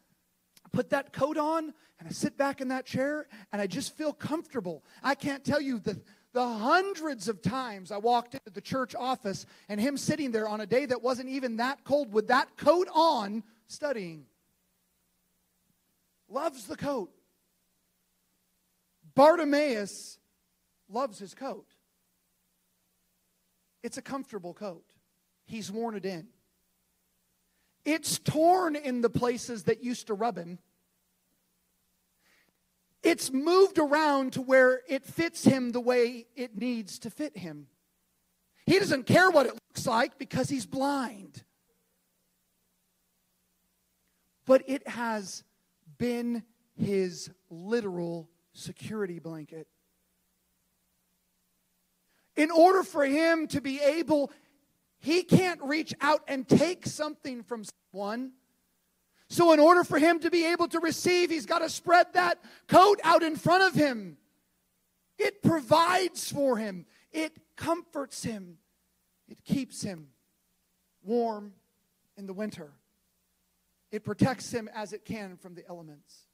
put 0.71 0.89
that 0.89 1.13
coat 1.13 1.37
on 1.37 1.73
and 1.99 2.09
I 2.09 2.11
sit 2.11 2.37
back 2.37 2.59
in 2.59 2.67
that 2.69 2.85
chair 2.85 3.27
and 3.51 3.61
I 3.61 3.67
just 3.67 3.95
feel 3.95 4.11
comfortable. 4.11 4.83
I 5.03 5.15
can't 5.15 5.43
tell 5.43 5.61
you 5.61 5.79
the 5.79 6.01
the 6.33 6.45
hundreds 6.45 7.29
of 7.29 7.41
times 7.41 7.93
I 7.93 7.97
walked 7.97 8.33
into 8.33 8.49
the 8.49 8.59
church 8.59 8.93
office 8.93 9.45
and 9.69 9.79
him 9.79 9.95
sitting 9.95 10.31
there 10.31 10.49
on 10.49 10.59
a 10.59 10.65
day 10.65 10.85
that 10.85 11.01
wasn't 11.01 11.29
even 11.29 11.55
that 11.57 11.85
cold 11.85 12.11
with 12.11 12.27
that 12.27 12.57
coat 12.57 12.89
on 12.93 13.41
studying 13.67 14.25
loves 16.29 16.65
the 16.65 16.75
coat. 16.75 17.11
Bartimaeus 19.15 20.17
loves 20.89 21.19
his 21.19 21.33
coat. 21.33 21.65
It's 23.83 23.97
a 23.97 24.01
comfortable 24.01 24.53
coat. 24.53 24.83
He's 25.45 25.71
worn 25.71 25.95
it 25.95 26.05
in. 26.05 26.27
It's 27.85 28.17
torn 28.17 28.75
in 28.75 29.01
the 29.01 29.09
places 29.09 29.63
that 29.65 29.83
used 29.83 30.07
to 30.07 30.15
rub 30.15 30.37
him. 30.37 30.57
It's 33.03 33.31
moved 33.31 33.77
around 33.77 34.33
to 34.33 34.41
where 34.41 34.81
it 34.89 35.05
fits 35.05 35.43
him 35.43 35.71
the 35.71 35.79
way 35.79 36.25
it 36.35 36.57
needs 36.57 36.97
to 36.99 37.11
fit 37.11 37.37
him. 37.37 37.67
He 38.65 38.79
doesn't 38.79 39.05
care 39.05 39.29
what 39.29 39.45
it 39.45 39.53
looks 39.53 39.85
like 39.85 40.17
because 40.17 40.49
he's 40.49 40.65
blind. 40.65 41.43
But 44.47 44.63
it 44.67 44.87
has 44.87 45.43
been 45.97 46.43
his 46.75 47.29
literal 47.49 48.29
security 48.53 49.19
blanket. 49.19 49.67
In 52.35 52.51
order 52.51 52.83
for 52.83 53.05
him 53.05 53.47
to 53.47 53.61
be 53.61 53.79
able, 53.79 54.31
he 54.99 55.23
can't 55.23 55.61
reach 55.61 55.93
out 56.01 56.21
and 56.27 56.47
take 56.47 56.85
something 56.85 57.43
from 57.43 57.63
someone. 57.63 58.31
So, 59.29 59.53
in 59.53 59.59
order 59.59 59.83
for 59.83 59.97
him 59.97 60.19
to 60.19 60.29
be 60.29 60.45
able 60.51 60.67
to 60.67 60.79
receive, 60.79 61.29
he's 61.29 61.45
got 61.45 61.59
to 61.59 61.69
spread 61.69 62.13
that 62.13 62.43
coat 62.67 62.99
out 63.03 63.23
in 63.23 63.35
front 63.35 63.63
of 63.63 63.73
him. 63.73 64.17
It 65.17 65.41
provides 65.41 66.31
for 66.31 66.57
him, 66.57 66.85
it 67.11 67.37
comforts 67.55 68.23
him, 68.23 68.57
it 69.27 69.43
keeps 69.43 69.81
him 69.81 70.09
warm 71.03 71.53
in 72.17 72.27
the 72.27 72.33
winter, 72.33 72.73
it 73.91 74.03
protects 74.03 74.51
him 74.51 74.69
as 74.73 74.93
it 74.93 75.05
can 75.05 75.37
from 75.37 75.55
the 75.55 75.65
elements. 75.67 76.27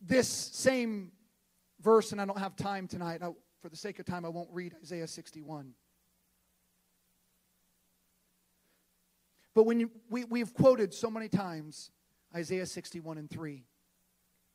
This 0.00 0.28
same 0.28 1.12
verse, 1.80 2.12
and 2.12 2.20
I 2.20 2.26
don't 2.26 2.38
have 2.38 2.56
time 2.56 2.86
tonight. 2.86 3.22
I, 3.22 3.30
for 3.62 3.68
the 3.68 3.76
sake 3.76 3.98
of 3.98 4.06
time, 4.06 4.24
I 4.24 4.28
won't 4.28 4.50
read 4.52 4.74
Isaiah 4.82 5.06
61. 5.06 5.72
But 9.54 9.64
when 9.64 9.80
you, 9.80 9.90
we, 10.10 10.24
we've 10.24 10.52
quoted 10.52 10.92
so 10.92 11.10
many 11.10 11.28
times 11.28 11.90
Isaiah 12.34 12.66
61 12.66 13.18
and 13.18 13.30
3, 13.30 13.64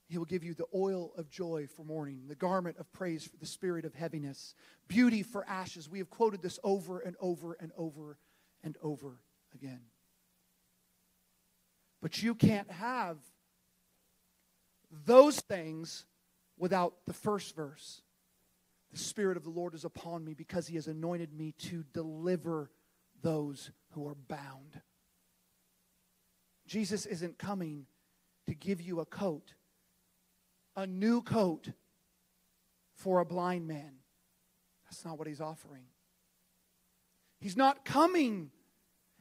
he 0.07 0.17
will 0.17 0.25
give 0.25 0.43
you 0.43 0.53
the 0.53 0.65
oil 0.75 1.11
of 1.17 1.29
joy 1.29 1.67
for 1.67 1.83
mourning, 1.83 2.23
the 2.27 2.35
garment 2.35 2.77
of 2.79 2.91
praise 2.91 3.23
for 3.23 3.37
the 3.37 3.45
spirit 3.45 3.85
of 3.85 3.93
heaviness, 3.95 4.55
beauty 4.87 5.23
for 5.23 5.47
ashes. 5.47 5.87
We 5.87 5.99
have 5.99 6.09
quoted 6.09 6.41
this 6.41 6.59
over 6.63 6.99
and 6.99 7.15
over 7.19 7.53
and 7.53 7.71
over 7.77 8.17
and 8.63 8.77
over 8.81 9.19
again. 9.53 9.81
But 12.01 12.21
you 12.23 12.35
can't 12.35 12.69
have 12.71 13.17
those 15.05 15.39
things 15.39 16.05
without 16.57 16.93
the 17.05 17.13
first 17.13 17.55
verse. 17.55 18.01
The 18.91 18.97
Spirit 18.97 19.37
of 19.37 19.43
the 19.43 19.49
Lord 19.49 19.75
is 19.75 19.85
upon 19.85 20.25
me 20.25 20.33
because 20.33 20.67
he 20.67 20.75
has 20.75 20.87
anointed 20.87 21.33
me 21.33 21.53
to 21.59 21.83
deliver 21.93 22.71
those 23.21 23.71
who 23.91 24.07
are 24.07 24.15
bound. 24.15 24.81
Jesus 26.65 27.05
isn't 27.05 27.37
coming 27.37 27.85
to 28.47 28.55
give 28.55 28.81
you 28.81 28.99
a 28.99 29.05
coat, 29.05 29.53
a 30.75 30.87
new 30.87 31.21
coat 31.21 31.69
for 32.95 33.19
a 33.19 33.25
blind 33.25 33.67
man. 33.67 33.91
That's 34.85 35.05
not 35.05 35.17
what 35.17 35.27
he's 35.27 35.41
offering. 35.41 35.83
He's 37.39 37.57
not 37.57 37.85
coming 37.85 38.51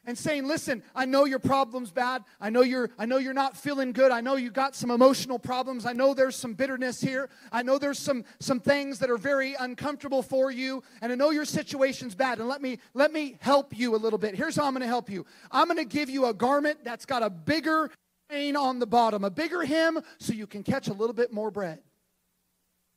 and 0.04 0.16
saying, 0.16 0.46
"Listen, 0.46 0.82
I 0.94 1.04
know 1.04 1.26
your 1.26 1.38
problem's 1.38 1.90
bad. 1.90 2.24
I 2.40 2.48
know 2.48 2.62
you're 2.62 2.90
I 2.98 3.04
know 3.04 3.18
you're 3.18 3.34
not 3.34 3.56
feeling 3.56 3.92
good. 3.92 4.10
I 4.10 4.22
know 4.22 4.36
you 4.36 4.50
got 4.50 4.74
some 4.74 4.90
emotional 4.90 5.38
problems. 5.38 5.84
I 5.84 5.92
know 5.92 6.14
there's 6.14 6.34
some 6.34 6.54
bitterness 6.54 7.00
here. 7.00 7.28
I 7.52 7.62
know 7.62 7.78
there's 7.78 7.98
some 7.98 8.24
some 8.40 8.58
things 8.58 9.00
that 9.00 9.10
are 9.10 9.18
very 9.18 9.54
uncomfortable 9.54 10.22
for 10.22 10.50
you, 10.50 10.82
and 11.02 11.12
I 11.12 11.14
know 11.14 11.30
your 11.30 11.44
situation's 11.44 12.14
bad. 12.14 12.38
And 12.38 12.48
let 12.48 12.62
me 12.62 12.78
let 12.94 13.12
me 13.12 13.36
help 13.40 13.76
you 13.76 13.94
a 13.94 13.98
little 13.98 14.18
bit. 14.18 14.34
Here's 14.34 14.56
how 14.56 14.64
I'm 14.64 14.72
going 14.72 14.80
to 14.80 14.86
help 14.86 15.10
you. 15.10 15.26
I'm 15.50 15.66
going 15.66 15.76
to 15.76 15.84
give 15.84 16.08
you 16.08 16.26
a 16.26 16.34
garment 16.34 16.84
that's 16.84 17.04
got 17.04 17.22
a 17.22 17.28
bigger 17.28 17.90
chain 18.30 18.56
on 18.56 18.78
the 18.78 18.86
bottom, 18.86 19.24
a 19.24 19.30
bigger 19.30 19.62
hem 19.62 20.00
so 20.18 20.32
you 20.32 20.46
can 20.46 20.62
catch 20.62 20.88
a 20.88 20.94
little 20.94 21.14
bit 21.14 21.32
more 21.32 21.50
bread." 21.50 21.82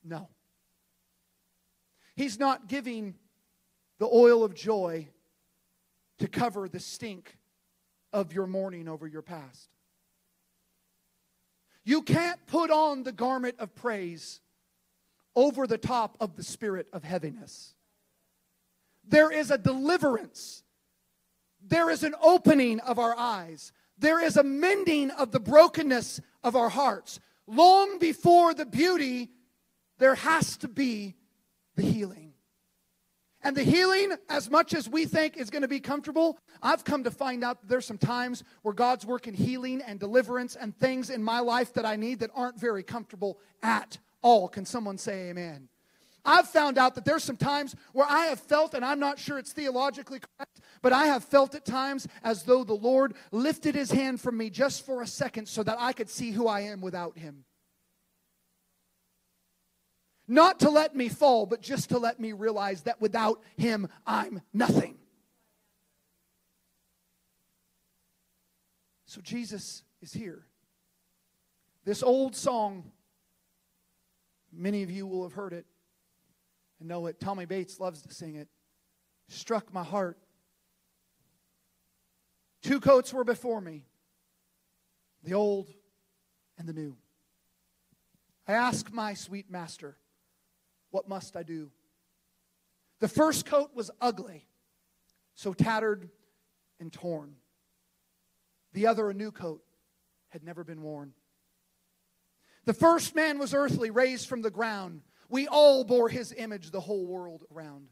No. 0.03 0.29
He's 2.15 2.39
not 2.39 2.67
giving 2.67 3.15
the 4.01 4.09
oil 4.11 4.43
of 4.43 4.55
joy 4.55 5.07
to 6.17 6.27
cover 6.27 6.67
the 6.67 6.79
stink 6.79 7.37
of 8.11 8.33
your 8.33 8.47
mourning 8.47 8.87
over 8.87 9.05
your 9.05 9.21
past. 9.21 9.69
You 11.83 12.01
can't 12.01 12.39
put 12.47 12.71
on 12.71 13.03
the 13.03 13.11
garment 13.11 13.57
of 13.59 13.75
praise 13.75 14.41
over 15.35 15.67
the 15.67 15.77
top 15.77 16.17
of 16.19 16.35
the 16.35 16.41
spirit 16.41 16.87
of 16.91 17.03
heaviness. 17.03 17.75
There 19.07 19.31
is 19.31 19.51
a 19.51 19.59
deliverance, 19.59 20.63
there 21.61 21.91
is 21.91 22.01
an 22.01 22.15
opening 22.23 22.79
of 22.79 22.97
our 22.97 23.15
eyes, 23.15 23.71
there 23.99 24.19
is 24.19 24.35
a 24.35 24.43
mending 24.43 25.11
of 25.11 25.31
the 25.31 25.39
brokenness 25.39 26.21
of 26.43 26.55
our 26.55 26.69
hearts. 26.69 27.19
Long 27.45 27.99
before 27.99 28.55
the 28.55 28.65
beauty, 28.65 29.29
there 29.99 30.15
has 30.15 30.57
to 30.57 30.67
be 30.67 31.17
the 31.75 31.83
healing. 31.83 32.30
And 33.43 33.57
the 33.57 33.63
healing, 33.63 34.13
as 34.29 34.49
much 34.49 34.73
as 34.73 34.87
we 34.87 35.05
think 35.05 35.35
is 35.35 35.49
going 35.49 35.63
to 35.63 35.67
be 35.67 35.79
comfortable, 35.79 36.37
I've 36.61 36.83
come 36.83 37.03
to 37.05 37.11
find 37.11 37.43
out 37.43 37.61
that 37.61 37.67
there's 37.67 37.87
some 37.87 37.97
times 37.97 38.43
where 38.61 38.73
God's 38.73 39.05
working 39.05 39.33
healing 39.33 39.81
and 39.81 39.99
deliverance 39.99 40.55
and 40.55 40.77
things 40.77 41.09
in 41.09 41.23
my 41.23 41.39
life 41.39 41.73
that 41.73 41.85
I 41.85 41.95
need 41.95 42.19
that 42.19 42.29
aren't 42.35 42.59
very 42.59 42.83
comfortable 42.83 43.39
at 43.63 43.97
all. 44.21 44.47
Can 44.47 44.65
someone 44.65 44.99
say 44.99 45.29
amen? 45.29 45.69
I've 46.23 46.47
found 46.47 46.77
out 46.77 46.93
that 46.95 47.05
there's 47.05 47.23
some 47.23 47.37
times 47.37 47.75
where 47.93 48.05
I 48.07 48.27
have 48.27 48.39
felt, 48.39 48.75
and 48.75 48.85
I'm 48.85 48.99
not 48.99 49.17
sure 49.17 49.39
it's 49.39 49.53
theologically 49.53 50.19
correct, 50.19 50.61
but 50.83 50.93
I 50.93 51.05
have 51.05 51.23
felt 51.23 51.55
at 51.55 51.65
times 51.65 52.07
as 52.23 52.43
though 52.43 52.63
the 52.63 52.73
Lord 52.73 53.15
lifted 53.31 53.73
his 53.73 53.91
hand 53.91 54.21
from 54.21 54.37
me 54.37 54.51
just 54.51 54.85
for 54.85 55.01
a 55.01 55.07
second 55.07 55.47
so 55.47 55.63
that 55.63 55.77
I 55.79 55.93
could 55.93 56.11
see 56.11 56.29
who 56.29 56.47
I 56.47 56.61
am 56.61 56.79
without 56.79 57.17
him. 57.17 57.45
Not 60.31 60.61
to 60.61 60.69
let 60.69 60.95
me 60.95 61.09
fall, 61.09 61.45
but 61.45 61.61
just 61.61 61.89
to 61.89 61.97
let 61.97 62.17
me 62.17 62.31
realize 62.31 62.83
that 62.83 63.01
without 63.01 63.41
Him, 63.57 63.89
I'm 64.07 64.41
nothing. 64.53 64.97
So 69.07 69.19
Jesus 69.19 69.83
is 70.01 70.13
here. 70.13 70.45
This 71.83 72.01
old 72.01 72.37
song, 72.37 72.93
many 74.53 74.83
of 74.83 74.89
you 74.89 75.05
will 75.05 75.23
have 75.23 75.33
heard 75.33 75.51
it 75.51 75.65
and 76.79 76.87
know 76.87 77.07
it. 77.07 77.19
Tommy 77.19 77.43
Bates 77.43 77.77
loves 77.77 78.01
to 78.03 78.13
sing 78.13 78.35
it. 78.35 78.47
Struck 79.27 79.73
my 79.73 79.83
heart. 79.83 80.17
Two 82.61 82.79
coats 82.79 83.13
were 83.13 83.25
before 83.25 83.59
me 83.59 83.83
the 85.25 85.33
old 85.33 85.67
and 86.57 86.69
the 86.69 86.73
new. 86.73 86.95
I 88.47 88.53
asked 88.53 88.93
my 88.93 89.13
sweet 89.13 89.51
master, 89.51 89.97
what 90.91 91.09
must 91.09 91.35
I 91.35 91.43
do? 91.43 91.71
The 92.99 93.07
first 93.07 93.45
coat 93.45 93.71
was 93.73 93.89
ugly, 93.99 94.45
so 95.33 95.53
tattered 95.53 96.09
and 96.79 96.93
torn. 96.93 97.35
The 98.73 98.87
other, 98.87 99.09
a 99.09 99.13
new 99.13 99.31
coat, 99.31 99.63
had 100.29 100.43
never 100.43 100.63
been 100.63 100.81
worn. 100.81 101.13
The 102.65 102.73
first 102.73 103.15
man 103.15 103.39
was 103.39 103.53
earthly, 103.53 103.89
raised 103.89 104.29
from 104.29 104.43
the 104.43 104.51
ground. 104.51 105.01
We 105.29 105.47
all 105.47 105.83
bore 105.83 106.09
his 106.09 106.33
image 106.37 106.69
the 106.69 106.79
whole 106.79 107.05
world 107.05 107.43
around. 107.53 107.87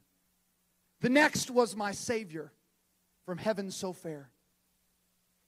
The 1.01 1.09
next 1.09 1.49
was 1.49 1.75
my 1.75 1.91
Savior 1.91 2.51
from 3.25 3.37
heaven 3.37 3.71
so 3.71 3.93
fair. 3.93 4.29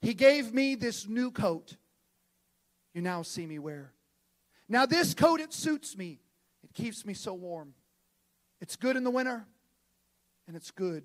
He 0.01 0.13
gave 0.13 0.53
me 0.53 0.75
this 0.75 1.07
new 1.07 1.29
coat 1.29 1.77
you 2.93 3.01
now 3.01 3.21
see 3.21 3.45
me 3.45 3.59
wear. 3.59 3.93
Now, 4.67 4.85
this 4.85 5.13
coat, 5.13 5.39
it 5.39 5.53
suits 5.53 5.97
me 5.97 6.19
it 6.63 6.73
keeps 6.73 7.05
me 7.05 7.13
so 7.13 7.33
warm. 7.33 7.73
It's 8.59 8.75
good 8.75 8.95
in 8.95 9.03
the 9.03 9.11
winter, 9.11 9.45
and 10.47 10.55
it's 10.55 10.71
good 10.71 11.03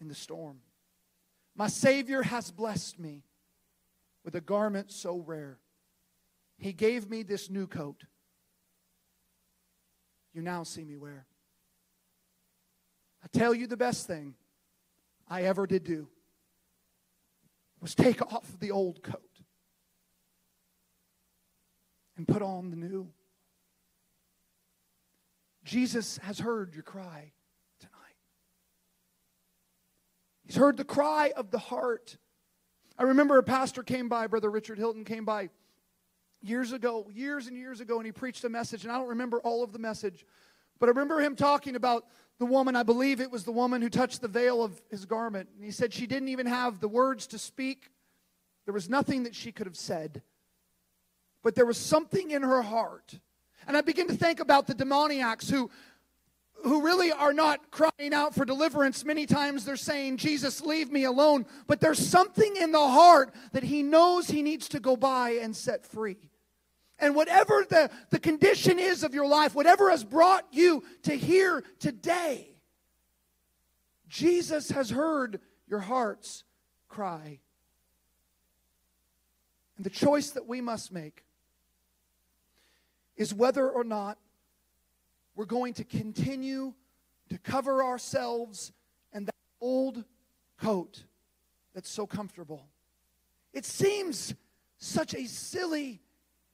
in 0.00 0.08
the 0.08 0.14
storm. 0.14 0.58
My 1.54 1.68
Savior 1.68 2.22
has 2.22 2.50
blessed 2.50 2.98
me 2.98 3.22
with 4.24 4.34
a 4.34 4.40
garment 4.40 4.90
so 4.90 5.18
rare. 5.18 5.58
He 6.58 6.72
gave 6.72 7.08
me 7.08 7.22
this 7.22 7.50
new 7.50 7.66
coat. 7.66 8.04
You 10.32 10.42
now 10.42 10.62
see 10.62 10.84
me 10.84 10.96
wear. 10.96 11.26
I 13.22 13.26
tell 13.36 13.54
you 13.54 13.66
the 13.66 13.76
best 13.76 14.06
thing 14.06 14.34
I 15.28 15.42
ever 15.42 15.66
did 15.66 15.84
do 15.84 16.08
was 17.80 17.94
take 17.94 18.22
off 18.22 18.58
the 18.60 18.70
old 18.70 19.02
coat 19.02 19.20
and 22.16 22.26
put 22.26 22.42
on 22.42 22.70
the 22.70 22.76
new. 22.76 23.08
Jesus 25.64 26.18
has 26.18 26.38
heard 26.38 26.74
your 26.74 26.82
cry 26.82 27.32
tonight. 27.78 28.16
He's 30.44 30.56
heard 30.56 30.76
the 30.76 30.84
cry 30.84 31.32
of 31.36 31.50
the 31.50 31.58
heart. 31.58 32.16
I 32.98 33.04
remember 33.04 33.38
a 33.38 33.42
pastor 33.42 33.82
came 33.82 34.08
by, 34.08 34.26
Brother 34.26 34.50
Richard 34.50 34.78
Hilton 34.78 35.04
came 35.04 35.24
by 35.24 35.50
years 36.42 36.72
ago, 36.72 37.08
years 37.12 37.46
and 37.46 37.56
years 37.56 37.80
ago, 37.80 37.96
and 37.96 38.06
he 38.06 38.12
preached 38.12 38.44
a 38.44 38.48
message, 38.48 38.82
and 38.84 38.92
I 38.92 38.98
don't 38.98 39.08
remember 39.08 39.40
all 39.40 39.62
of 39.62 39.72
the 39.72 39.78
message, 39.78 40.26
but 40.78 40.88
I 40.88 40.90
remember 40.90 41.20
him 41.20 41.36
talking 41.36 41.76
about 41.76 42.06
the 42.38 42.46
woman, 42.46 42.74
I 42.74 42.82
believe 42.82 43.20
it 43.20 43.30
was 43.30 43.44
the 43.44 43.52
woman 43.52 43.82
who 43.82 43.88
touched 43.88 44.20
the 44.20 44.26
veil 44.26 44.64
of 44.64 44.82
his 44.90 45.04
garment. 45.04 45.48
And 45.54 45.64
he 45.64 45.70
said 45.70 45.92
she 45.92 46.08
didn't 46.08 46.28
even 46.28 46.46
have 46.46 46.80
the 46.80 46.88
words 46.88 47.28
to 47.28 47.38
speak, 47.38 47.90
there 48.64 48.74
was 48.74 48.88
nothing 48.88 49.22
that 49.24 49.34
she 49.34 49.52
could 49.52 49.66
have 49.66 49.76
said. 49.76 50.22
But 51.42 51.54
there 51.54 51.66
was 51.66 51.76
something 51.76 52.30
in 52.30 52.42
her 52.42 52.62
heart 52.62 53.18
and 53.66 53.76
I 53.76 53.80
begin 53.80 54.08
to 54.08 54.14
think 54.14 54.40
about 54.40 54.66
the 54.66 54.74
demoniacs 54.74 55.48
who, 55.48 55.70
who 56.64 56.82
really 56.82 57.12
are 57.12 57.32
not 57.32 57.70
crying 57.70 58.12
out 58.12 58.34
for 58.34 58.44
deliverance. 58.44 59.04
Many 59.04 59.26
times 59.26 59.64
they're 59.64 59.76
saying, 59.76 60.16
Jesus, 60.18 60.60
leave 60.60 60.90
me 60.90 61.04
alone. 61.04 61.46
But 61.66 61.80
there's 61.80 62.04
something 62.04 62.56
in 62.56 62.72
the 62.72 62.88
heart 62.88 63.34
that 63.52 63.62
he 63.62 63.82
knows 63.82 64.28
he 64.28 64.42
needs 64.42 64.68
to 64.70 64.80
go 64.80 64.96
by 64.96 65.38
and 65.42 65.54
set 65.54 65.84
free. 65.86 66.30
And 66.98 67.16
whatever 67.16 67.66
the, 67.68 67.90
the 68.10 68.20
condition 68.20 68.78
is 68.78 69.02
of 69.02 69.12
your 69.14 69.26
life, 69.26 69.54
whatever 69.54 69.90
has 69.90 70.04
brought 70.04 70.46
you 70.52 70.84
to 71.02 71.14
here 71.16 71.64
today, 71.80 72.48
Jesus 74.08 74.70
has 74.70 74.90
heard 74.90 75.40
your 75.66 75.80
heart's 75.80 76.44
cry. 76.88 77.40
And 79.76 79.86
the 79.86 79.90
choice 79.90 80.30
that 80.30 80.46
we 80.46 80.60
must 80.60 80.92
make 80.92 81.24
is 83.22 83.32
whether 83.32 83.70
or 83.70 83.84
not 83.84 84.18
we're 85.36 85.44
going 85.44 85.72
to 85.74 85.84
continue 85.84 86.74
to 87.30 87.38
cover 87.38 87.82
ourselves 87.82 88.72
in 89.14 89.24
that 89.24 89.34
old 89.60 90.04
coat 90.60 91.04
that's 91.72 91.88
so 91.88 92.04
comfortable. 92.04 92.66
It 93.54 93.64
seems 93.64 94.34
such 94.78 95.14
a 95.14 95.26
silly 95.26 96.02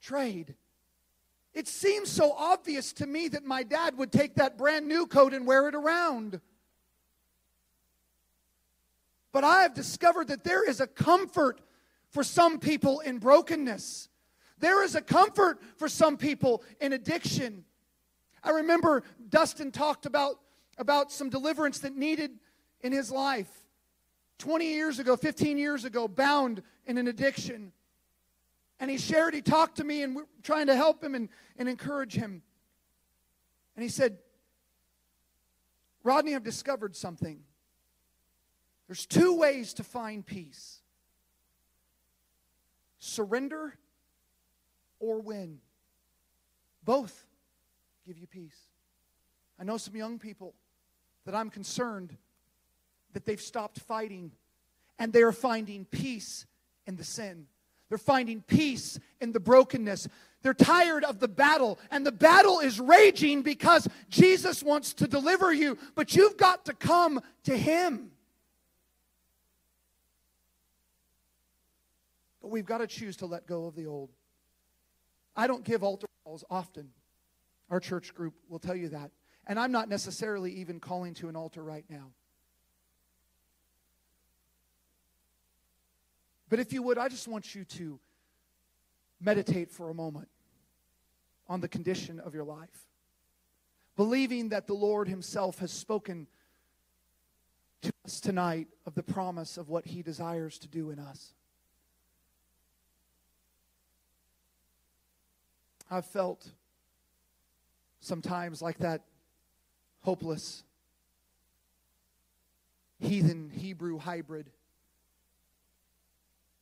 trade. 0.03 0.55
It 1.55 1.67
seems 1.67 2.11
so 2.11 2.33
obvious 2.33 2.93
to 2.95 3.07
me 3.07 3.29
that 3.29 3.45
my 3.45 3.63
dad 3.63 3.97
would 3.97 4.13
take 4.13 4.35
that 4.35 4.59
brand 4.59 4.87
new 4.87 5.07
coat 5.07 5.33
and 5.33 5.47
wear 5.47 5.69
it 5.69 5.75
around. 5.75 6.39
But 9.33 9.43
I 9.43 9.63
have 9.63 9.73
discovered 9.73 10.29
that 10.29 10.45
there 10.45 10.69
is 10.69 10.81
a 10.81 10.87
comfort 10.87 11.63
for 12.11 12.23
some 12.23 12.59
people 12.59 13.01
in 13.01 13.19
brokenness. 13.19 14.08
There 14.61 14.83
is 14.85 14.95
a 14.95 15.01
comfort 15.01 15.61
for 15.77 15.89
some 15.89 16.17
people 16.17 16.63
in 16.81 16.93
addiction. 16.93 17.65
I 18.43 18.51
remember 18.51 19.03
Dustin 19.29 19.71
talked 19.71 20.07
about, 20.07 20.41
about 20.79 21.13
some 21.13 21.31
deliverance 21.31 21.81
that 21.81 21.97
needed 21.97 22.33
in 22.81 22.93
his 22.93 23.11
life. 23.11 23.51
20 24.39 24.67
years 24.67 24.99
ago, 24.99 25.17
15 25.17 25.59
years 25.59 25.85
ago, 25.85 26.07
bound 26.07 26.63
in 26.87 26.99
an 26.99 27.09
addiction. 27.09 27.73
And 28.81 28.91
he 28.91 28.97
shared, 28.97 29.35
he 29.35 29.43
talked 29.43 29.79
to 29.79 29.85
me, 29.85 30.03
and 30.03 30.15
we're 30.15 30.27
trying 30.43 30.69
to 30.69 30.77
help 30.77 31.03
him 31.03 31.15
and, 31.15 31.29
and 31.57 31.69
encourage 31.69 32.15
him. 32.15 32.43
And 33.75 33.83
he 33.83 33.89
said, 33.89 34.19
Rodney, 36.05 36.35
I've 36.35 36.45
discovered 36.45 36.95
something. 36.95 37.41
There's 38.87 39.05
two 39.05 39.37
ways 39.37 39.75
to 39.75 39.85
find 39.85 40.25
peace 40.25 40.81
surrender 43.01 43.79
or 45.01 45.21
win. 45.21 45.59
Both 46.85 47.27
give 48.07 48.19
you 48.19 48.27
peace. 48.27 48.57
I 49.61 49.65
know 49.65 49.77
some 49.77 49.97
young 49.97 50.19
people 50.19 50.55
that 51.27 51.35
I'm 51.35 51.51
concerned 51.51 52.17
that 53.13 53.25
they've 53.25 53.41
stopped 53.41 53.81
fighting 53.81 54.33
and 54.99 55.13
they 55.13 55.23
are 55.23 55.33
finding 55.33 55.85
peace 55.85 56.47
in 56.87 56.97
the 56.97 57.05
sin. 57.05 57.47
They're 57.89 57.99
finding 57.99 58.43
peace 58.43 58.99
in 59.21 59.33
the 59.33 59.41
brokenness. 59.41 60.09
They're 60.43 60.55
tired 60.55 61.05
of 61.05 61.19
the 61.19 61.29
battle, 61.29 61.79
and 61.91 62.07
the 62.07 62.13
battle 62.13 62.61
is 62.61 62.79
raging 62.79 63.43
because 63.43 63.89
Jesus 64.09 64.63
wants 64.63 64.95
to 64.95 65.09
deliver 65.09 65.53
you, 65.53 65.79
but 65.95 66.15
you've 66.15 66.37
got 66.37 66.65
to 66.67 66.75
come 66.75 67.21
to 67.45 67.57
Him. 67.57 68.11
But 72.41 72.49
we've 72.49 72.67
got 72.67 72.79
to 72.79 72.87
choose 72.87 73.17
to 73.17 73.27
let 73.27 73.47
go 73.47 73.67
of 73.67 73.75
the 73.75 73.87
old. 73.87 74.11
I 75.39 75.47
don't 75.47 75.63
give 75.63 75.85
altar 75.85 76.09
calls 76.25 76.45
often. 76.51 76.89
Our 77.71 77.79
church 77.79 78.13
group 78.13 78.35
will 78.49 78.59
tell 78.59 78.75
you 78.75 78.89
that. 78.89 79.13
And 79.47 79.57
I'm 79.59 79.71
not 79.71 79.89
necessarily 79.89 80.53
even 80.55 80.81
calling 80.81 81.15
to 81.15 81.29
an 81.29 81.37
altar 81.37 81.63
right 81.63 81.85
now. 81.89 82.09
But 86.49 86.59
if 86.59 86.73
you 86.73 86.83
would, 86.83 86.99
I 86.99 87.09
just 87.09 87.29
want 87.29 87.55
you 87.55 87.65
to 87.65 88.01
meditate 89.21 89.71
for 89.71 89.91
a 89.91 89.95
moment 89.95 90.29
on 91.49 91.61
the 91.61 91.69
condition 91.69 92.19
of 92.19 92.35
your 92.35 92.45
life, 92.45 92.89
believing 93.97 94.49
that 94.49 94.67
the 94.67 94.75
Lord 94.75 95.07
Himself 95.07 95.61
has 95.61 95.71
spoken 95.71 96.27
to 97.83 97.93
us 98.05 98.21
tonight 98.21 98.67
of 98.87 98.97
the 98.97 99.05
promise 99.05 99.57
of 99.57 99.69
what 99.69 99.87
He 99.87 100.03
desires 100.03 100.59
to 100.59 100.69
do 100.69 100.91
in 100.91 100.99
us. 100.99 101.33
I've 105.91 106.07
felt 106.07 106.47
sometimes 108.01 108.61
like 108.61 108.79
that 108.79 109.03
hopeless 110.01 110.65
heathen 112.99 113.51
Hebrew 113.51 113.99
hybrid 113.99 114.51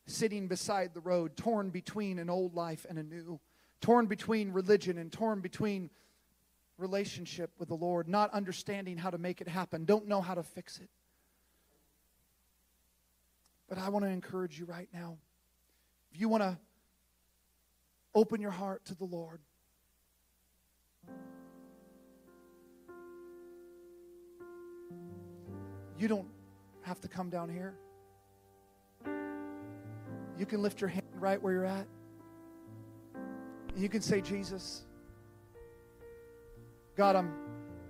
sitting 0.06 0.46
beside 0.46 0.94
the 0.94 1.00
road, 1.00 1.36
torn 1.36 1.70
between 1.70 2.18
an 2.18 2.30
old 2.30 2.54
life 2.54 2.86
and 2.88 2.98
a 2.98 3.02
new, 3.02 3.40
torn 3.80 4.06
between 4.06 4.52
religion 4.52 4.98
and 4.98 5.12
torn 5.12 5.40
between 5.40 5.90
relationship 6.78 7.50
with 7.58 7.68
the 7.68 7.74
Lord, 7.74 8.08
not 8.08 8.32
understanding 8.32 8.98
how 8.98 9.10
to 9.10 9.18
make 9.18 9.40
it 9.40 9.48
happen, 9.48 9.84
don't 9.84 10.06
know 10.06 10.20
how 10.20 10.34
to 10.34 10.42
fix 10.42 10.78
it. 10.78 10.88
But 13.68 13.78
I 13.78 13.88
want 13.88 14.04
to 14.04 14.10
encourage 14.10 14.58
you 14.58 14.64
right 14.64 14.88
now. 14.94 15.16
If 16.12 16.20
you 16.20 16.28
want 16.28 16.44
to 16.44 16.56
open 18.16 18.40
your 18.40 18.50
heart 18.50 18.84
to 18.86 18.96
the 18.96 19.04
Lord, 19.04 19.40
You 25.98 26.08
don't 26.08 26.28
have 26.82 27.00
to 27.00 27.08
come 27.08 27.30
down 27.30 27.48
here. 27.48 27.74
You 30.38 30.44
can 30.44 30.60
lift 30.60 30.80
your 30.80 30.88
hand 30.88 31.06
right 31.14 31.40
where 31.40 31.54
you're 31.54 31.64
at. 31.64 31.86
You 33.74 33.88
can 33.88 34.02
say, 34.02 34.20
Jesus, 34.20 34.84
God, 36.96 37.16
I'm 37.16 37.32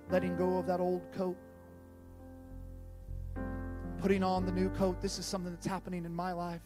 letting 0.09 0.37
go 0.37 0.59
of 0.59 0.67
that 0.67 0.79
old 0.79 1.03
coat, 1.13 1.37
putting 3.99 4.23
on 4.23 4.47
the 4.47 4.53
new 4.53 4.71
coat. 4.71 5.01
This 5.01 5.19
is 5.19 5.27
something 5.27 5.53
that's 5.53 5.67
happening 5.67 6.05
in 6.05 6.15
my 6.15 6.33
life 6.33 6.63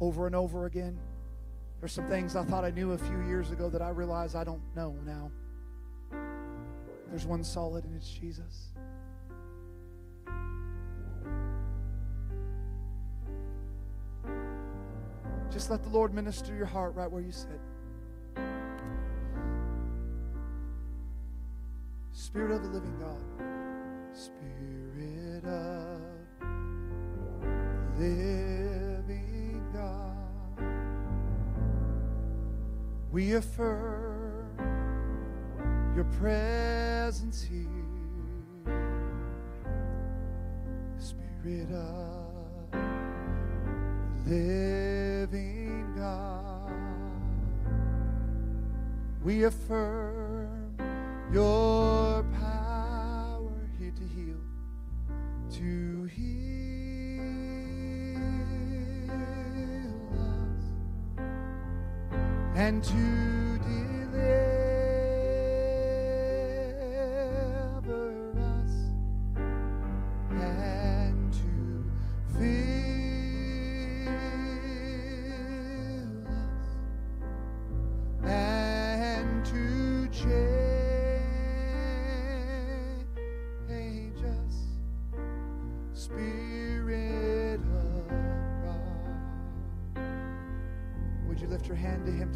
over 0.00 0.26
and 0.26 0.34
over 0.34 0.66
again. 0.66 0.98
There's 1.80 1.92
some 1.92 2.08
things 2.08 2.34
I 2.34 2.44
thought 2.44 2.64
I 2.64 2.70
knew 2.70 2.92
a 2.92 2.98
few 2.98 3.20
years 3.26 3.50
ago 3.50 3.68
that 3.70 3.82
I 3.82 3.90
realize 3.90 4.34
I 4.34 4.44
don't 4.44 4.62
know 4.74 4.96
now. 5.06 5.30
There's 7.08 7.24
one 7.24 7.44
solid, 7.44 7.84
and 7.84 7.94
it's 7.94 8.08
Jesus. 8.10 8.70
Just 15.50 15.70
let 15.70 15.82
the 15.82 15.88
Lord 15.88 16.12
minister 16.12 16.54
your 16.54 16.66
heart 16.66 16.94
right 16.94 17.10
where 17.10 17.22
you 17.22 17.32
sit. 17.32 17.60
Spirit 22.12 22.50
of 22.50 22.62
the 22.62 22.68
living 22.68 22.96
God. 23.00 23.16
Spirit 24.12 25.44
of 25.44 26.00
living 27.98 28.67
We 33.10 33.32
affirm 33.34 34.48
your 35.96 36.04
presence 36.20 37.42
here, 37.42 37.66
Spirit 40.98 41.70
of 41.72 42.70
the 44.24 44.30
living 44.30 45.94
God. 45.96 46.70
We 49.24 49.44
affirm 49.44 50.76
your 51.32 52.07
and 62.68 62.84
to 62.84 63.27